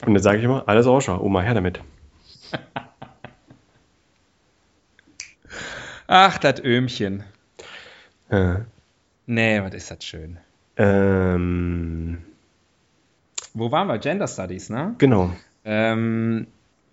Und 0.09 0.15
dann 0.15 0.23
sage 0.23 0.39
ich 0.39 0.43
immer, 0.43 0.63
alles 0.67 0.87
Roscher, 0.87 1.21
Oma, 1.21 1.41
her 1.41 1.53
damit. 1.53 1.81
Ach, 6.07 6.37
das 6.39 6.63
Öhmchen. 6.63 7.23
Äh, 8.29 8.55
Nee, 9.27 9.61
was 9.61 9.75
ist 9.75 9.91
das 9.91 10.03
schön. 10.03 10.37
ähm, 10.75 12.23
Wo 13.53 13.71
waren 13.71 13.87
wir? 13.87 13.99
Gender 13.99 14.27
Studies, 14.27 14.71
ne? 14.71 14.95
genau. 14.97 15.31
Ähm, 15.63 16.47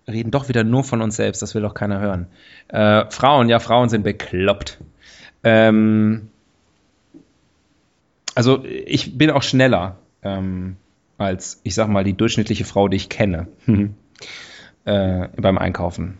reden 0.06 0.30
doch 0.30 0.50
wieder 0.50 0.62
nur 0.62 0.84
von 0.84 1.00
uns 1.00 1.16
selbst, 1.16 1.40
das 1.40 1.54
will 1.54 1.62
doch 1.62 1.72
keiner 1.72 1.98
hören. 2.00 2.26
Äh, 2.68 3.10
Frauen, 3.10 3.48
ja, 3.48 3.58
Frauen 3.58 3.88
sind 3.88 4.02
bekloppt. 4.02 4.76
Ähm, 5.42 6.28
also 8.34 8.62
ich 8.66 9.16
bin 9.16 9.30
auch 9.30 9.42
schneller 9.42 9.96
ähm, 10.22 10.76
als, 11.18 11.60
ich 11.62 11.74
sag 11.74 11.88
mal, 11.88 12.04
die 12.04 12.12
durchschnittliche 12.14 12.64
Frau, 12.64 12.88
die 12.88 12.96
ich 12.96 13.08
kenne 13.08 13.46
äh, 14.84 15.28
beim 15.36 15.58
Einkaufen. 15.58 16.18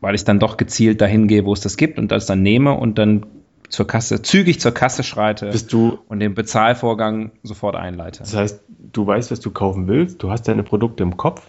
Weil 0.00 0.14
ich 0.14 0.24
dann 0.24 0.38
doch 0.38 0.56
gezielt 0.56 1.00
dahin 1.00 1.28
gehe, 1.28 1.44
wo 1.44 1.52
es 1.52 1.60
das 1.60 1.76
gibt 1.76 1.98
und 1.98 2.10
das 2.12 2.26
dann 2.26 2.42
nehme 2.42 2.74
und 2.74 2.98
dann 2.98 3.24
zur 3.70 3.86
Kasse, 3.86 4.20
zügig 4.22 4.60
zur 4.60 4.72
Kasse 4.72 5.02
schreite 5.02 5.50
Bist 5.50 5.72
du, 5.72 5.98
und 6.08 6.20
den 6.20 6.34
Bezahlvorgang 6.34 7.30
sofort 7.42 7.74
einleite. 7.76 8.20
das 8.20 8.34
heißt, 8.34 8.60
du 8.92 9.06
weißt, 9.06 9.30
was 9.30 9.40
du 9.40 9.50
kaufen 9.50 9.88
willst, 9.88 10.22
du 10.22 10.30
hast 10.30 10.46
deine 10.46 10.62
Produkte 10.62 11.02
im 11.02 11.16
Kopf, 11.16 11.48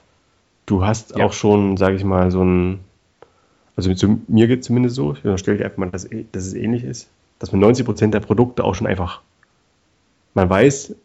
du 0.66 0.86
hast 0.86 1.18
Ja. 1.18 1.26
auch 1.26 1.34
schon, 1.34 1.76
sage 1.78 1.96
ich 1.98 2.04
mal, 2.06 2.32
so 2.32 2.44
ein, 2.44 2.80
also 3.76 3.94
zu 3.94 4.22
mir 4.28 4.48
geht 4.48 4.62
es 4.62 4.68
zumindest 4.68 4.96
so, 4.96 5.14
ich 5.22 5.40
stelle 5.40 5.58
dir 5.58 5.66
einfach 5.66 5.78
mal, 5.78 5.90
dass, 5.90 6.08
dass 6.32 6.46
es 6.46 6.54
ähnlich 6.54 6.84
ist, 6.86 7.10
dass 7.40 7.52
man 7.52 7.62
90% 7.62 8.12
der 8.12 8.22
Produkte 8.22 8.64
auch 8.64 8.74
schon 8.76 8.88
einfach, 8.88 9.22
man 10.34 10.50
weiß, 10.50 10.96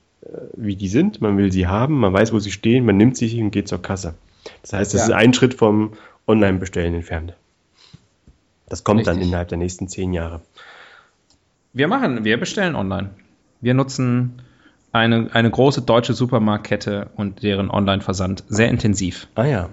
wie 0.54 0.76
die 0.76 0.88
sind, 0.88 1.20
man 1.20 1.36
will 1.38 1.50
sie 1.50 1.66
haben, 1.66 1.98
man 1.98 2.12
weiß, 2.12 2.32
wo 2.32 2.38
sie 2.38 2.52
stehen, 2.52 2.84
man 2.84 2.96
nimmt 2.96 3.16
sie 3.16 3.42
und 3.42 3.50
geht 3.50 3.68
zur 3.68 3.80
Kasse. 3.82 4.14
Das 4.62 4.72
heißt, 4.72 4.94
das 4.94 5.00
Ja. 5.02 5.06
ist 5.06 5.12
ein 5.12 5.32
Schritt 5.34 5.54
vom 5.54 5.92
Online-Bestellen 6.26 6.94
entfernt. 6.94 7.34
Das 8.68 8.84
kommt 8.84 9.06
dann 9.06 9.14
Richtig. 9.16 9.28
innerhalb 9.28 9.48
der 9.48 9.58
nächsten 9.58 9.88
zehn 9.88 10.12
Jahre. 10.12 10.40
Wir 11.72 11.88
machen, 11.88 12.24
wir 12.24 12.38
bestellen 12.38 12.74
online. 12.76 13.10
Wir 13.60 13.74
nutzen 13.74 14.42
eine, 14.92 15.30
eine 15.32 15.50
große 15.50 15.82
deutsche 15.82 16.14
Supermarktkette 16.14 17.10
und 17.16 17.42
deren 17.42 17.70
Online-Versand 17.70 18.44
sehr 18.48 18.68
intensiv. 18.68 19.28
Ah 19.34 19.44
ja. 19.44 19.68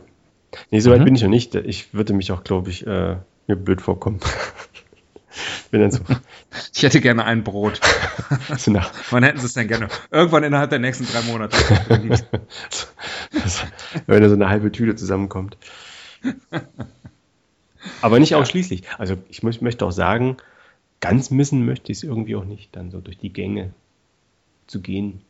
Nee, 0.72 0.80
so 0.80 0.92
weit 0.92 1.02
Mhm. 1.02 1.06
bin 1.06 1.16
ich 1.16 1.24
noch 1.24 1.30
nicht. 1.30 1.56
Ich 1.56 1.94
würde 1.94 2.14
mich 2.14 2.32
auch, 2.32 2.44
glaube 2.44 2.70
ich, 2.70 2.86
äh, 2.88 3.18
mir 3.48 3.56
blöd 3.56 3.82
vorkommen. 3.82 4.20
bin 5.72 5.82
dann 5.82 5.92
so, 5.92 6.00
Ich 6.74 6.84
hätte 6.84 7.02
gerne 7.02 7.26
ein 7.26 7.44
Brot. 7.44 7.80
Wann 9.10 9.24
hätten 9.24 9.40
Sie 9.40 9.46
es 9.46 9.54
denn 9.54 9.68
gerne? 9.68 9.88
Irgendwann 10.12 10.44
innerhalb 10.44 10.70
der 10.70 10.80
nächsten 10.80 11.06
drei 11.06 11.22
Monate. 11.22 11.58
wenn 14.08 14.22
da 14.22 14.30
so 14.30 14.36
eine 14.36 14.50
halbe 14.50 14.72
Tüte 14.72 14.96
zusammenkommt. 14.96 15.58
Aber 18.02 18.20
nicht 18.20 18.36
ausschließlich. 18.36 18.84
Also 18.98 19.18
ich 19.30 19.44
möcht- 19.44 19.62
möchte 19.62 19.86
auch 19.86 19.92
sagen, 19.92 20.38
ganz 21.00 21.30
missen 21.32 21.66
möchte 21.66 21.92
ich 21.92 22.00
es 22.00 22.04
irgendwie 22.04 22.36
auch 22.36 22.46
nicht, 22.46 22.76
dann 22.76 22.92
so 22.92 23.00
durch 23.00 23.18
die 23.18 23.32
Gänge 23.34 23.74
zu 24.68 24.82
gehen. 24.82 25.22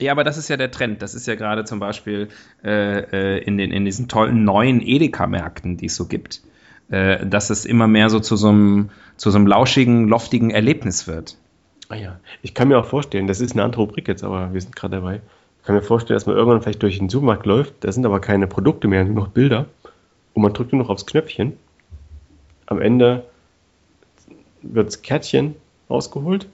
Ja, 0.00 0.12
aber 0.12 0.24
das 0.24 0.38
ist 0.38 0.48
ja 0.48 0.56
der 0.56 0.70
Trend. 0.70 1.02
Das 1.02 1.14
ist 1.14 1.26
ja 1.26 1.34
gerade 1.34 1.64
zum 1.64 1.78
Beispiel 1.78 2.28
äh, 2.64 3.36
äh, 3.36 3.38
in, 3.44 3.58
den, 3.58 3.70
in 3.72 3.84
diesen 3.84 4.08
tollen 4.08 4.44
neuen 4.44 4.80
Edeka-Märkten, 4.80 5.76
die 5.76 5.86
es 5.86 5.94
so 5.96 6.06
gibt, 6.06 6.42
äh, 6.90 7.26
dass 7.26 7.50
es 7.50 7.64
immer 7.64 7.88
mehr 7.88 8.10
so 8.10 8.20
zu 8.20 8.36
so 8.36 8.48
einem, 8.48 8.90
zu 9.16 9.30
so 9.30 9.38
einem 9.38 9.46
lauschigen, 9.46 10.08
loftigen 10.08 10.50
Erlebnis 10.50 11.06
wird. 11.06 11.36
Ah 11.88 11.96
ja. 11.96 12.20
Ich 12.42 12.54
kann 12.54 12.68
mir 12.68 12.78
auch 12.78 12.86
vorstellen, 12.86 13.26
das 13.26 13.40
ist 13.40 13.52
eine 13.52 13.64
andere 13.64 13.82
Rubrik 13.82 14.08
jetzt, 14.08 14.24
aber 14.24 14.52
wir 14.52 14.60
sind 14.60 14.74
gerade 14.74 14.96
dabei. 14.96 15.20
Ich 15.60 15.66
kann 15.66 15.74
mir 15.74 15.82
vorstellen, 15.82 16.16
dass 16.16 16.26
man 16.26 16.36
irgendwann 16.36 16.62
vielleicht 16.62 16.82
durch 16.82 16.98
den 16.98 17.08
Supermarkt 17.08 17.46
läuft, 17.46 17.74
da 17.80 17.92
sind 17.92 18.04
aber 18.04 18.20
keine 18.20 18.46
Produkte 18.46 18.88
mehr, 18.88 19.04
nur 19.04 19.14
noch 19.14 19.28
Bilder. 19.28 19.66
Und 20.34 20.42
man 20.42 20.52
drückt 20.52 20.72
nur 20.72 20.82
noch 20.82 20.88
aufs 20.88 21.06
Knöpfchen. 21.06 21.52
Am 22.66 22.80
Ende 22.80 23.24
wird 24.62 24.86
das 24.86 25.02
Kärtchen 25.02 25.54
rausgeholt 25.90 26.48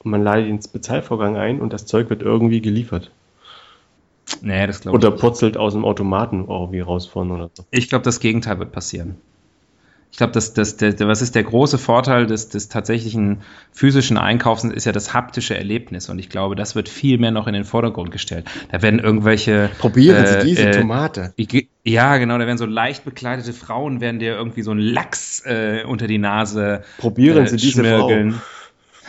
und 0.00 0.10
man 0.10 0.22
leitet 0.22 0.50
ins 0.50 0.68
Bezahlvorgang 0.68 1.36
ein 1.36 1.60
und 1.60 1.72
das 1.72 1.86
Zeug 1.86 2.10
wird 2.10 2.22
irgendwie 2.22 2.60
geliefert. 2.60 3.10
Nee, 4.40 4.66
das 4.66 4.80
glaube 4.80 4.96
ich 4.98 5.02
Oder 5.04 5.12
nicht. 5.12 5.20
purzelt 5.20 5.56
aus 5.56 5.74
dem 5.74 5.84
Automaten 5.84 6.46
irgendwie 6.48 6.80
raus 6.80 7.06
von 7.06 7.30
oder 7.30 7.50
so. 7.52 7.64
Ich 7.70 7.88
glaube, 7.88 8.04
das 8.04 8.20
Gegenteil 8.20 8.58
wird 8.58 8.72
passieren. 8.72 9.16
Ich 10.10 10.18
glaube, 10.18 10.32
das, 10.32 10.54
das, 10.54 10.76
der- 10.76 10.96
was 11.08 11.22
ist 11.22 11.34
der 11.34 11.42
große 11.42 11.76
Vorteil 11.76 12.26
des, 12.26 12.48
des 12.48 12.68
tatsächlichen 12.68 13.38
physischen 13.72 14.16
Einkaufs, 14.16 14.62
ist 14.62 14.84
ja 14.84 14.92
das 14.92 15.12
haptische 15.12 15.56
Erlebnis. 15.56 16.08
Und 16.08 16.20
ich 16.20 16.28
glaube, 16.28 16.54
das 16.54 16.76
wird 16.76 16.88
viel 16.88 17.18
mehr 17.18 17.32
noch 17.32 17.48
in 17.48 17.52
den 17.52 17.64
Vordergrund 17.64 18.12
gestellt. 18.12 18.46
Da 18.70 18.80
werden 18.80 19.00
irgendwelche. 19.00 19.70
äh, 20.14 20.68
äh, 20.68 20.70
Tomate. 20.70 21.34
Ja, 21.82 22.16
genau, 22.18 22.38
da 22.38 22.46
werden 22.46 22.58
so 22.58 22.64
leicht 22.66 23.04
bekleidete 23.04 23.52
Frauen, 23.52 24.00
werden 24.00 24.20
dir 24.20 24.36
irgendwie 24.36 24.62
so 24.62 24.70
einen 24.70 24.80
Lachs 24.80 25.44
äh, 25.46 25.82
unter 25.84 26.06
die 26.06 26.18
Nase 26.18 26.84
Probieren 26.98 27.46
äh, 27.46 27.48
Sie 27.48 27.56
diese 27.56 27.82
schmirgeln. 27.84 28.40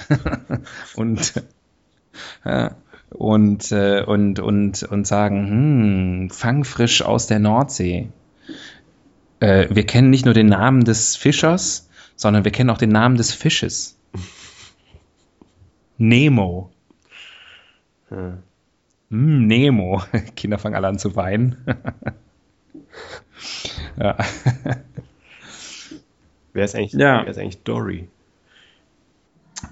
und 0.95 1.33
ja, 2.45 2.75
und, 3.17 3.71
äh, 3.71 4.03
und, 4.03 4.39
und, 4.39 4.83
und 4.83 5.07
sagen, 5.07 5.49
hm, 5.49 6.29
fangfrisch 6.29 7.01
aus 7.01 7.27
der 7.27 7.39
Nordsee. 7.39 8.09
Äh, 9.39 9.67
wir 9.69 9.85
kennen 9.85 10.09
nicht 10.09 10.25
nur 10.25 10.33
den 10.33 10.47
Namen 10.47 10.83
des 10.83 11.15
Fischers, 11.15 11.89
sondern 12.15 12.45
wir 12.45 12.51
kennen 12.51 12.69
auch 12.69 12.77
den 12.77 12.91
Namen 12.91 13.17
des 13.17 13.31
Fisches. 13.31 13.97
Nemo. 15.97 16.71
Hm, 18.09 18.41
Nemo. 19.09 20.01
Kinder 20.35 20.57
fangen 20.57 20.75
alle 20.75 20.87
an 20.87 20.99
zu 20.99 21.15
weinen. 21.15 21.57
ja. 23.99 24.17
Wer 26.53 26.65
ist 26.65 26.75
eigentlich, 26.75 26.93
Ja. 26.93 27.21
wer 27.23 27.31
ist 27.31 27.37
eigentlich 27.37 27.63
Dory? 27.63 28.07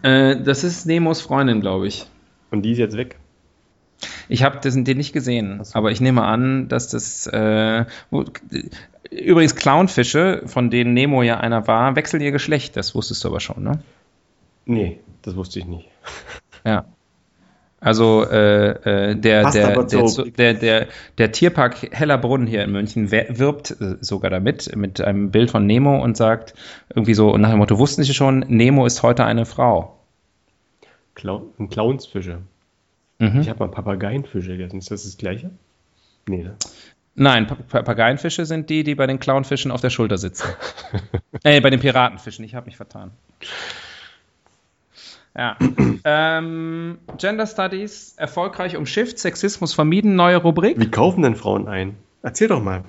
Äh, 0.01 0.41
das 0.41 0.63
ist 0.63 0.85
Nemos 0.85 1.21
Freundin, 1.21 1.61
glaube 1.61 1.87
ich. 1.87 2.07
Und 2.51 2.63
die 2.63 2.71
ist 2.71 2.77
jetzt 2.77 2.97
weg. 2.97 3.17
Ich 4.29 4.43
habe 4.43 4.59
den 4.59 4.97
nicht 4.97 5.13
gesehen, 5.13 5.63
so. 5.63 5.77
aber 5.77 5.91
ich 5.91 6.01
nehme 6.01 6.23
an, 6.23 6.67
dass 6.67 6.87
das. 6.89 7.27
Äh, 7.27 7.85
wo, 8.09 8.25
übrigens, 9.11 9.55
Clownfische, 9.55 10.43
von 10.45 10.69
denen 10.69 10.93
Nemo 10.93 11.23
ja 11.23 11.39
einer 11.39 11.67
war, 11.67 11.95
wechseln 11.95 12.21
ihr 12.21 12.31
Geschlecht. 12.31 12.75
Das 12.77 12.95
wusstest 12.95 13.23
du 13.23 13.29
aber 13.29 13.39
schon, 13.39 13.63
ne? 13.63 13.79
Nee, 14.65 14.99
das 15.21 15.35
wusste 15.35 15.59
ich 15.59 15.65
nicht. 15.65 15.87
Ja. 16.65 16.85
Also 17.81 18.23
äh, 18.23 19.09
äh, 19.09 19.15
der, 19.17 19.51
der, 19.51 19.83
der, 19.83 20.53
der, 20.53 20.87
der, 21.17 21.31
Tierpark 21.33 21.89
Hellerbrunn 21.91 22.47
hier 22.47 22.63
in 22.63 22.71
München 22.71 23.11
wirbt 23.11 23.75
sogar 23.99 24.31
damit, 24.31 24.73
mit 24.77 25.01
einem 25.01 25.31
Bild 25.31 25.51
von 25.51 25.65
Nemo 25.65 26.01
und 26.01 26.15
sagt 26.15 26.53
irgendwie 26.95 27.13
so 27.13 27.35
nach 27.35 27.49
dem 27.49 27.59
Motto, 27.59 27.79
wussten 27.79 28.03
Sie 28.03 28.13
schon, 28.13 28.45
Nemo 28.47 28.85
ist 28.85 29.03
heute 29.03 29.25
eine 29.25 29.45
Frau. 29.45 29.99
Clown, 31.15 31.49
ein 31.59 31.67
Clownsfische. 31.67 32.39
Mhm. 33.23 33.41
Ich 33.41 33.49
habe 33.49 33.59
mal 33.59 33.69
Papageienfische 33.69 34.49
gegessen. 34.49 34.79
Ist 34.79 34.91
das 34.91 35.03
das 35.03 35.17
gleiche? 35.17 35.51
Nee, 36.27 36.43
ne? 36.43 36.55
Nein, 37.15 37.47
Pa- 37.47 37.55
Papageienfische 37.55 38.45
sind 38.45 38.69
die, 38.69 38.83
die 38.83 38.95
bei 38.95 39.07
den 39.07 39.19
Clownfischen 39.19 39.71
auf 39.71 39.81
der 39.81 39.91
Schulter 39.91 40.17
sitzen. 40.17 40.47
äh, 41.43 41.61
bei 41.61 41.69
den 41.69 41.79
Piratenfischen, 41.79 42.43
ich 42.43 42.55
habe 42.55 42.65
mich 42.65 42.75
vertan. 42.75 43.11
Ja. 45.37 45.57
ähm, 46.03 46.97
Gender 47.17 47.47
Studies, 47.47 48.15
erfolgreich 48.17 48.75
umschifft, 48.75 49.19
Sexismus 49.19 49.73
vermieden, 49.73 50.15
neue 50.15 50.37
Rubrik. 50.37 50.79
Wie 50.79 50.91
kaufen 50.91 51.21
denn 51.21 51.35
Frauen 51.35 51.67
ein? 51.67 51.95
Erzähl 52.23 52.47
doch 52.47 52.61
mal. 52.61 52.83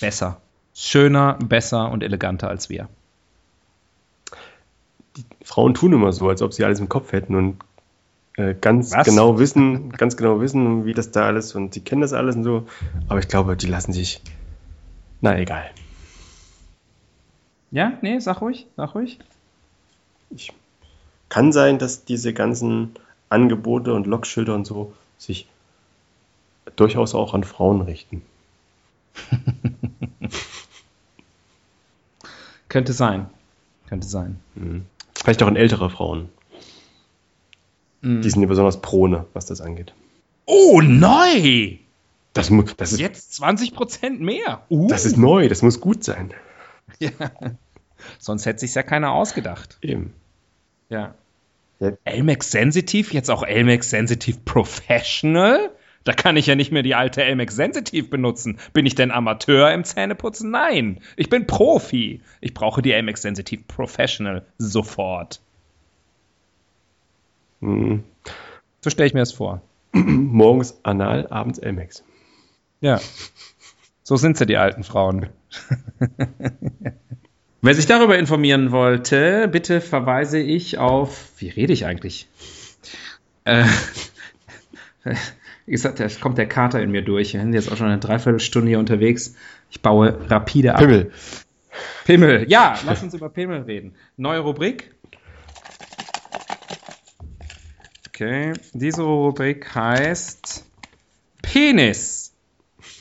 Besser. 0.00 0.40
Schöner, 0.74 1.38
besser 1.42 1.90
und 1.90 2.02
eleganter 2.02 2.48
als 2.48 2.68
wir. 2.68 2.88
Frauen 5.42 5.74
tun 5.74 5.92
immer 5.92 6.12
so, 6.12 6.28
als 6.28 6.42
ob 6.42 6.52
sie 6.52 6.64
alles 6.64 6.80
im 6.80 6.88
Kopf 6.88 7.12
hätten 7.12 7.34
und 7.34 7.58
äh, 8.38 8.54
ganz 8.54 8.92
Was? 8.92 9.04
genau 9.04 9.38
wissen, 9.38 9.90
ganz 9.90 10.16
genau 10.16 10.40
wissen, 10.40 10.84
wie 10.84 10.94
das 10.94 11.10
da 11.10 11.26
alles 11.26 11.54
und 11.56 11.74
sie 11.74 11.80
kennen 11.80 12.00
das 12.02 12.12
alles 12.12 12.36
und 12.36 12.44
so. 12.44 12.66
Aber 13.08 13.18
ich 13.18 13.26
glaube, 13.26 13.56
die 13.56 13.66
lassen 13.66 13.92
sich. 13.92 14.22
Na 15.20 15.36
egal. 15.36 15.68
Ja, 17.72 17.94
nee, 18.00 18.20
sag 18.20 18.40
ruhig, 18.40 18.66
sag 18.76 18.94
ruhig. 18.94 19.18
Ich, 20.30 20.52
kann 21.28 21.50
sein, 21.52 21.78
dass 21.78 22.04
diese 22.04 22.32
ganzen 22.32 22.94
Angebote 23.28 23.92
und 23.92 24.06
Lockschilder 24.06 24.54
und 24.54 24.66
so 24.66 24.94
sich 25.18 25.48
durchaus 26.76 27.16
auch 27.16 27.34
an 27.34 27.42
Frauen 27.42 27.80
richten. 27.80 28.22
Könnte 32.68 32.92
sein. 32.92 33.28
Könnte 33.88 34.06
sein. 34.06 34.38
Vielleicht 35.14 35.42
auch 35.42 35.48
an 35.48 35.56
ältere 35.56 35.90
Frauen. 35.90 36.28
Die 38.02 38.30
sind 38.30 38.42
ja 38.42 38.48
besonders 38.48 38.80
prone, 38.80 39.26
was 39.32 39.46
das 39.46 39.60
angeht. 39.60 39.92
Oh, 40.46 40.80
neu! 40.80 41.78
Das, 42.32 42.52
das, 42.76 42.92
ist, 42.92 43.00
Jetzt 43.00 43.42
20% 43.42 44.20
mehr. 44.20 44.62
Uh. 44.70 44.86
das 44.88 45.04
ist 45.04 45.16
neu, 45.16 45.48
das 45.48 45.62
muss 45.62 45.80
gut 45.80 46.04
sein. 46.04 46.32
ja. 46.98 47.10
Sonst 48.18 48.46
hätte 48.46 48.60
sich 48.60 48.74
ja 48.74 48.84
keiner 48.84 49.12
ausgedacht. 49.12 49.78
Eben. 49.82 50.12
Ja. 50.88 51.14
Ja. 51.80 51.92
Elmex 52.04 52.50
Sensitiv, 52.50 53.12
jetzt 53.12 53.30
auch 53.30 53.42
Elmex 53.42 53.90
Sensitiv 53.90 54.44
Professional? 54.44 55.70
Da 56.04 56.12
kann 56.12 56.36
ich 56.36 56.46
ja 56.46 56.54
nicht 56.54 56.72
mehr 56.72 56.82
die 56.82 56.94
alte 56.94 57.22
Elmex 57.22 57.56
Sensitiv 57.56 58.08
benutzen. 58.08 58.58
Bin 58.72 58.86
ich 58.86 58.94
denn 58.94 59.10
Amateur 59.10 59.72
im 59.72 59.84
Zähneputzen? 59.84 60.50
Nein, 60.50 61.00
ich 61.16 61.28
bin 61.28 61.46
Profi. 61.46 62.22
Ich 62.40 62.54
brauche 62.54 62.82
die 62.82 62.92
Elmex 62.92 63.22
Sensitiv 63.22 63.66
Professional 63.66 64.46
sofort. 64.58 65.40
Hm. 67.60 68.04
So 68.80 68.90
stelle 68.90 69.06
ich 69.06 69.14
mir 69.14 69.20
das 69.20 69.32
vor. 69.32 69.62
Morgens 69.92 70.78
Anal, 70.82 71.26
abends 71.28 71.58
Elmex. 71.58 72.04
Ja. 72.80 73.00
So 74.02 74.16
sind 74.16 74.36
sie, 74.36 74.46
die 74.46 74.56
alten 74.56 74.84
Frauen. 74.84 75.28
Wer 77.60 77.74
sich 77.74 77.86
darüber 77.86 78.16
informieren 78.16 78.70
wollte, 78.70 79.48
bitte 79.48 79.80
verweise 79.80 80.38
ich 80.38 80.78
auf. 80.78 81.32
Wie 81.38 81.48
rede 81.48 81.72
ich 81.72 81.84
eigentlich? 81.86 82.28
Äh, 83.44 83.64
wie 85.66 85.72
gesagt, 85.72 85.98
da 85.98 86.06
kommt 86.08 86.38
der 86.38 86.46
Kater 86.46 86.80
in 86.80 86.92
mir 86.92 87.02
durch. 87.02 87.34
Wir 87.34 87.40
sind 87.40 87.52
jetzt 87.52 87.70
auch 87.72 87.76
schon 87.76 87.88
eine 87.88 87.98
Dreiviertelstunde 87.98 88.68
hier 88.68 88.78
unterwegs. 88.78 89.34
Ich 89.70 89.82
baue 89.82 90.18
rapide 90.30 90.74
ab. 90.74 90.80
Pimmel. 90.80 91.10
Pimmel. 92.04 92.46
Ja, 92.48 92.78
lass 92.86 93.02
uns 93.02 93.14
über 93.14 93.28
Pimmel 93.28 93.62
reden. 93.62 93.94
Neue 94.16 94.38
Rubrik. 94.38 94.94
Okay, 98.20 98.52
diese 98.72 99.02
Rubrik 99.02 99.72
heißt 99.76 100.64
Penis. 101.40 102.34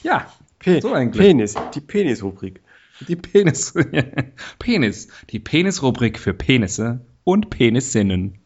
Ja, 0.04 0.32
Pe 0.60 0.80
So 0.80 0.94
eigentlich. 0.94 1.20
Penis. 1.20 1.56
Die 1.74 1.82
Penis-Rubrik. 1.82 2.62
die 3.08 3.16
Penis. 3.16 3.74
Penis. 4.60 5.08
Die 5.32 5.40
Penis-Rubrik 5.40 6.20
für 6.20 6.36
Penisse 6.36 7.00
und 7.24 7.50
Penissinnen. 7.50 8.38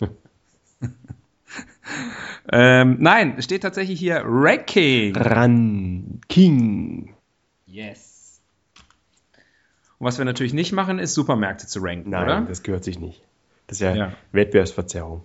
ähm, 2.52 2.96
nein, 3.00 3.34
es 3.36 3.44
steht 3.44 3.60
tatsächlich 3.60 4.00
hier 4.00 4.22
Ranking. 4.24 5.14
Ran. 5.14 6.22
King. 6.30 7.12
Yes. 7.66 8.40
Und 9.98 10.06
was 10.06 10.16
wir 10.16 10.24
natürlich 10.24 10.54
nicht 10.54 10.72
machen, 10.72 11.00
ist 11.00 11.12
Supermärkte 11.12 11.66
zu 11.66 11.80
ranken, 11.80 12.08
Nein, 12.08 12.22
oder? 12.24 12.40
das 12.48 12.62
gehört 12.62 12.84
sich 12.84 12.98
nicht. 12.98 13.22
Das 13.66 13.76
ist 13.76 13.82
ja, 13.82 13.94
Ja. 13.94 14.12
Wettbewerbsverzerrung. 14.32 15.20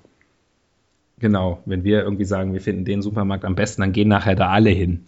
Genau, 1.19 1.61
wenn 1.65 1.83
wir 1.83 2.03
irgendwie 2.03 2.25
sagen, 2.25 2.53
wir 2.53 2.61
finden 2.61 2.85
den 2.85 3.01
Supermarkt 3.01 3.45
am 3.45 3.55
besten, 3.55 3.81
dann 3.81 3.93
gehen 3.93 4.09
nachher 4.09 4.35
da 4.35 4.49
alle 4.49 4.71
hin. 4.71 5.03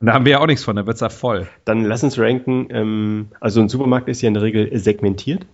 Und 0.00 0.06
da 0.06 0.12
haben 0.12 0.24
wir 0.24 0.32
ja 0.32 0.40
auch 0.40 0.46
nichts 0.46 0.62
von, 0.64 0.76
da 0.76 0.86
wird 0.86 0.94
es 0.94 1.00
ja 1.00 1.08
voll. 1.08 1.48
Dann 1.64 1.84
lass 1.84 2.04
uns 2.04 2.18
ranken. 2.18 2.68
Ähm, 2.70 3.28
also 3.40 3.60
ein 3.60 3.68
Supermarkt 3.68 4.08
ist 4.08 4.22
ja 4.22 4.28
in 4.28 4.34
der 4.34 4.42
Regel 4.42 4.78
segmentiert. 4.78 5.46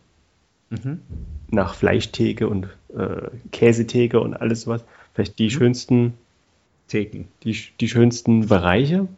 Mhm. 0.71 1.01
Nach 1.51 1.75
Fleischtheke 1.75 2.49
und 2.49 2.69
äh, 2.95 3.29
Käsetheke 3.53 4.21
und 4.21 4.35
alles 4.35 4.63
sowas. 4.63 4.85
Vielleicht 5.15 5.39
die 5.39 5.51
schönsten, 5.51 6.15
Theken. 6.89 7.29
die, 7.45 7.57
die 7.81 7.89
schönsten 7.89 8.47
Bereiche. 8.49 9.09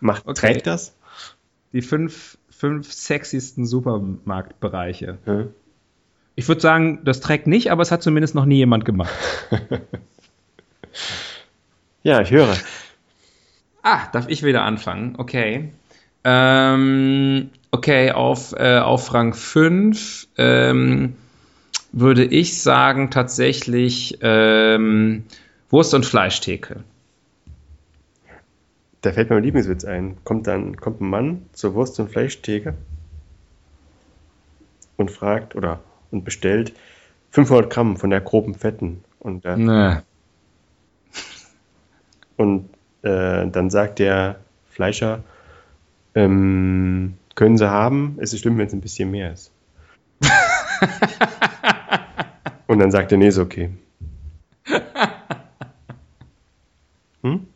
Macht, 0.00 0.26
Okay. 0.26 0.52
trägt 0.52 0.66
das? 0.66 0.94
Die 1.72 1.82
fünf, 1.82 2.38
fünf 2.50 2.92
sexiesten 2.92 3.66
Supermarktbereiche. 3.66 5.18
Ja. 5.26 5.44
Ich 6.36 6.48
würde 6.48 6.60
sagen, 6.60 7.00
das 7.04 7.20
trägt 7.20 7.46
nicht, 7.46 7.70
aber 7.70 7.82
es 7.82 7.90
hat 7.90 8.02
zumindest 8.02 8.34
noch 8.34 8.44
nie 8.44 8.56
jemand 8.56 8.84
gemacht. 8.84 9.14
ja, 12.02 12.20
ich 12.20 12.30
höre. 12.30 12.56
Ah, 13.82 14.08
darf 14.12 14.28
ich 14.28 14.42
wieder 14.42 14.62
anfangen? 14.62 15.14
Okay. 15.18 15.70
Ähm, 16.24 17.50
okay, 17.70 18.10
auf, 18.12 18.52
äh, 18.56 18.78
auf 18.78 19.12
Rang 19.12 19.34
5 19.34 20.28
ähm, 20.38 21.14
würde 21.92 22.24
ich 22.24 22.60
sagen 22.60 23.10
tatsächlich 23.10 24.18
ähm, 24.22 25.24
Wurst- 25.70 25.94
und 25.94 26.06
Fleischtheke. 26.06 26.82
Da 29.02 29.12
fällt 29.12 29.28
mir 29.28 29.36
mein 29.36 29.44
Lieblingswitz 29.44 29.84
ein. 29.84 30.16
Kommt 30.24 30.46
dann 30.46 30.76
kommt 30.76 31.02
ein 31.02 31.10
Mann 31.10 31.42
zur 31.52 31.74
Wurst- 31.74 32.00
und 32.00 32.10
Fleischtheke 32.10 32.74
und 34.96 35.10
fragt 35.10 35.54
oder 35.54 35.80
und 36.14 36.24
bestellt 36.24 36.72
500 37.32 37.68
Gramm 37.68 37.96
von 37.98 38.08
der 38.10 38.22
groben 38.22 38.54
Fetten. 38.54 39.04
Und, 39.18 39.44
äh, 39.44 39.56
Ne. 39.56 40.02
und 42.36 42.70
äh, 43.02 43.46
dann 43.48 43.68
sagt 43.68 43.98
der 43.98 44.36
Fleischer, 44.70 45.22
ähm, 46.14 47.18
können 47.34 47.58
Sie 47.58 47.68
haben, 47.68 48.16
es 48.20 48.32
ist 48.32 48.40
schlimm, 48.40 48.56
wenn 48.56 48.68
es 48.68 48.72
ein 48.72 48.80
bisschen 48.80 49.10
mehr 49.10 49.32
ist. 49.32 49.50
und 52.68 52.78
dann 52.78 52.90
sagt 52.92 53.10
er, 53.12 53.18
nee, 53.18 53.28
ist 53.28 53.38
okay. 53.38 53.70
Hm? 57.22 57.48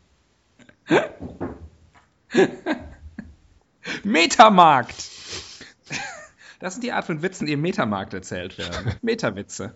Metamarkt! 4.03 5.18
Das 6.59 6.73
sind 6.73 6.83
die 6.83 6.91
Art 6.91 7.05
von 7.05 7.21
Witzen, 7.21 7.45
die 7.47 7.53
im 7.53 7.61
Metamarkt 7.61 8.13
erzählt 8.13 8.57
werden. 8.57 8.93
Metawitze. 9.01 9.73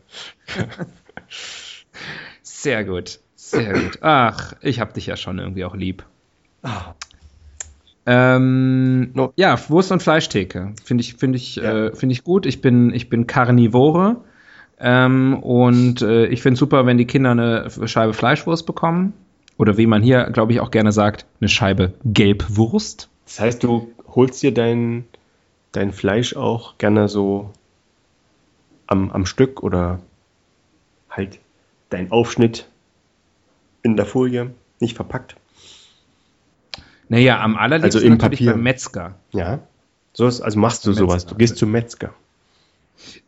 Sehr 2.42 2.84
gut. 2.86 3.20
Sehr 3.36 3.74
gut. 3.74 4.00
Ach, 4.02 4.54
ich 4.62 4.80
hab 4.80 4.94
dich 4.94 5.06
ja 5.08 5.16
schon 5.18 5.40
irgendwie 5.40 5.66
auch 5.66 5.76
lieb. 5.76 6.04
Ah. 6.62 6.94
Ähm, 8.06 9.12
No. 9.14 9.32
Ja, 9.36 9.58
Wurst- 9.70 9.92
und 9.92 10.04
Fleischtheke. 10.04 10.74
Finde 10.84 11.02
ich, 11.02 11.16
finde 11.16 11.38
ich, 11.38 11.56
Ja. 11.56 11.88
äh, 11.88 11.96
finde 11.96 12.14
ich 12.14 12.24
gut. 12.24 12.46
Ich 12.46 12.62
bin, 12.62 12.94
ich 12.94 13.10
bin 13.10 13.28
Karnivore. 13.28 14.18
Ähm, 14.80 15.40
und 15.42 16.02
äh, 16.02 16.26
ich 16.28 16.42
finde 16.42 16.58
super, 16.58 16.86
wenn 16.86 16.98
die 16.98 17.06
Kinder 17.08 17.32
eine 17.32 17.70
Scheibe 17.88 18.14
Fleischwurst 18.14 18.66
bekommen. 18.66 19.14
Oder 19.58 19.78
wie 19.78 19.88
man 19.88 20.02
hier, 20.02 20.26
glaube 20.32 20.52
ich, 20.52 20.60
auch 20.60 20.72
gerne 20.72 20.92
sagt, 20.92 21.26
eine 21.40 21.48
Scheibe 21.48 21.94
Gelbwurst. 22.04 23.10
Das 23.26 23.40
heißt, 23.40 23.64
du 23.64 23.92
holst 24.08 24.42
dir 24.44 24.54
dein, 24.54 25.06
dein 25.74 25.92
Fleisch 25.92 26.36
auch 26.36 26.78
gerne 26.78 27.10
so 27.10 27.52
am, 28.88 29.12
am 29.12 29.26
Stück 29.26 29.62
oder 29.62 30.00
halt 31.10 31.40
dein 31.90 32.12
Aufschnitt 32.12 32.68
in 33.82 33.98
der 33.98 34.06
Folie, 34.06 34.52
nicht 34.80 34.96
verpackt. 34.96 35.36
Naja, 37.10 37.42
am 37.42 37.58
allerliebsten 37.58 37.98
Also 38.00 38.08
im 38.08 38.14
natürlich 38.14 38.40
Papier. 38.40 38.52
beim 38.54 38.64
Metzger. 38.64 39.16
Ja. 39.32 39.60
So 40.14 40.26
ist, 40.28 40.42
also 40.42 40.58
machst 40.60 40.86
du 40.86 40.92
Metzger. 40.92 41.06
sowas. 41.06 41.26
Du 41.26 41.36
gehst 41.36 41.58
zum 41.58 41.72
Metzger. 41.72 42.14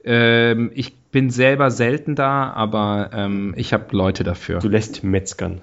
Ähm, 0.04 0.72
ich 0.74 0.96
bin 0.96 1.30
selber 1.30 1.72
selten 1.72 2.16
da, 2.16 2.52
aber 2.54 3.10
ähm, 3.14 3.54
ich 3.58 3.74
habe 3.74 3.96
Leute 3.96 4.24
dafür. 4.24 4.60
Du 4.60 4.70
lässt 4.70 5.04
metzgern. 5.04 5.62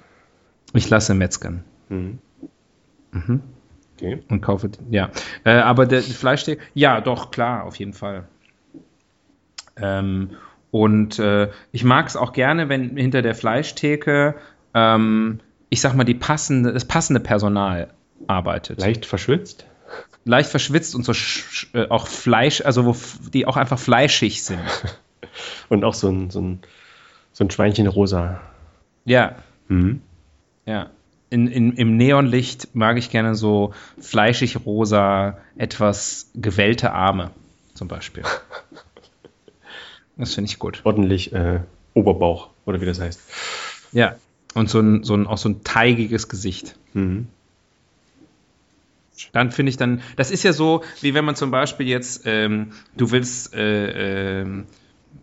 Ich 0.73 0.89
lasse 0.89 1.13
metzgern. 1.15 1.63
Mhm. 1.89 2.19
Mhm. 3.11 3.41
Okay. 4.03 4.21
Und 4.27 4.41
kaufe, 4.41 4.69
ja. 4.89 5.11
Äh, 5.45 5.51
aber 5.51 5.85
der 5.85 6.01
Fleischsteak, 6.01 6.59
ja, 6.73 6.99
doch, 6.99 7.31
klar, 7.31 7.63
auf 7.63 7.77
jeden 7.77 7.93
Fall. 7.93 8.25
Ähm, 9.77 10.31
und 10.71 11.19
äh, 11.19 11.49
ich 11.71 11.85
mag 11.85 12.07
es 12.07 12.17
auch 12.17 12.33
gerne, 12.33 12.67
wenn 12.67 12.97
hinter 12.97 13.21
der 13.21 13.33
Fleischtheke, 13.33 14.35
ähm, 14.73 15.39
ich 15.69 15.79
sag 15.79 15.93
mal, 15.93 16.03
die 16.03 16.15
passende, 16.15 16.73
das 16.73 16.83
passende 16.83 17.21
Personal 17.21 17.93
arbeitet. 18.27 18.81
Leicht 18.81 19.05
verschwitzt? 19.05 19.67
Leicht 20.25 20.49
verschwitzt 20.49 20.95
und 20.95 21.05
so 21.05 21.13
äh, 21.73 21.87
auch 21.87 22.07
Fleisch, 22.07 22.61
also 22.61 22.85
wo 22.85 22.95
die 23.29 23.45
auch 23.45 23.55
einfach 23.55 23.79
fleischig 23.79 24.43
sind. 24.43 24.59
Und 25.69 25.83
auch 25.83 25.93
so 25.93 26.09
ein, 26.09 26.29
so 26.29 26.41
ein, 26.41 26.59
so 27.31 27.43
ein 27.43 27.49
Schweinchen 27.49 27.87
rosa. 27.87 28.41
Ja, 29.05 29.35
Mhm. 29.67 30.01
ja. 30.65 30.89
In, 31.33 31.47
in, 31.47 31.71
Im 31.73 31.97
Neonlicht 31.97 32.75
mag 32.75 32.99
ich 32.99 33.09
gerne 33.09 33.33
so 33.33 33.73
fleischig 33.99 34.55
rosa, 34.67 35.39
etwas 35.57 36.29
gewellte 36.35 36.91
Arme, 36.91 37.31
zum 37.73 37.87
Beispiel. 37.87 38.23
Das 40.15 40.35
finde 40.35 40.47
ich 40.51 40.59
gut. 40.59 40.81
Ordentlich 40.83 41.33
äh, 41.33 41.61
Oberbauch, 41.95 42.51
oder 42.67 42.79
wie 42.79 42.85
das 42.85 42.99
heißt. 42.99 43.19
Ja. 43.93 44.15
Und 44.53 44.69
so 44.69 44.79
ein, 44.79 45.03
so 45.03 45.15
ein, 45.15 45.25
auch 45.25 45.39
so 45.39 45.49
ein 45.49 45.63
teigiges 45.63 46.29
Gesicht. 46.29 46.75
Mhm. 46.93 47.29
Dann 49.31 49.51
finde 49.51 49.71
ich 49.71 49.77
dann, 49.77 50.03
das 50.15 50.29
ist 50.29 50.43
ja 50.43 50.53
so, 50.53 50.83
wie 51.01 51.15
wenn 51.15 51.25
man 51.25 51.35
zum 51.35 51.49
Beispiel 51.49 51.87
jetzt, 51.87 52.21
ähm, 52.25 52.73
du 52.95 53.09
willst, 53.09 53.55
äh, 53.55 54.41
ähm, 54.41 54.67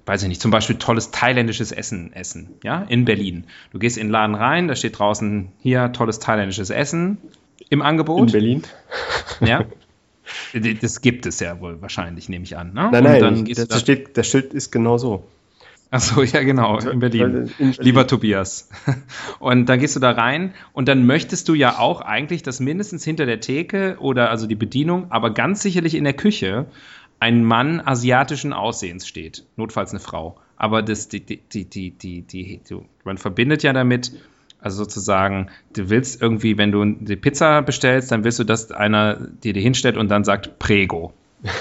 weiß 0.06 0.22
ich 0.22 0.28
nicht, 0.28 0.40
zum 0.40 0.50
Beispiel 0.50 0.76
tolles 0.76 1.10
thailändisches 1.10 1.72
Essen 1.72 2.12
essen, 2.12 2.50
ja, 2.64 2.82
in 2.82 3.04
Berlin. 3.04 3.44
Du 3.72 3.78
gehst 3.78 3.96
in 3.98 4.06
den 4.08 4.12
Laden 4.12 4.34
rein, 4.34 4.68
da 4.68 4.74
steht 4.74 4.98
draußen 4.98 5.48
hier 5.60 5.92
tolles 5.92 6.18
thailändisches 6.18 6.70
Essen 6.70 7.18
im 7.68 7.80
In 7.80 7.86
Angebot. 7.86 8.32
Berlin? 8.32 8.62
Ja. 9.40 9.64
Das 10.80 11.00
gibt 11.00 11.26
es 11.26 11.40
ja 11.40 11.60
wohl 11.60 11.80
wahrscheinlich, 11.82 12.28
nehme 12.28 12.44
ich 12.44 12.56
an. 12.56 12.72
Ne? 12.72 12.88
Nein, 12.92 13.04
nein, 13.04 13.20
dann 13.20 13.44
du 13.44 13.52
das, 13.54 13.68
da- 13.68 13.78
steht, 13.78 14.16
das 14.16 14.26
Schild 14.28 14.52
ist 14.54 14.70
genau 14.70 14.98
so. 14.98 15.24
Ach 15.92 16.00
so, 16.00 16.22
ja 16.22 16.42
genau, 16.44 16.78
in 16.78 17.00
Berlin. 17.00 17.22
In 17.24 17.32
Berlin. 17.58 17.74
Lieber 17.80 18.06
Tobias. 18.06 18.68
Und 19.40 19.66
dann 19.68 19.80
gehst 19.80 19.96
du 19.96 20.00
da 20.00 20.12
rein 20.12 20.54
und 20.72 20.86
dann 20.86 21.04
möchtest 21.04 21.48
du 21.48 21.54
ja 21.54 21.78
auch 21.80 22.00
eigentlich, 22.00 22.44
dass 22.44 22.60
mindestens 22.60 23.02
hinter 23.02 23.26
der 23.26 23.40
Theke 23.40 23.96
oder 23.98 24.30
also 24.30 24.46
die 24.46 24.54
Bedienung, 24.54 25.06
aber 25.10 25.34
ganz 25.34 25.62
sicherlich 25.62 25.96
in 25.96 26.04
der 26.04 26.12
Küche 26.12 26.66
ein 27.20 27.44
Mann 27.44 27.80
asiatischen 27.80 28.52
Aussehens 28.52 29.06
steht. 29.06 29.44
Notfalls 29.56 29.90
eine 29.90 30.00
Frau. 30.00 30.38
Aber 30.56 30.82
das, 30.82 31.08
die, 31.08 31.24
die, 31.24 31.38
die, 31.38 31.64
die, 31.64 31.90
die, 31.92 32.22
die, 32.22 32.60
man 33.04 33.18
verbindet 33.18 33.62
ja 33.62 33.72
damit, 33.72 34.12
also 34.60 34.84
sozusagen, 34.84 35.48
du 35.74 35.88
willst 35.88 36.20
irgendwie, 36.20 36.58
wenn 36.58 36.72
du 36.72 36.84
die 36.84 37.16
Pizza 37.16 37.62
bestellst, 37.62 38.10
dann 38.10 38.24
willst 38.24 38.38
du, 38.38 38.44
dass 38.44 38.72
einer 38.72 39.14
dir 39.16 39.52
die 39.52 39.60
hinstellt 39.60 39.96
und 39.96 40.08
dann 40.08 40.24
sagt 40.24 40.58
Prego. 40.58 41.12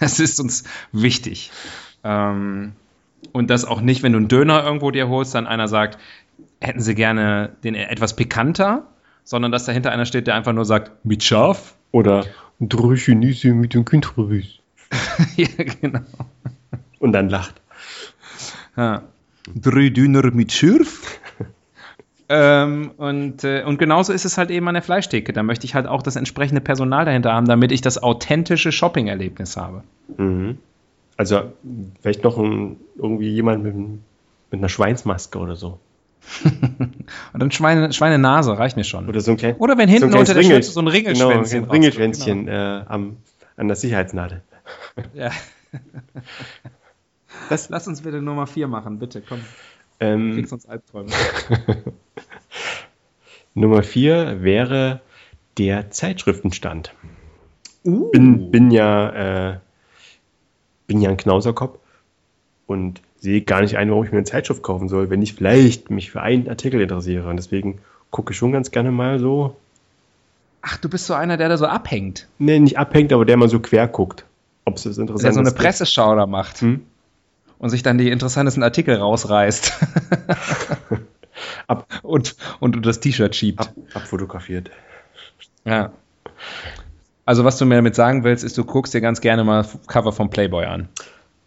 Das 0.00 0.20
ist 0.20 0.40
uns 0.40 0.64
wichtig. 0.92 1.50
Ähm, 2.02 2.72
und 3.32 3.50
das 3.50 3.64
auch 3.64 3.80
nicht, 3.80 4.02
wenn 4.02 4.12
du 4.12 4.18
einen 4.18 4.28
Döner 4.28 4.64
irgendwo 4.64 4.90
dir 4.90 5.08
holst, 5.08 5.34
dann 5.34 5.46
einer 5.46 5.68
sagt, 5.68 5.98
hätten 6.60 6.80
sie 6.80 6.94
gerne 6.94 7.54
den 7.62 7.74
etwas 7.74 8.16
pikanter, 8.16 8.86
sondern 9.22 9.52
dass 9.52 9.64
dahinter 9.64 9.92
einer 9.92 10.06
steht, 10.06 10.26
der 10.26 10.34
einfach 10.34 10.52
nur 10.52 10.64
sagt, 10.64 11.04
mit 11.04 11.22
scharf. 11.22 11.74
Oder 11.94 12.26
drei 12.58 12.96
Chinesen 12.96 13.60
mit 13.60 13.72
dem 13.72 13.84
Kündrerbüs. 13.84 14.58
ja, 15.36 15.46
genau. 15.80 16.00
Und 16.98 17.12
dann 17.12 17.28
lacht. 17.28 17.54
Ja. 18.76 19.04
Drei 19.54 19.90
Döner 19.90 20.28
mit 20.32 20.50
scharf. 20.50 21.20
ähm, 22.28 22.90
und, 22.96 23.44
äh, 23.44 23.62
und 23.62 23.78
genauso 23.78 24.12
ist 24.12 24.24
es 24.24 24.36
halt 24.36 24.50
eben 24.50 24.66
an 24.66 24.74
der 24.74 24.82
Fleischtheke. 24.82 25.32
Da 25.32 25.44
möchte 25.44 25.66
ich 25.66 25.76
halt 25.76 25.86
auch 25.86 26.02
das 26.02 26.16
entsprechende 26.16 26.60
Personal 26.60 27.04
dahinter 27.04 27.32
haben, 27.32 27.46
damit 27.46 27.70
ich 27.70 27.80
das 27.80 28.02
authentische 28.02 28.72
Shopping-Erlebnis 28.72 29.56
habe. 29.56 29.84
Mhm. 30.16 30.58
Also 31.16 31.52
vielleicht 32.02 32.24
noch 32.24 32.38
ein, 32.38 32.76
irgendwie 32.96 33.28
jemand 33.28 33.62
mit, 33.62 33.76
mit 33.76 34.00
einer 34.50 34.68
Schweinsmaske 34.68 35.38
oder 35.38 35.54
so. 35.54 35.78
Und 37.32 37.40
dann 37.40 37.50
Schweine, 37.50 37.92
Schweinenase 37.92 38.58
reicht 38.58 38.76
mir 38.76 38.84
schon. 38.84 39.08
Oder 39.08 39.20
so 39.20 39.32
ein 39.32 39.36
klein, 39.36 39.56
Oder 39.56 39.76
wenn 39.78 39.88
hinten 39.88 40.10
so 40.10 40.16
ein 40.16 40.20
unter 40.20 40.34
der 40.34 40.42
kleines 40.42 40.66
Schürze 40.66 40.72
so 40.72 40.80
ein 40.80 40.88
Ringel- 40.88 41.12
Ringelschwänzchen 41.14 41.60
Genau, 41.60 41.68
ein 41.68 41.70
Ringelschwänzchen 41.70 42.48
äh, 42.48 42.84
am, 42.86 43.16
an 43.56 43.68
der 43.68 43.76
Sicherheitsnadel. 43.76 44.42
Ja. 45.14 45.30
Das- 47.48 47.68
Lass 47.70 47.86
uns 47.88 48.00
bitte 48.02 48.22
Nummer 48.22 48.46
4 48.46 48.66
machen, 48.68 48.98
bitte, 48.98 49.22
komm. 49.26 49.40
Ähm, 50.00 50.34
Kriegst 50.34 50.52
uns 50.52 50.66
Albträume. 50.66 51.10
Nummer 53.54 53.82
vier 53.84 54.42
wäre 54.42 55.00
der 55.58 55.90
Zeitschriftenstand. 55.90 56.92
Uh. 57.84 58.10
Bin, 58.10 58.50
bin 58.50 58.70
ja 58.72 59.52
äh, 59.52 59.58
bin 60.86 61.00
ja 61.00 61.10
ein 61.10 61.16
Knauserkopf 61.16 61.78
und 62.66 63.00
sehe 63.24 63.40
gar 63.42 63.62
nicht 63.62 63.76
ein, 63.76 63.90
warum 63.90 64.04
ich 64.04 64.12
mir 64.12 64.18
eine 64.18 64.26
Zeitschrift 64.26 64.62
kaufen 64.62 64.88
soll, 64.88 65.10
wenn 65.10 65.22
ich 65.22 65.34
vielleicht 65.34 65.90
mich 65.90 66.10
für 66.10 66.20
einen 66.22 66.48
Artikel 66.48 66.80
interessiere. 66.80 67.28
Und 67.28 67.36
deswegen 67.36 67.78
gucke 68.10 68.32
ich 68.32 68.38
schon 68.38 68.52
ganz 68.52 68.70
gerne 68.70 68.90
mal 68.92 69.18
so, 69.18 69.56
Ach, 70.62 70.76
du 70.78 70.88
bist 70.88 71.06
so 71.06 71.14
einer, 71.14 71.36
der 71.36 71.48
da 71.48 71.56
so 71.58 71.66
abhängt. 71.66 72.26
ne, 72.38 72.58
nicht 72.60 72.78
abhängt, 72.78 73.12
aber 73.12 73.24
der 73.26 73.36
mal 73.36 73.48
so 73.50 73.60
quer 73.60 73.86
guckt, 73.88 74.24
ob 74.64 74.76
es 74.76 74.84
das 74.84 74.96
interessant 74.98 75.24
Der 75.24 75.32
so 75.34 75.40
eine 75.40 75.48
ist. 75.48 75.56
Presseschau 75.56 76.14
da 76.16 76.26
macht. 76.26 76.60
Hm? 76.60 76.82
Und 77.58 77.70
sich 77.70 77.82
dann 77.82 77.98
die 77.98 78.10
interessantesten 78.10 78.62
Artikel 78.62 78.94
rausreißt. 78.96 79.72
Ab, 81.66 81.86
und, 82.02 82.36
und 82.60 82.84
das 82.86 83.00
T-Shirt 83.00 83.34
schiebt. 83.34 83.60
ab, 83.60 83.72
abfotografiert. 83.94 84.70
Ja. 85.64 85.92
Also, 87.26 87.44
was 87.44 87.56
du 87.58 87.64
mir 87.64 87.76
damit 87.76 87.94
sagen 87.94 88.22
willst, 88.22 88.44
ist, 88.44 88.56
du 88.58 88.64
guckst 88.64 88.92
dir 88.94 89.00
ganz 89.00 89.20
gerne 89.20 89.44
mal 89.44 89.66
Cover 89.86 90.12
vom 90.12 90.30
Playboy 90.30 90.64
an. 90.66 90.88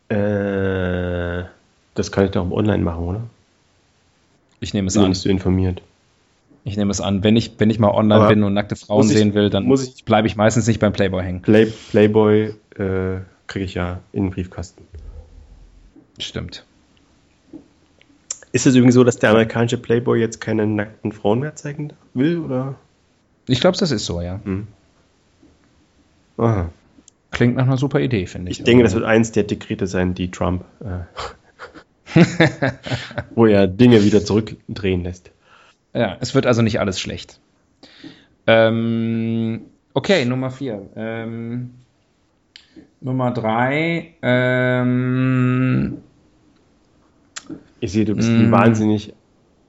Äh, 0.10 1.46
das 1.98 2.12
kann 2.12 2.26
ich 2.26 2.32
doch 2.32 2.50
online 2.52 2.84
machen, 2.84 3.04
oder? 3.04 3.22
Ich 4.60 4.74
nehme 4.74 4.88
es 4.88 4.94
Bin 4.94 5.04
an. 5.04 5.10
nicht 5.10 5.20
so 5.22 5.30
informiert. 5.30 5.82
Ich 6.64 6.78
nehme 6.78 6.92
es 6.92 7.00
an. 7.02 7.24
Wenn 7.24 7.36
ich, 7.36 7.54
wenn 7.60 7.70
ich 7.70 7.80
mal 7.80 7.92
online 7.92 8.16
Aber 8.22 8.28
bin 8.30 8.44
und 8.44 8.54
nackte 8.54 8.76
Frauen 8.76 9.06
ich- 9.10 9.16
sehen 9.18 9.34
will, 9.34 9.50
dann 9.50 9.72
bleibe 10.06 10.28
ich 10.28 10.36
meistens 10.36 10.68
nicht 10.68 10.80
beim 10.80 10.94
Playboy 10.94 11.24
hängen. 11.24 11.42
Play, 11.42 11.66
Playboy 11.92 12.54
äh, 12.78 13.20
kriege 13.48 13.66
ich 13.66 13.74
ja 13.74 14.00
in 14.12 14.24
den 14.26 14.32
Briefkasten. 14.32 14.84
Stimmt. 16.20 16.66
Ist 18.52 18.66
es 18.66 18.76
übrigens 18.76 18.96
so, 18.96 19.04
dass 19.04 19.18
der 19.20 19.30
amerikanische 19.32 19.78
Playboy 19.78 20.20
jetzt 20.20 20.42
keine 20.42 20.66
nackten 20.66 21.12
Frauen 21.12 21.40
mehr 21.40 21.56
zeigen 21.56 21.94
will? 22.14 22.40
Oder? 22.40 22.76
Ich 23.48 23.60
glaube, 23.62 23.78
das 23.78 23.92
ist 23.92 24.06
so, 24.06 24.22
ja. 24.22 24.40
Aha. 26.38 26.70
Klingt 27.32 27.56
nach 27.56 27.66
einer 27.68 27.78
super 27.78 28.00
Idee, 28.00 28.26
finde 28.26 28.52
ich. 28.52 28.60
Ich 28.60 28.66
denke, 28.66 28.84
das 28.84 28.94
wird 28.94 29.04
eins 29.06 29.32
der 29.32 29.44
Dekrete 29.44 29.86
sein, 29.88 30.14
die 30.16 30.32
Trump, 30.32 30.64
äh, 30.80 31.00
wo 33.36 33.46
er 33.46 33.68
Dinge 33.68 34.04
wieder 34.04 34.24
zurückdrehen 34.24 35.04
lässt. 35.04 35.32
Ja, 35.94 36.18
es 36.20 36.36
wird 36.36 36.46
also 36.46 36.62
nicht 36.62 36.80
alles 36.80 37.00
schlecht. 37.00 37.40
Ähm, 38.46 39.62
okay, 39.94 40.26
Nummer 40.26 40.52
vier. 40.52 40.90
Ähm, 40.96 41.72
Nummer 43.02 43.32
drei. 43.32 44.16
Ähm, 44.22 45.98
Ich 47.80 47.92
sehe, 47.92 48.06
du 48.06 48.16
bist 48.16 48.32
Mm. 48.38 48.52
wahnsinnig, 48.52 49.14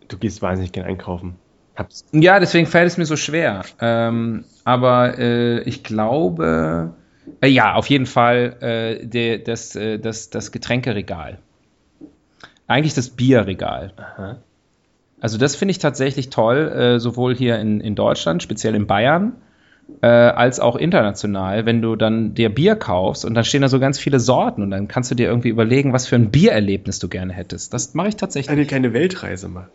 du 0.08 0.18
gehst 0.18 0.40
wahnsinnig 0.42 0.72
gern 0.72 0.86
einkaufen. 0.86 1.36
Hab's. 1.76 2.04
ja, 2.12 2.40
deswegen 2.40 2.66
fällt 2.66 2.88
es 2.88 2.98
mir 2.98 3.04
so 3.06 3.16
schwer. 3.16 3.64
Ähm, 3.80 4.44
aber 4.64 5.18
äh, 5.18 5.60
ich 5.60 5.84
glaube, 5.84 6.94
äh, 7.40 7.46
ja, 7.48 7.74
auf 7.74 7.86
jeden 7.88 8.06
Fall 8.06 8.56
äh, 8.60 9.06
der, 9.06 9.38
das, 9.38 9.76
äh, 9.76 9.98
das, 9.98 10.30
das 10.30 10.50
Getränkeregal. 10.50 11.38
Eigentlich 12.68 12.94
das 12.94 13.10
Bierregal. 13.10 13.92
Aha. 13.96 14.36
Also 15.20 15.38
das 15.38 15.56
finde 15.56 15.72
ich 15.72 15.78
tatsächlich 15.78 16.30
toll, 16.30 16.68
äh, 16.68 17.00
sowohl 17.00 17.34
hier 17.34 17.58
in, 17.58 17.80
in 17.80 17.96
Deutschland, 17.96 18.42
speziell 18.42 18.76
in 18.76 18.86
Bayern, 18.86 19.32
äh, 20.02 20.06
als 20.06 20.60
auch 20.60 20.76
international, 20.76 21.66
wenn 21.66 21.82
du 21.82 21.96
dann 21.96 22.34
dir 22.34 22.54
Bier 22.54 22.76
kaufst 22.76 23.24
und 23.24 23.34
dann 23.34 23.42
stehen 23.42 23.62
da 23.62 23.68
so 23.68 23.80
ganz 23.80 23.98
viele 23.98 24.20
Sorten 24.20 24.62
und 24.62 24.70
dann 24.70 24.86
kannst 24.86 25.10
du 25.10 25.16
dir 25.16 25.28
irgendwie 25.28 25.48
überlegen, 25.48 25.92
was 25.92 26.06
für 26.06 26.14
ein 26.14 26.30
Biererlebnis 26.30 27.00
du 27.00 27.08
gerne 27.08 27.32
hättest. 27.32 27.74
Das 27.74 27.94
mache 27.94 28.08
ich 28.08 28.16
tatsächlich. 28.16 28.50
Eine 28.50 28.66
kleine 28.66 28.92
Weltreise 28.92 29.48
machen. 29.48 29.68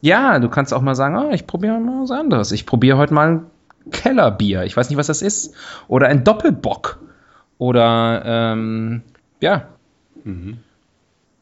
Ja, 0.00 0.38
du 0.38 0.48
kannst 0.48 0.72
auch 0.72 0.82
mal 0.82 0.94
sagen, 0.94 1.16
ah, 1.16 1.30
ich 1.32 1.46
probiere 1.46 1.78
mal 1.78 2.02
was 2.02 2.10
anderes. 2.10 2.50
Ich 2.52 2.66
probiere 2.66 2.96
heute 2.96 3.14
mal 3.14 3.28
ein 3.28 3.46
Kellerbier. 3.90 4.64
Ich 4.64 4.76
weiß 4.76 4.88
nicht, 4.88 4.98
was 4.98 5.08
das 5.08 5.22
ist. 5.22 5.54
Oder 5.86 6.08
ein 6.08 6.24
Doppelbock. 6.24 6.98
Oder, 7.58 8.22
ähm, 8.24 9.02
ja. 9.40 9.68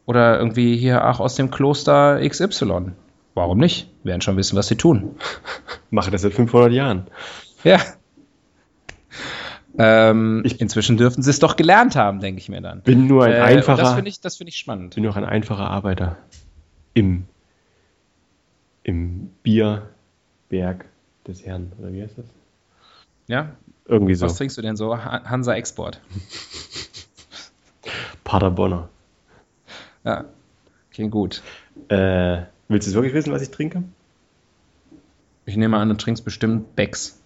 Oder 0.06 0.38
irgendwie 0.38 0.76
hier, 0.76 1.04
ach, 1.04 1.20
aus 1.20 1.34
dem 1.34 1.50
Kloster 1.50 2.20
XY. 2.26 2.92
Warum 3.34 3.58
nicht? 3.58 3.90
Werden 4.04 4.22
schon 4.22 4.36
wissen, 4.36 4.56
was 4.56 4.68
sie 4.68 4.76
tun. 4.76 5.16
Mache 5.90 6.10
das 6.10 6.22
seit 6.22 6.32
500 6.32 6.72
Jahren. 6.72 7.06
Ja. 7.64 7.80
Ähm, 9.78 10.42
ich, 10.46 10.60
inzwischen 10.60 10.96
dürften 10.96 11.22
sie 11.22 11.30
es 11.30 11.38
doch 11.38 11.56
gelernt 11.56 11.96
haben, 11.96 12.20
denke 12.20 12.40
ich 12.40 12.48
mir 12.48 12.62
dann. 12.62 12.80
Bin 12.82 13.06
nur 13.06 13.24
ein 13.24 13.32
äh, 13.32 13.40
einfacher. 13.40 13.82
Das 13.82 13.94
finde 13.94 14.08
ich, 14.08 14.20
das 14.20 14.40
ich 14.40 14.56
spannend. 14.56 14.94
Bin 14.94 15.04
nur 15.04 15.14
ein 15.16 15.24
einfacher 15.24 15.68
Arbeiter 15.68 16.16
im, 16.94 17.26
im 18.84 19.30
Bierberg 19.42 20.86
des 21.26 21.44
Herrn, 21.44 21.72
oder 21.78 21.92
wie 21.92 22.02
heißt 22.02 22.16
das? 22.16 22.26
Ja. 23.26 23.50
Irgendwie 23.84 24.14
so. 24.14 24.26
Was 24.26 24.36
trinkst 24.36 24.56
du 24.56 24.62
denn 24.62 24.76
so? 24.76 24.96
Hansa 24.96 25.54
Export. 25.54 26.00
Paderbonner. 28.24 28.88
Ja, 30.06 30.24
klingt 30.92 31.10
gut. 31.10 31.42
Äh, 31.88 32.42
willst 32.68 32.88
du 32.88 32.94
wirklich 32.94 33.12
wissen, 33.12 33.32
was 33.32 33.42
ich 33.42 33.50
trinke? 33.50 33.82
Ich 35.44 35.56
nehme 35.56 35.76
an, 35.76 35.88
du 35.88 35.96
trinkst 35.96 36.24
bestimmt 36.24 36.76
Becks. 36.76 37.20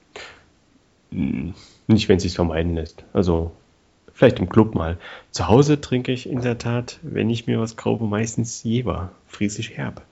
Hm, 1.10 1.54
nicht, 1.86 2.08
wenn 2.08 2.16
es 2.16 2.22
sich 2.22 2.34
vermeiden 2.34 2.74
lässt. 2.74 3.04
Also 3.12 3.52
vielleicht 4.14 4.38
im 4.38 4.48
Club 4.48 4.74
mal. 4.74 4.96
Zu 5.30 5.48
Hause 5.48 5.80
trinke 5.80 6.10
ich 6.10 6.28
in 6.28 6.40
der 6.40 6.56
Tat, 6.56 6.98
wenn 7.02 7.28
ich 7.28 7.46
mir 7.46 7.60
was 7.60 7.76
kaufe, 7.76 8.04
meistens 8.04 8.62
Jever, 8.62 9.12
friesisch 9.26 9.72
herb. 9.72 10.02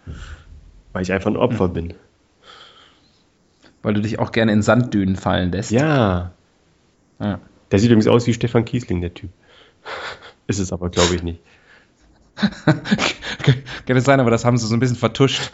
Weil 0.92 1.02
ich 1.02 1.12
einfach 1.12 1.30
ein 1.30 1.36
Opfer 1.36 1.66
hm. 1.66 1.72
bin. 1.72 1.94
Weil 3.82 3.94
du 3.94 4.02
dich 4.02 4.18
auch 4.18 4.32
gerne 4.32 4.52
in 4.52 4.60
Sanddünen 4.60 5.16
fallen 5.16 5.52
lässt. 5.52 5.70
Ja. 5.70 6.32
ja. 7.18 7.40
Der 7.70 7.78
sieht 7.78 7.90
übrigens 7.90 8.08
aus 8.08 8.26
wie 8.26 8.34
Stefan 8.34 8.66
Kiesling, 8.66 9.00
der 9.00 9.14
Typ. 9.14 9.30
Ist 10.46 10.58
es 10.58 10.72
aber, 10.72 10.90
glaube 10.90 11.14
ich, 11.14 11.22
nicht. 11.22 11.40
Kann 13.86 13.96
es 13.96 14.04
sein, 14.04 14.20
aber 14.20 14.30
das 14.30 14.44
haben 14.44 14.56
sie 14.56 14.66
so 14.66 14.74
ein 14.74 14.80
bisschen 14.80 14.96
vertuscht. 14.96 15.50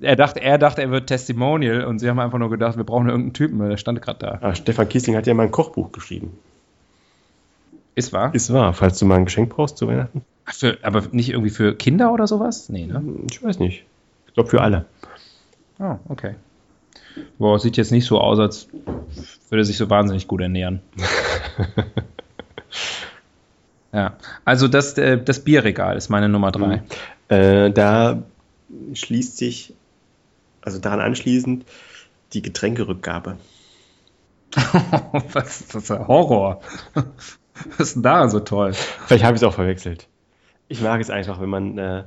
Er 0.00 0.16
dachte, 0.16 0.40
er 0.40 0.58
dachte, 0.58 0.82
er 0.82 0.90
wird 0.90 1.06
Testimonial 1.06 1.84
und 1.84 1.98
sie 1.98 2.08
haben 2.08 2.18
einfach 2.18 2.38
nur 2.38 2.50
gedacht, 2.50 2.76
wir 2.76 2.84
brauchen 2.84 3.08
irgendeinen 3.08 3.34
Typen, 3.34 3.68
der 3.68 3.76
stand 3.76 4.00
gerade 4.02 4.18
da. 4.18 4.38
Ah, 4.40 4.54
Stefan 4.54 4.88
Kiesling 4.88 5.16
hat 5.16 5.26
ja 5.26 5.34
mal 5.34 5.44
ein 5.44 5.50
Kochbuch 5.50 5.92
geschrieben. 5.92 6.36
Ist 7.94 8.12
wahr? 8.12 8.34
Ist 8.34 8.52
wahr, 8.52 8.72
falls 8.74 8.98
du 8.98 9.06
mal 9.06 9.16
ein 9.16 9.24
Geschenk 9.24 9.50
brauchst 9.50 9.76
zu 9.76 9.86
Weihnachten. 9.86 10.22
Für, 10.46 10.78
aber 10.82 11.02
nicht 11.12 11.30
irgendwie 11.30 11.50
für 11.50 11.74
Kinder 11.74 12.12
oder 12.12 12.26
sowas? 12.26 12.68
Nee, 12.68 12.86
ne? 12.86 13.02
Ich 13.30 13.42
weiß 13.42 13.58
nicht. 13.58 13.84
Ich 14.26 14.34
glaube 14.34 14.50
für 14.50 14.60
alle. 14.60 14.86
Oh, 15.78 15.96
okay. 16.08 16.34
Boah, 17.38 17.58
sieht 17.58 17.76
jetzt 17.76 17.92
nicht 17.92 18.06
so 18.06 18.20
aus, 18.20 18.38
als 18.38 18.68
würde 19.48 19.62
er 19.62 19.64
sich 19.64 19.76
so 19.76 19.88
wahnsinnig 19.90 20.26
gut 20.26 20.40
ernähren. 20.40 20.80
ja, 23.94 24.16
also 24.44 24.66
das, 24.66 24.98
äh, 24.98 25.22
das 25.22 25.44
Bierregal 25.44 25.96
ist 25.96 26.08
meine 26.08 26.28
Nummer 26.28 26.50
drei. 26.50 26.78
Mhm. 26.78 26.82
Äh, 27.28 27.70
da 27.70 28.24
schließt 28.92 29.36
sich, 29.38 29.72
also 30.62 30.80
daran 30.80 31.00
anschließend, 31.00 31.64
die 32.32 32.42
Getränkerückgabe. 32.42 33.38
Was 35.32 35.60
ist 35.60 35.74
das? 35.74 35.90
Horror. 35.90 36.60
Was 37.76 37.78
ist 37.78 37.94
denn 37.94 38.02
da 38.02 38.28
so 38.28 38.40
toll? 38.40 38.72
Vielleicht 39.06 39.24
habe 39.24 39.36
ich 39.36 39.42
es 39.42 39.46
auch 39.46 39.54
verwechselt. 39.54 40.08
Ich 40.66 40.80
mag 40.80 41.00
es 41.00 41.10
einfach, 41.10 41.40
wenn 41.40 41.48
man. 41.48 41.78
Äh, 41.78 42.04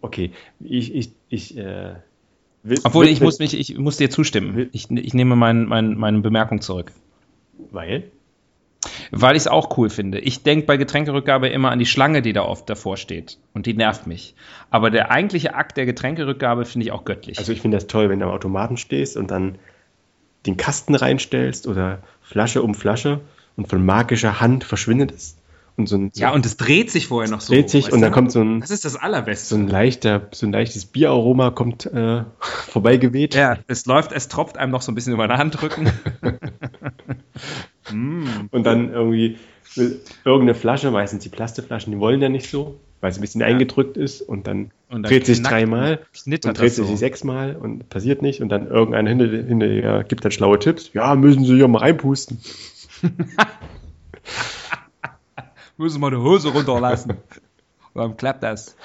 okay, 0.00 0.32
ich, 0.60 0.94
ich, 0.94 1.12
ich 1.28 1.58
äh, 1.58 1.96
will, 2.62 2.80
Obwohl, 2.84 3.04
will, 3.04 3.12
ich, 3.12 3.20
muss 3.20 3.38
mich, 3.38 3.52
ich 3.52 3.76
muss 3.76 3.98
dir 3.98 4.08
zustimmen. 4.08 4.70
Ich, 4.72 4.90
ich 4.90 5.14
nehme 5.14 5.36
mein, 5.36 5.66
mein, 5.66 5.94
meine 5.98 6.20
Bemerkung 6.20 6.62
zurück. 6.62 6.92
Weil? 7.70 8.10
Weil 9.10 9.34
ich 9.34 9.42
es 9.42 9.46
auch 9.48 9.76
cool 9.76 9.90
finde. 9.90 10.20
Ich 10.20 10.42
denke 10.42 10.66
bei 10.66 10.76
Getränkerückgabe 10.76 11.48
immer 11.48 11.70
an 11.70 11.78
die 11.78 11.86
Schlange, 11.86 12.22
die 12.22 12.32
da 12.32 12.42
oft 12.42 12.68
davor 12.70 12.96
steht. 12.96 13.38
Und 13.52 13.66
die 13.66 13.74
nervt 13.74 14.06
mich. 14.06 14.34
Aber 14.70 14.90
der 14.90 15.10
eigentliche 15.10 15.54
Akt 15.54 15.76
der 15.76 15.86
Getränkerückgabe 15.86 16.64
finde 16.64 16.86
ich 16.86 16.92
auch 16.92 17.04
göttlich. 17.04 17.38
Also 17.38 17.52
ich 17.52 17.60
finde 17.60 17.76
das 17.76 17.86
toll, 17.86 18.08
wenn 18.08 18.20
du 18.20 18.26
am 18.26 18.32
Automaten 18.32 18.76
stehst 18.76 19.16
und 19.16 19.30
dann 19.30 19.58
den 20.46 20.56
Kasten 20.56 20.94
reinstellst 20.94 21.66
oder 21.66 22.00
Flasche 22.22 22.62
um 22.62 22.74
Flasche 22.74 23.20
und 23.56 23.68
von 23.68 23.84
magischer 23.84 24.40
Hand 24.40 24.64
verschwindet 24.64 25.12
es. 25.12 25.36
Und 25.76 25.88
so 25.88 25.96
ein, 25.96 26.10
so 26.12 26.20
ja, 26.20 26.32
und 26.32 26.44
es 26.44 26.56
dreht 26.56 26.90
sich 26.90 27.06
vorher 27.06 27.30
noch 27.30 27.40
so. 27.40 27.52
Dreht 27.52 27.70
sich 27.70 27.92
und 27.92 28.00
dann 28.00 28.10
kommt 28.10 28.32
so 28.32 28.40
ein. 28.40 28.60
Das 28.60 28.70
ist 28.70 28.84
das 28.84 28.96
Allerbeste. 28.96 29.46
So 29.46 29.56
ein 29.56 29.68
leichter, 29.68 30.26
so 30.32 30.44
ein 30.44 30.52
leichtes 30.52 30.86
Bieraroma 30.86 31.50
kommt 31.50 31.86
äh, 31.86 32.24
vorbeigeweht. 32.40 33.36
Ja, 33.36 33.58
es 33.68 33.86
läuft, 33.86 34.10
es 34.10 34.26
tropft 34.26 34.58
einem 34.58 34.72
noch 34.72 34.82
so 34.82 34.90
ein 34.90 34.96
bisschen 34.96 35.12
über 35.12 35.28
den 35.28 35.38
Handrücken. 35.38 35.88
Mm. 37.92 38.48
Und 38.50 38.64
dann 38.64 38.92
irgendwie 38.92 39.38
irgendeine 40.24 40.54
Flasche, 40.54 40.90
meistens 40.90 41.22
die 41.22 41.28
Plastikflaschen, 41.28 41.92
die 41.92 41.98
wollen 41.98 42.20
ja 42.20 42.28
nicht 42.28 42.48
so, 42.50 42.80
weil 43.00 43.10
es 43.10 43.18
ein 43.18 43.20
bisschen 43.20 43.40
ja. 43.40 43.46
eingedrückt 43.46 43.96
ist 43.96 44.22
und 44.22 44.46
dann, 44.46 44.70
und 44.88 45.02
dann 45.02 45.02
dreht 45.04 45.26
sich 45.26 45.42
dreimal 45.42 46.00
und 46.26 46.58
dreht 46.58 46.72
sich 46.72 46.86
so. 46.86 46.96
sechsmal 46.96 47.56
und 47.56 47.88
passiert 47.88 48.22
nicht 48.22 48.40
und 48.42 48.48
dann 48.48 48.66
irgendeiner 48.68 49.10
hinter, 49.10 49.26
hinterher 49.26 50.04
gibt 50.04 50.24
dann 50.24 50.32
schlaue 50.32 50.58
Tipps. 50.58 50.92
Ja, 50.94 51.14
müssen 51.14 51.44
Sie 51.44 51.54
hier 51.54 51.68
mal 51.68 51.78
reinpusten. 51.80 52.40
müssen 55.76 56.00
wir 56.00 56.10
die 56.10 56.16
Hose 56.16 56.48
runterlassen. 56.48 57.12
und 57.94 58.02
dann 58.02 58.16
klappt 58.16 58.42
das. 58.42 58.76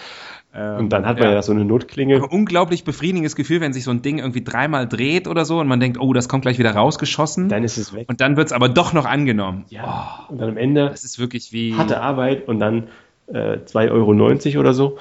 Ähm, 0.56 0.78
und 0.78 0.90
dann 0.90 1.06
hat 1.06 1.20
man 1.20 1.30
ja. 1.30 1.34
ja. 1.36 1.42
so 1.42 1.52
eine 1.52 1.66
Notklinge. 1.66 2.18
Aber 2.18 2.32
unglaublich 2.32 2.84
befriedigendes 2.84 3.36
Gefühl, 3.36 3.62
wenn 3.62 3.74
sich 3.74 3.84
so 3.84 3.92
ein 3.92 4.02
Ding 4.02 4.20
irgendwie 4.20 4.44
dreimal 4.44 4.88
dreht 4.88 5.28
oder 5.28 5.46
so 5.46 5.60
und 5.60 5.68
man 5.68 5.80
denkt, 5.80 6.00
oh, 6.00 6.14
das 6.14 6.30
kommt 6.30 6.44
gleich 6.44 6.60
wieder 6.60 6.72
rausgeschossen. 6.72 7.50
Dann 7.50 7.64
ist 7.64 7.78
es 7.78 7.94
weg. 7.94 8.08
Und 8.10 8.22
dann 8.22 8.38
wird 8.38 8.48
es 8.48 8.54
aber 8.54 8.70
doch 8.70 8.94
noch 8.94 9.06
angenommen. 9.06 9.66
Ja. 9.70 10.26
Oh, 10.28 10.32
und 10.34 10.40
dann 10.40 10.50
am 10.50 10.58
Ende. 10.58 10.90
Das 10.90 11.04
ist 11.04 11.20
wirklich 11.20 11.52
wie. 11.52 11.76
Harte 11.76 12.02
Arbeit 12.02 12.48
und 12.48 12.60
dann 12.60 12.88
äh, 13.28 13.58
2,90 13.58 13.90
Euro 13.92 14.60
oder 14.60 14.74
so. 14.74 14.98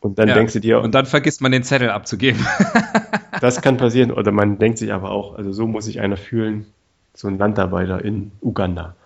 Und 0.00 0.18
dann 0.18 0.28
ja. 0.28 0.34
denkst 0.34 0.54
du 0.54 0.60
dir. 0.60 0.80
Und 0.80 0.94
dann 0.94 1.06
vergisst 1.06 1.42
man 1.42 1.52
den 1.52 1.62
Zettel 1.62 1.90
abzugeben. 1.90 2.44
das 3.40 3.60
kann 3.60 3.76
passieren. 3.76 4.10
Oder 4.10 4.32
man 4.32 4.58
denkt 4.58 4.78
sich 4.78 4.92
aber 4.92 5.10
auch, 5.10 5.36
also 5.36 5.52
so 5.52 5.66
muss 5.66 5.84
sich 5.84 6.00
einer 6.00 6.16
fühlen, 6.16 6.66
so 7.14 7.28
ein 7.28 7.38
Landarbeiter 7.38 8.02
in 8.04 8.32
Uganda. 8.40 8.96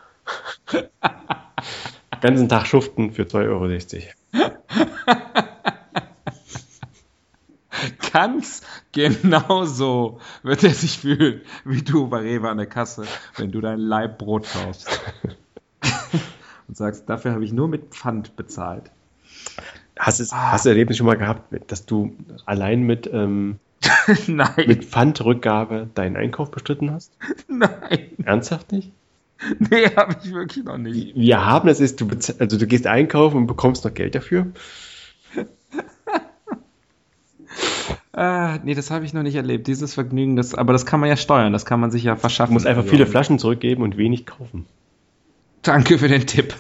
ganzen 2.25 2.49
Tag 2.49 2.67
schuften 2.67 3.13
für 3.13 3.25
2,60 3.25 3.45
Euro. 3.51 3.69
Ganz 8.15 8.63
genauso 8.93 10.21
wird 10.45 10.63
er 10.63 10.73
sich 10.73 11.01
fühlen, 11.01 11.41
wie 11.65 11.83
du 11.83 12.07
bei 12.07 12.19
Rewe 12.19 12.49
an 12.49 12.59
der 12.59 12.67
Kasse, 12.67 13.07
wenn 13.37 13.51
du 13.51 13.61
dein 13.61 13.81
Leibbrot 13.81 14.47
kaufst. 14.53 15.01
Und 16.69 16.77
sagst, 16.77 17.11
dafür 17.11 17.33
habe 17.33 17.45
ich 17.45 17.53
nur 17.53 17.67
mit 17.67 17.87
Pfand 17.93 18.37
bezahlt. 18.37 18.93
Hast, 19.99 20.21
es, 20.21 20.33
ah. 20.33 20.53
hast 20.53 20.65
du 20.65 20.69
Erlebnis 20.69 20.97
schon 20.97 21.09
mal 21.09 21.17
gehabt, 21.17 21.53
dass 21.67 21.87
du 21.87 22.15
allein 22.47 22.85
mit, 22.85 23.11
ähm, 23.13 23.59
mit 24.29 24.85
Pfandrückgabe 24.85 25.91
deinen 25.93 26.17
Einkauf 26.17 26.53
bestritten 26.53 26.93
hast? 26.93 27.11
Nein. 27.49 28.11
Ernsthaft 28.25 28.71
nicht? 28.71 28.93
Nee, 29.59 29.87
habe 29.97 30.15
ich 30.23 30.33
wirklich 30.33 30.65
noch 30.65 30.79
nicht. 30.79 31.17
Wir 31.17 31.45
haben 31.45 31.67
das 31.67 31.81
ist, 31.81 32.01
du, 32.01 32.09
also 32.39 32.59
du 32.59 32.67
gehst 32.69 32.87
einkaufen 32.87 33.39
und 33.39 33.47
bekommst 33.49 33.85
noch 33.85 33.93
Geld 33.93 34.15
dafür. 34.15 34.53
Ah, 38.17 38.61
nee, 38.63 38.75
das 38.75 38.93
habe 38.93 39.05
ich 39.05 39.13
noch 39.13 39.25
nicht 39.25 39.35
erlebt. 39.35 39.67
Dieses 39.67 39.95
Vergnügen, 39.95 40.37
das, 40.37 40.55
aber 40.55 40.73
das 40.73 40.87
kann 40.87 41.01
man 41.01 41.09
ja 41.09 41.17
steuern, 41.17 41.53
das 41.53 41.67
kann 41.67 41.81
man 41.81 41.91
sich 41.91 42.05
ja 42.05 42.15
verschaffen. 42.15 42.51
Du 42.51 42.55
musst 42.55 42.67
einfach 42.67 42.85
viele 42.85 43.07
Flaschen 43.07 43.41
zurückgeben 43.41 43.83
und 43.83 43.97
wenig 43.97 44.25
kaufen. 44.25 44.67
Danke 45.63 45.99
für 45.99 46.07
den 46.07 46.25
Tipp. 46.25 46.55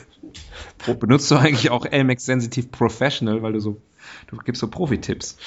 Benutzt 0.99 1.31
du 1.31 1.37
eigentlich 1.37 1.71
auch 1.71 1.87
Elmex 1.87 2.25
Sensitive 2.27 2.67
Professional, 2.67 3.43
weil 3.43 3.53
du 3.53 3.61
so, 3.61 3.81
du 4.27 4.37
gibst 4.39 4.61
so 4.61 4.69
Profi-Tipps. 4.69 5.39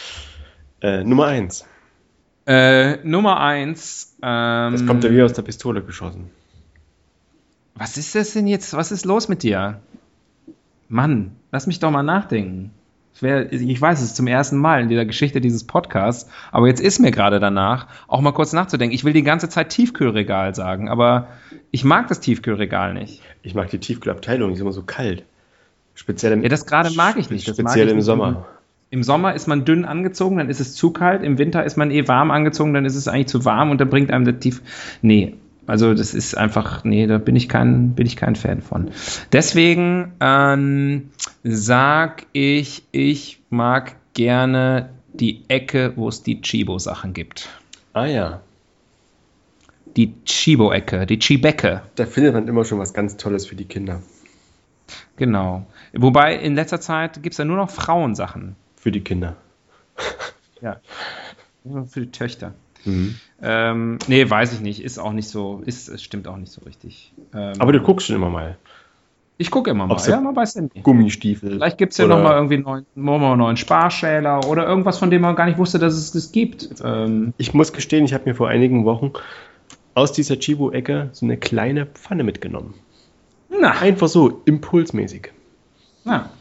Äh, 0.82 1.03
Nummer 1.03 1.26
eins. 1.26 1.66
Äh, 2.45 3.05
Nummer 3.05 3.41
eins. 3.41 4.16
Ähm, 4.22 4.72
das 4.72 4.86
kommt 4.86 5.03
ja 5.03 5.12
wie 5.12 5.22
aus 5.22 5.34
der 5.34 5.41
Pistole 5.41 5.84
geschossen. 5.84 6.30
Was 7.76 7.97
ist 7.97 8.16
das 8.16 8.32
denn 8.32 8.47
jetzt? 8.47 8.74
Was 8.74 8.93
ist 8.93 9.05
los 9.05 9.28
mit 9.28 9.43
dir? 9.43 9.82
Mann, 10.88 11.36
lass 11.51 11.68
mich 11.68 11.80
doch 11.80 11.91
mal 11.91 12.03
nachdenken. 12.03 12.72
Wär, 13.22 13.51
ich 13.51 13.82
weiß, 13.82 13.99
es 13.99 14.09
ist 14.09 14.15
zum 14.15 14.28
ersten 14.28 14.57
Mal 14.57 14.82
in 14.82 14.89
der 14.89 15.05
Geschichte 15.05 15.41
dieses 15.41 15.63
Podcasts, 15.65 16.30
aber 16.51 16.68
jetzt 16.68 16.80
ist 16.80 16.99
mir 16.99 17.11
gerade 17.11 17.39
danach, 17.39 17.88
auch 18.07 18.22
mal 18.22 18.32
kurz 18.32 18.53
nachzudenken. 18.53 18.93
Ich 18.93 19.03
will 19.03 19.13
die 19.13 19.24
ganze 19.24 19.49
Zeit 19.49 19.70
Tiefkühlregal 19.70 20.53
sagen, 20.55 20.89
aber 20.89 21.28
ich 21.72 21.84
mag 21.84 22.07
das 22.07 22.20
Tiefkühlregal 22.20 22.93
nicht. 22.93 23.22
Ich 23.43 23.55
mag 23.55 23.70
die 23.70 23.80
Tiefkühlabteilung, 23.80 24.49
die 24.49 24.55
ist 24.55 24.61
immer 24.61 24.72
so 24.72 24.84
kalt. 24.84 25.24
Speziell 25.95 26.34
im, 26.34 26.43
ja, 26.43 26.49
das 26.49 26.65
gerade 26.65 26.91
mag 26.91 27.18
ich 27.18 27.30
nicht. 27.30 27.47
Das 27.47 27.55
speziell 27.57 27.88
ich 27.88 27.93
im 27.93 28.01
Sommer. 28.01 28.45
Im 28.89 29.03
Sommer 29.03 29.34
ist 29.34 29.47
man 29.47 29.65
dünn 29.65 29.84
angezogen, 29.84 30.38
dann 30.38 30.49
ist 30.49 30.61
es 30.61 30.76
zu 30.76 30.91
kalt. 30.91 31.24
Im 31.24 31.38
Winter 31.38 31.63
ist 31.65 31.76
man 31.76 31.91
eh 31.91 32.07
warm 32.07 32.32
angezogen, 32.32 32.74
dann 32.74 32.86
ist 32.86 32.95
es 32.95 33.07
eigentlich 33.07 33.28
zu 33.28 33.43
warm 33.43 33.72
und 33.72 33.82
dann 33.82 33.89
bringt 33.89 34.11
einem 34.11 34.24
der 34.24 34.39
Tief. 34.39 34.61
Nee, 35.01 35.36
also 35.68 35.93
das 35.93 36.13
ist 36.13 36.36
einfach, 36.38 36.86
nee, 36.86 37.05
da 37.07 37.18
bin 37.18 37.36
ich 37.36 37.49
kein, 37.49 37.93
bin 37.93 38.07
ich 38.07 38.15
kein 38.15 38.38
Fan 38.38 38.61
von. 38.61 38.91
Deswegen 39.34 40.13
ähm, 40.22 41.11
sag 41.43 42.26
ich, 42.32 42.84
ich 42.91 43.41
mag 43.49 43.97
gerne 44.13 44.89
die 45.13 45.43
Ecke, 45.49 45.93
wo 45.97 46.07
es 46.07 46.24
die 46.24 46.41
Chibo-Sachen 46.41 47.13
gibt. 47.13 47.49
Ah 47.93 48.05
ja. 48.05 48.41
Die 49.97 50.13
Chibo-Ecke, 50.24 51.05
die 51.05 51.20
Chibecke. 51.20 51.82
Da 51.95 52.05
findet 52.05 52.34
man 52.34 52.47
immer 52.47 52.63
schon 52.63 52.80
was 52.80 52.93
ganz 52.93 53.18
Tolles 53.18 53.45
für 53.45 53.55
die 53.55 53.65
Kinder. 53.65 54.01
Genau. 55.18 55.65
Wobei 55.93 56.36
in 56.36 56.55
letzter 56.55 56.80
Zeit 56.80 57.22
gibt 57.24 57.34
es 57.34 57.39
ja 57.39 57.45
nur 57.45 57.57
noch 57.57 57.70
Frauensachen. 57.70 58.55
Für 58.78 58.91
die 58.91 59.01
Kinder. 59.01 59.36
Ja. 60.61 60.80
Für 61.88 62.01
die 62.01 62.11
Töchter. 62.11 62.53
Mhm. 62.86 63.15
Ähm, 63.41 63.99
nee, 64.07 64.30
weiß 64.30 64.53
ich 64.53 64.61
nicht. 64.61 64.84
Ist 64.84 64.97
auch 64.97 65.13
nicht 65.13 65.30
so, 65.30 65.61
ist, 65.65 65.89
es 65.89 66.03
stimmt 66.03 66.28
auch 66.28 66.38
nicht 66.38 66.51
so 66.51 66.61
richtig. 66.61 67.13
Ähm, 67.34 67.53
Aber 67.59 67.71
du 67.71 67.80
guckst 67.82 68.07
schon 68.07 68.15
immer 68.15 68.30
mal. 68.30 68.57
Ich 69.39 69.51
gucke 69.51 69.69
immer 69.69 69.86
mal, 69.86 70.01
ja, 70.07 70.19
man 70.19 70.36
weiß 70.36 70.55
ja 70.55 70.61
nicht. 70.61 70.82
Gummistiefel. 70.82 71.51
Vielleicht 71.51 71.78
gibt 71.78 71.91
es 71.91 71.99
ja 71.99 72.07
nochmal 72.07 72.34
irgendwie 72.34 72.55
einen 72.55 72.63
neuen, 72.63 72.86
einen 72.95 73.38
neuen 73.38 73.57
Sparschäler 73.57 74.47
oder 74.47 74.67
irgendwas, 74.67 74.97
von 74.97 75.11
dem 75.11 75.21
man 75.21 75.36
gar 75.36 75.45
nicht 75.45 75.59
wusste, 75.59 75.78
dass 75.78 75.93
es 75.93 76.11
das 76.11 76.32
gibt. 76.32 76.69
Ähm, 76.84 77.34
ich 77.38 77.53
muss 77.53 77.71
gestehen, 77.71 78.03
ich 78.03 78.15
habe 78.15 78.23
mir 78.25 78.34
vor 78.34 78.49
einigen 78.49 78.84
Wochen 78.86 79.11
aus 79.93 80.11
dieser 80.11 80.39
Chibo-Ecke 80.39 81.09
so 81.11 81.25
eine 81.25 81.38
kleine 81.38 81.86
Pfanne 81.86 82.23
mitgenommen. 82.23 82.73
Na. 83.49 83.80
Einfach 83.80 84.07
so, 84.07 84.41
impulsmäßig. 84.45 85.32
Na. 86.03 86.32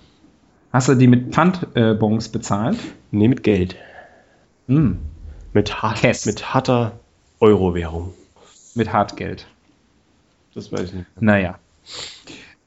Hast 0.72 0.88
du 0.88 0.94
die 0.94 1.06
mit 1.06 1.34
Pfandbons 1.34 2.30
bezahlt? 2.30 2.78
Nee, 3.10 3.28
mit 3.28 3.42
Geld. 3.42 3.76
Hm. 4.68 4.98
Mit, 5.56 5.80
hart, 5.80 6.02
mit 6.26 6.52
harter 6.52 7.00
Euro-Währung. 7.40 8.12
Mit 8.74 8.92
Hartgeld. 8.92 9.46
Das 10.54 10.70
weiß 10.70 10.82
ich 10.82 10.92
nicht. 10.92 11.06
Naja. 11.18 11.58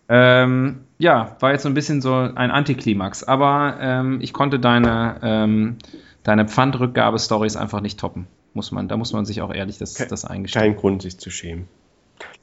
Ähm, 0.07 0.85
ja, 0.97 1.35
war 1.39 1.51
jetzt 1.51 1.61
so 1.61 1.69
ein 1.69 1.75
bisschen 1.75 2.01
so 2.01 2.15
ein 2.15 2.49
Antiklimax, 2.49 3.23
aber 3.23 3.77
ähm, 3.79 4.21
ich 4.21 4.33
konnte 4.33 4.59
deine, 4.59 5.19
ähm, 5.21 5.77
deine 6.23 6.47
Pfandrückgabe-Stories 6.47 7.57
einfach 7.57 7.81
nicht 7.81 7.99
toppen. 7.99 8.25
Muss 8.55 8.71
man, 8.71 8.87
da 8.87 8.97
muss 8.97 9.13
man 9.13 9.23
sich 9.23 9.43
auch 9.43 9.53
ehrlich 9.53 9.77
das, 9.77 9.93
das 9.93 10.25
eingestehen. 10.25 10.63
Kein 10.63 10.75
Grund, 10.75 11.03
sich 11.03 11.19
zu 11.19 11.29
schämen. 11.29 11.67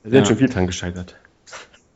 Da 0.05 0.11
sind 0.11 0.19
ja. 0.21 0.25
schon 0.27 0.37
viel 0.37 0.49
dran 0.49 0.69
gescheitert. 0.69 1.17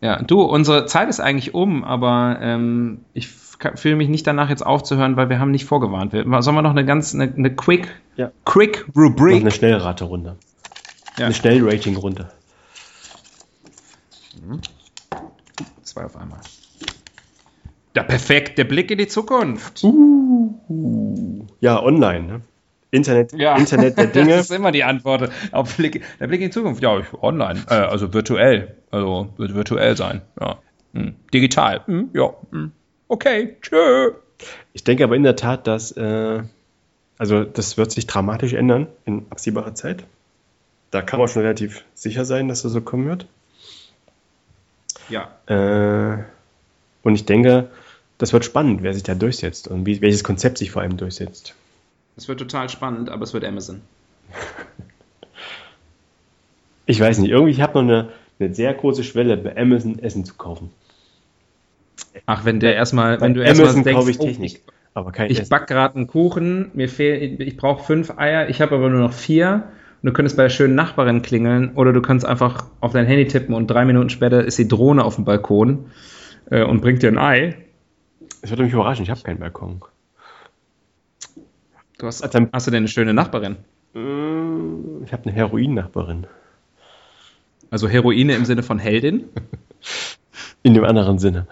Ja, 0.00 0.20
du, 0.24 0.42
unsere 0.42 0.86
Zeit 0.86 1.08
ist 1.08 1.20
eigentlich 1.20 1.54
um, 1.54 1.84
aber 1.84 2.38
ähm, 2.40 3.04
ich 3.14 3.28
fühle 3.74 3.96
mich 3.96 4.08
nicht 4.08 4.26
danach 4.26 4.48
jetzt 4.48 4.64
aufzuhören, 4.64 5.16
weil 5.16 5.28
wir 5.28 5.38
haben 5.38 5.50
nicht 5.50 5.64
vorgewarnt. 5.64 6.12
Wir, 6.12 6.24
sollen 6.42 6.56
wir 6.56 6.62
noch 6.62 6.70
eine 6.70 6.84
ganz, 6.84 7.14
eine, 7.14 7.32
eine 7.32 7.54
Quick, 7.54 7.88
ja. 8.16 8.30
Quick 8.44 8.86
Rubrik? 8.96 9.34
Noch 9.34 9.40
eine 9.40 9.50
Schnellrate-Runde. 9.50 10.36
Ja. 11.18 11.26
Eine 11.26 11.34
Schnellrating-Runde. 11.34 12.30
Mhm. 14.42 14.60
Zwei 15.82 16.04
auf 16.04 16.16
einmal. 16.16 16.40
Der 17.94 18.02
perfekte 18.04 18.64
Blick 18.64 18.90
in 18.90 18.98
die 18.98 19.08
Zukunft. 19.08 19.82
Uh, 19.82 21.46
ja, 21.60 21.82
online. 21.82 22.26
Ne? 22.26 22.40
Internet, 22.90 23.32
ja. 23.32 23.56
Internet 23.58 23.98
der 23.98 24.06
Dinge. 24.06 24.36
das 24.36 24.50
ist 24.50 24.56
immer 24.56 24.72
die 24.72 24.84
Antwort. 24.84 25.30
Auf 25.52 25.76
Blick, 25.76 26.02
der 26.18 26.28
Blick 26.28 26.40
in 26.40 26.48
die 26.48 26.52
Zukunft. 26.52 26.82
Ja, 26.82 27.00
online. 27.20 27.64
Äh, 27.68 27.74
also 27.74 28.14
virtuell. 28.14 28.76
Also 28.90 29.28
wird 29.36 29.54
virtuell 29.54 29.96
sein. 29.96 30.22
Ja. 30.40 30.58
Hm. 30.94 31.14
Digital. 31.32 31.82
Hm. 31.86 32.10
Ja. 32.14 32.34
Hm. 32.50 32.72
Okay. 33.10 33.56
Tschö. 33.60 34.12
Ich 34.72 34.84
denke 34.84 35.02
aber 35.02 35.16
in 35.16 35.24
der 35.24 35.34
Tat, 35.34 35.66
dass 35.66 35.90
äh, 35.92 36.42
also 37.18 37.44
das 37.44 37.76
wird 37.76 37.90
sich 37.90 38.06
dramatisch 38.06 38.52
ändern 38.54 38.86
in 39.04 39.26
absehbarer 39.30 39.74
Zeit. 39.74 40.04
Da 40.92 41.02
kann 41.02 41.18
man 41.18 41.28
schon 41.28 41.42
relativ 41.42 41.84
sicher 41.92 42.24
sein, 42.24 42.48
dass 42.48 42.62
das 42.62 42.72
so 42.72 42.80
kommen 42.80 43.06
wird. 43.06 43.26
Ja. 45.08 45.28
Äh, 45.46 46.22
und 47.02 47.14
ich 47.16 47.26
denke, 47.26 47.68
das 48.18 48.32
wird 48.32 48.44
spannend, 48.44 48.84
wer 48.84 48.94
sich 48.94 49.02
da 49.02 49.16
durchsetzt 49.16 49.66
und 49.66 49.86
wie, 49.86 50.00
welches 50.00 50.22
Konzept 50.22 50.56
sich 50.56 50.70
vor 50.70 50.82
allem 50.82 50.96
durchsetzt. 50.96 51.54
Es 52.16 52.28
wird 52.28 52.38
total 52.38 52.68
spannend, 52.68 53.10
aber 53.10 53.24
es 53.24 53.34
wird 53.34 53.44
Amazon. 53.44 53.82
ich 56.86 57.00
weiß 57.00 57.18
nicht, 57.18 57.32
irgendwie, 57.32 57.52
ich 57.52 57.60
habe 57.60 57.74
noch 57.74 57.82
eine, 57.82 58.12
eine 58.38 58.54
sehr 58.54 58.72
große 58.72 59.02
Schwelle, 59.02 59.36
bei 59.36 59.56
Amazon 59.56 59.98
Essen 59.98 60.24
zu 60.24 60.34
kaufen. 60.34 60.70
Ach, 62.26 62.44
wenn 62.44 62.60
der 62.60 62.74
erstmal, 62.74 63.20
wenn 63.20 63.34
du 63.34 63.42
erstmal 63.42 63.82
denkst, 63.82 64.08
ich 64.08 64.18
Technik, 64.18 64.62
oh, 64.66 64.72
aber 64.94 65.12
kein 65.12 65.30
Ich 65.30 65.48
back 65.48 65.66
gerade 65.66 65.96
einen 65.96 66.06
Kuchen, 66.06 66.70
mir 66.74 66.88
fehlt, 66.88 67.40
ich 67.40 67.56
brauche 67.56 67.84
fünf 67.84 68.18
Eier, 68.18 68.48
ich 68.48 68.60
habe 68.60 68.74
aber 68.74 68.88
nur 68.88 69.00
noch 69.00 69.12
vier. 69.12 69.64
Und 70.02 70.06
du 70.06 70.12
könntest 70.14 70.38
bei 70.38 70.44
der 70.44 70.50
schönen 70.50 70.74
Nachbarin 70.74 71.20
klingeln 71.20 71.72
oder 71.74 71.92
du 71.92 72.00
kannst 72.00 72.24
einfach 72.24 72.64
auf 72.80 72.92
dein 72.92 73.04
Handy 73.04 73.26
tippen 73.26 73.54
und 73.54 73.66
drei 73.66 73.84
Minuten 73.84 74.08
später 74.08 74.42
ist 74.42 74.58
die 74.58 74.66
Drohne 74.66 75.04
auf 75.04 75.16
dem 75.16 75.26
Balkon 75.26 75.90
äh, 76.50 76.64
und 76.64 76.80
bringt 76.80 77.02
dir 77.02 77.08
ein 77.08 77.18
Ei. 77.18 77.56
Das 78.40 78.50
würde 78.50 78.62
mich 78.62 78.72
überraschen, 78.72 79.02
ich 79.02 79.10
habe 79.10 79.20
keinen 79.20 79.40
Balkon. 79.40 79.82
Du 81.98 82.06
hast, 82.06 82.22
also, 82.22 82.48
hast 82.50 82.66
du 82.66 82.70
denn 82.70 82.78
eine 82.78 82.88
schöne 82.88 83.12
Nachbarin? 83.12 83.56
Äh, 83.94 85.04
ich 85.04 85.12
habe 85.12 85.24
eine 85.24 85.32
Heroin-Nachbarin. 85.32 86.26
Also 87.70 87.86
Heroine 87.86 88.34
im 88.34 88.46
Sinne 88.46 88.62
von 88.62 88.78
Heldin? 88.78 89.24
In 90.62 90.72
dem 90.74 90.84
anderen 90.84 91.18
Sinne. 91.18 91.46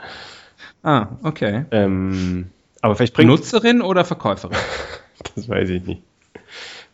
Ah, 0.82 1.08
okay. 1.22 1.64
Ähm, 1.70 2.50
aber 2.80 2.96
vielleicht 2.96 3.14
bringt 3.14 3.30
Nutzerin 3.30 3.82
oder 3.82 4.04
Verkäuferin? 4.04 4.56
das 5.34 5.48
weiß 5.48 5.68
ich 5.70 5.84
nicht. 5.84 6.02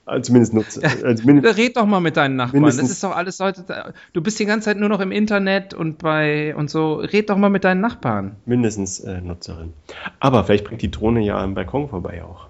Also 0.06 0.22
zumindest 0.24 0.52
nutze. 0.52 0.82
Also 1.02 1.24
mindest, 1.24 1.56
Red 1.58 1.76
doch 1.76 1.86
mal 1.86 2.00
mit 2.00 2.16
deinen 2.18 2.36
Nachbarn. 2.36 2.62
Das 2.64 2.76
ist 2.78 3.02
doch 3.02 3.16
alles 3.16 3.40
heute. 3.40 3.94
Du 4.12 4.22
bist 4.22 4.38
die 4.38 4.44
ganze 4.44 4.66
Zeit 4.66 4.76
nur 4.76 4.90
noch 4.90 5.00
im 5.00 5.10
Internet 5.10 5.72
und 5.72 5.98
bei 5.98 6.54
und 6.54 6.68
so. 6.68 6.96
Red 6.96 7.30
doch 7.30 7.38
mal 7.38 7.48
mit 7.48 7.64
deinen 7.64 7.80
Nachbarn. 7.80 8.36
Mindestens 8.44 9.00
äh, 9.00 9.22
Nutzerin. 9.22 9.72
Aber 10.20 10.44
vielleicht 10.44 10.64
bringt 10.64 10.82
die 10.82 10.90
Drohne 10.90 11.20
ja 11.22 11.38
am 11.38 11.54
Balkon 11.54 11.88
vorbei 11.88 12.22
auch. 12.22 12.48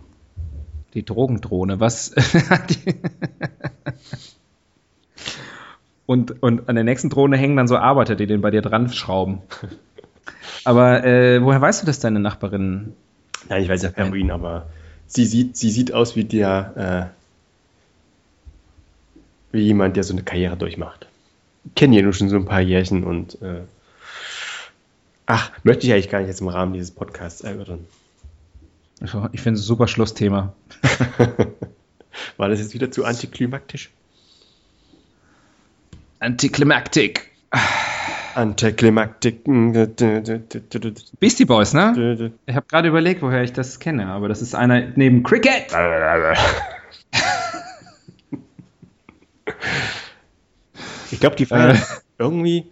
Die 0.94 1.04
Drogendrohne, 1.04 1.78
was? 1.78 2.12
und, 6.06 6.42
und 6.42 6.68
an 6.68 6.74
der 6.74 6.84
nächsten 6.84 7.10
Drohne 7.10 7.36
hängen 7.36 7.56
dann 7.56 7.68
so 7.68 7.76
Arbeiter, 7.76 8.16
die 8.16 8.26
den 8.26 8.40
bei 8.40 8.50
dir 8.50 8.62
dran 8.62 8.88
schrauben. 8.88 9.42
Aber 10.64 11.04
äh, 11.04 11.42
woher 11.42 11.60
weißt 11.60 11.82
du, 11.82 11.86
dass 11.86 12.00
deine 12.00 12.20
Nachbarin. 12.20 12.94
Nein, 13.48 13.62
ich 13.62 13.68
weiß 13.68 13.82
ja 13.82 13.90
Heroin, 13.94 14.30
aber 14.30 14.66
sie 15.06 15.26
sieht, 15.26 15.56
sie 15.56 15.70
sieht 15.70 15.92
aus 15.92 16.16
wie 16.16 16.24
der. 16.24 17.10
Äh, 17.12 17.24
wie 19.54 19.62
jemand, 19.62 19.96
der 19.96 20.02
so 20.02 20.12
eine 20.12 20.24
Karriere 20.24 20.56
durchmacht. 20.56 21.06
Kenne 21.76 21.96
ja 21.96 22.02
nur 22.02 22.12
schon 22.12 22.28
so 22.28 22.36
ein 22.36 22.44
paar 22.44 22.60
Jährchen 22.60 23.04
und 23.04 23.40
äh, 23.40 23.60
ach, 25.26 25.52
möchte 25.62 25.86
ich 25.86 25.92
eigentlich 25.92 26.10
gar 26.10 26.18
nicht 26.18 26.28
jetzt 26.28 26.40
im 26.40 26.48
Rahmen 26.48 26.72
dieses 26.72 26.90
Podcasts 26.90 27.40
erörtern. 27.40 27.86
Ich 29.00 29.10
finde 29.10 29.28
es 29.58 29.62
ein 29.62 29.66
super 29.66 29.86
Schlussthema. 29.86 30.54
War 32.36 32.48
das 32.48 32.58
jetzt 32.58 32.74
wieder 32.74 32.90
zu 32.90 33.04
antiklimaktisch? 33.04 33.90
Antiklimaktik. 36.18 37.30
Antiklimaktik. 38.34 39.44
Beastie 39.44 41.44
Boys, 41.44 41.74
ne? 41.74 42.32
Ich 42.46 42.54
habe 42.54 42.66
gerade 42.68 42.88
überlegt, 42.88 43.22
woher 43.22 43.42
ich 43.42 43.52
das 43.52 43.78
kenne, 43.78 44.06
aber 44.06 44.28
das 44.28 44.42
ist 44.42 44.54
einer 44.54 44.92
neben 44.96 45.22
Cricket. 45.22 45.72
Ich 51.10 51.20
glaube, 51.20 51.36
die 51.36 51.46
feiern 51.46 51.76
äh. 51.76 51.80
irgendwie, 52.18 52.66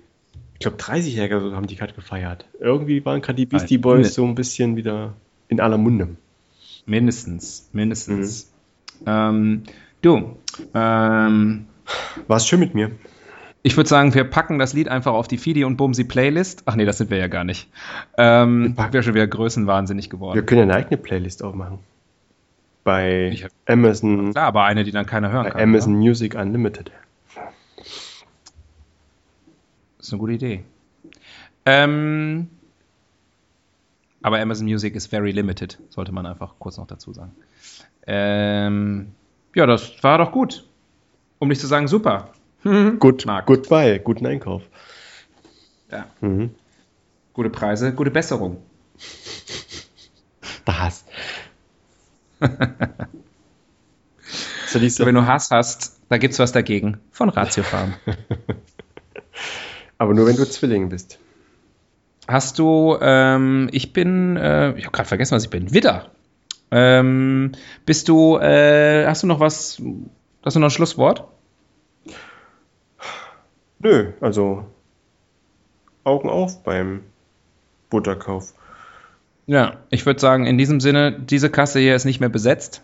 ich 0.55 0.59
glaube 0.59 0.77
30-Jährige 0.77 1.55
haben 1.55 1.69
die 1.69 1.77
gerade 1.77 1.93
gefeiert. 1.93 2.45
Irgendwie 2.59 3.05
waren 3.05 3.21
gerade 3.21 3.37
die 3.37 3.47
Beastie 3.47 3.79
Boys 3.79 4.15
so 4.15 4.25
ein 4.25 4.35
bisschen 4.35 4.75
wieder 4.75 5.15
in 5.47 5.61
aller 5.61 5.79
Munde. 5.79 6.17
Mindestens, 6.85 7.69
mindestens. 7.73 8.51
Mhm. 9.01 9.07
Ähm, 9.07 9.63
du, 10.01 10.37
ähm, 10.75 11.67
war 12.27 12.37
es 12.37 12.49
schön 12.49 12.59
mit 12.59 12.75
mir. 12.75 12.91
Ich 13.65 13.77
würde 13.77 13.89
sagen, 13.89 14.13
wir 14.15 14.25
packen 14.25 14.59
das 14.59 14.73
Lied 14.73 14.89
einfach 14.89 15.13
auf 15.13 15.29
die 15.29 15.39
Fidi 15.39 15.65
und 15.65 15.77
Bumsi 15.77 16.05
Playlist. 16.05 16.65
Ach 16.67 16.75
nee, 16.75 16.85
das 16.85 16.99
sind 16.99 17.11
wir 17.11 17.19
ja 17.19 17.29
gar 17.29 17.45
nicht. 17.45 17.69
Ähm, 18.19 18.77
wäre 18.77 19.05
schon 19.05 19.15
wieder 19.15 19.29
größenwahnsinnig 19.29 20.11
geworden. 20.11 20.35
Wir 20.35 20.45
können 20.45 20.69
ja 20.69 20.75
eine 20.75 20.85
eigene 20.85 20.97
Playlist 20.97 21.45
aufmachen. 21.45 21.79
Bei 22.83 23.31
hab, 23.41 23.53
Amazon. 23.67 24.33
Klar, 24.33 24.47
aber 24.47 24.65
eine, 24.65 24.83
die 24.83 24.91
dann 24.91 25.07
keiner 25.07 25.31
hören 25.31 25.45
bei 25.45 25.51
kann. 25.51 25.61
Amazon 25.61 25.93
oder? 25.93 26.03
Music 26.03 26.35
Unlimited. 26.35 26.91
Das 29.99 30.09
ist 30.09 30.13
eine 30.13 30.19
gute 30.19 30.33
Idee. 30.33 30.65
Ähm, 31.65 32.49
aber 34.23 34.41
Amazon 34.41 34.67
Music 34.67 34.97
ist 34.97 35.07
very 35.07 35.31
limited, 35.31 35.79
sollte 35.91 36.11
man 36.11 36.27
einfach 36.27 36.55
kurz 36.59 36.77
noch 36.79 36.89
dazu 36.89 37.13
sagen. 37.13 37.33
Ähm, 38.09 39.13
ja, 39.55 39.67
das 39.67 40.03
war 40.03 40.19
doch 40.19 40.33
gut. 40.33 40.65
Um 41.39 41.49
nicht 41.49 41.61
zu 41.61 41.69
sagen, 41.69 41.87
super. 41.87 42.31
Gut, 42.65 43.27
Marc. 43.27 43.47
goodbye, 43.47 43.99
guten 43.99 44.27
Einkauf. 44.27 44.63
Ja. 45.91 46.07
Mhm. 46.21 46.55
Gute 47.33 47.51
Preise, 47.51 47.93
gute 47.93 48.11
Besserung. 48.11 48.59
Das. 50.65 51.05
so, 54.69 55.07
wenn 55.07 55.15
du 55.17 55.27
Hass 55.27 55.51
hast, 55.51 55.99
da 56.09 56.19
gibt's 56.19 56.39
was 56.39 56.53
dagegen. 56.53 56.99
Von 57.11 57.31
Ratio 57.31 57.65
Farm. 57.65 57.95
Aber 59.99 60.15
nur 60.15 60.27
wenn 60.27 60.37
du 60.37 60.49
Zwilling 60.49 60.89
bist. 60.89 61.19
Hast 62.29 62.61
du, 62.61 62.97
ähm, 63.01 63.69
ich 63.73 63.93
bin, 63.93 64.37
äh, 64.37 64.77
ich 64.79 64.85
habe 64.85 64.93
gerade 64.93 65.09
vergessen, 65.09 65.35
was 65.35 65.45
ich 65.45 65.51
bin. 65.51 65.75
Widder. 65.75 66.13
Ähm, 66.71 67.53
bist 67.85 68.09
du, 68.09 68.39
äh, 68.39 69.05
hast 69.07 69.25
du 69.25 69.27
noch 69.27 69.41
was, 69.41 69.83
hast 70.45 70.57
du 70.57 70.61
noch 70.61 70.69
ein 70.69 70.71
Schlusswort? 70.71 71.32
Nö, 73.83 74.13
also 74.21 74.65
Augen 76.05 76.31
auf 76.31 76.63
beim 76.63 77.03
Butterkauf. 77.91 78.55
Ja, 79.47 79.79
ich 79.91 80.07
würde 80.07 80.21
sagen, 80.21 80.47
in 80.47 80.57
diesem 80.57 80.81
Sinne, 80.81 81.13
diese 81.13 81.51
Kasse 81.51 81.81
hier 81.81 81.97
ist 81.97 82.05
nicht 82.05 82.21
mehr 82.21 82.29
besetzt. 82.29 82.83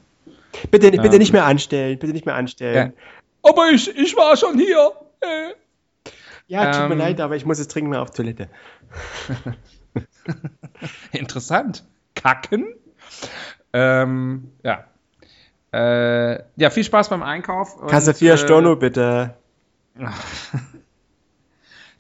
Bitte, 0.71 0.91
bitte 0.91 1.07
ähm, 1.07 1.19
nicht 1.19 1.33
mehr 1.33 1.45
anstellen, 1.45 1.99
bitte 1.99 2.13
nicht 2.13 2.27
mehr 2.27 2.35
anstellen. 2.35 2.93
Ja. 2.95 3.51
Aber 3.51 3.71
ich, 3.71 3.97
ich 3.97 4.17
war 4.17 4.37
schon 4.37 4.59
hier. 4.59 4.93
Äh. 5.21 6.11
Ja, 6.49 6.73
tut 6.73 6.83
ähm, 6.83 6.89
mir 6.91 6.95
leid, 6.97 7.21
aber 7.21 7.37
ich 7.37 7.47
muss 7.47 7.59
jetzt 7.59 7.75
dringend 7.75 7.91
mal 7.91 8.01
auf 8.01 8.11
Toilette. 8.11 8.49
Interessant. 11.13 11.85
Kacken? 12.15 12.75
Ähm, 13.73 14.51
ja. 14.65 14.85
Äh, 15.73 16.43
ja, 16.57 16.71
viel 16.71 16.85
Spaß 16.85 17.11
beim 17.11 17.23
Einkauf. 17.23 17.87
Kasse 17.87 18.15
4 18.15 18.33
äh, 18.33 18.39
Storno, 18.39 18.77
bitte. 18.77 19.35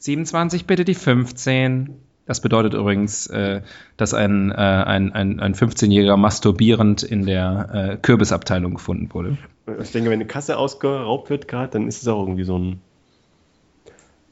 27 0.08 0.66
bitte 0.66 0.86
die 0.86 0.94
15. 0.94 2.00
Das 2.24 2.40
bedeutet 2.40 2.72
übrigens, 2.72 3.26
äh, 3.26 3.60
dass 3.98 4.14
ein, 4.14 4.50
äh, 4.50 4.54
ein, 4.54 5.12
ein, 5.12 5.38
ein 5.38 5.54
15-Jähriger 5.54 6.16
masturbierend 6.16 7.02
in 7.02 7.26
der 7.26 7.68
äh, 7.72 7.96
Kürbisabteilung 7.98 8.74
gefunden 8.74 9.12
wurde. 9.12 9.36
Ich 9.82 9.92
denke, 9.92 10.08
wenn 10.08 10.20
eine 10.20 10.26
Kasse 10.26 10.56
ausgeraubt 10.56 11.28
wird 11.28 11.46
gerade, 11.46 11.72
dann 11.72 11.88
ist 11.88 12.00
es 12.00 12.08
auch 12.08 12.22
irgendwie 12.22 12.44
so 12.44 12.58
ein 12.58 12.80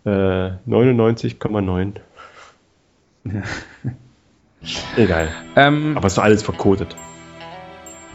äh, 0.06 0.52
99,9. 0.66 1.92
Egal. 4.96 5.28
Ähm, 5.56 5.96
Aber 5.96 6.06
es 6.06 6.14
ist 6.14 6.18
alles 6.18 6.42
verkotet. 6.42 6.96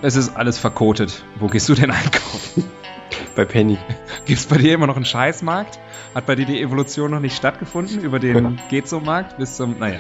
Es 0.01 0.15
ist 0.15 0.35
alles 0.35 0.57
verkotet. 0.57 1.23
Wo 1.39 1.45
gehst 1.45 1.69
du 1.69 1.75
denn 1.75 1.91
einkaufen? 1.91 2.63
Bei 3.35 3.45
Penny. 3.45 3.77
Gibt 4.25 4.39
es 4.39 4.45
bei 4.45 4.57
dir 4.57 4.73
immer 4.73 4.87
noch 4.87 4.95
einen 4.95 5.05
Scheißmarkt? 5.05 5.79
Hat 6.15 6.25
bei 6.25 6.35
dir 6.35 6.45
die 6.45 6.61
Evolution 6.61 7.11
noch 7.11 7.19
nicht 7.19 7.35
stattgefunden 7.35 8.01
über 8.01 8.19
den 8.19 8.59
geht 8.69 8.87
so 8.87 8.99
Markt 8.99 9.37
bis 9.37 9.55
zum. 9.55 9.79
Naja. 9.79 9.99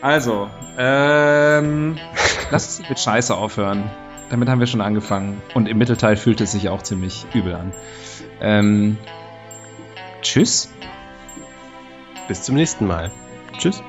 Also, 0.00 0.50
ähm, 0.78 1.98
lass 2.50 2.78
uns 2.78 2.88
mit 2.88 2.98
Scheiße 2.98 3.34
aufhören. 3.34 3.90
Damit 4.28 4.48
haben 4.48 4.60
wir 4.60 4.66
schon 4.66 4.80
angefangen. 4.80 5.40
Und 5.54 5.68
im 5.68 5.78
Mittelteil 5.78 6.16
fühlt 6.16 6.40
es 6.40 6.52
sich 6.52 6.68
auch 6.68 6.82
ziemlich 6.82 7.26
übel 7.32 7.54
an. 7.54 7.72
Ähm, 8.40 8.98
tschüss. 10.22 10.68
Bis 12.28 12.42
zum 12.42 12.56
nächsten 12.56 12.86
Mal. 12.86 13.10
Tschüss. 13.58 13.82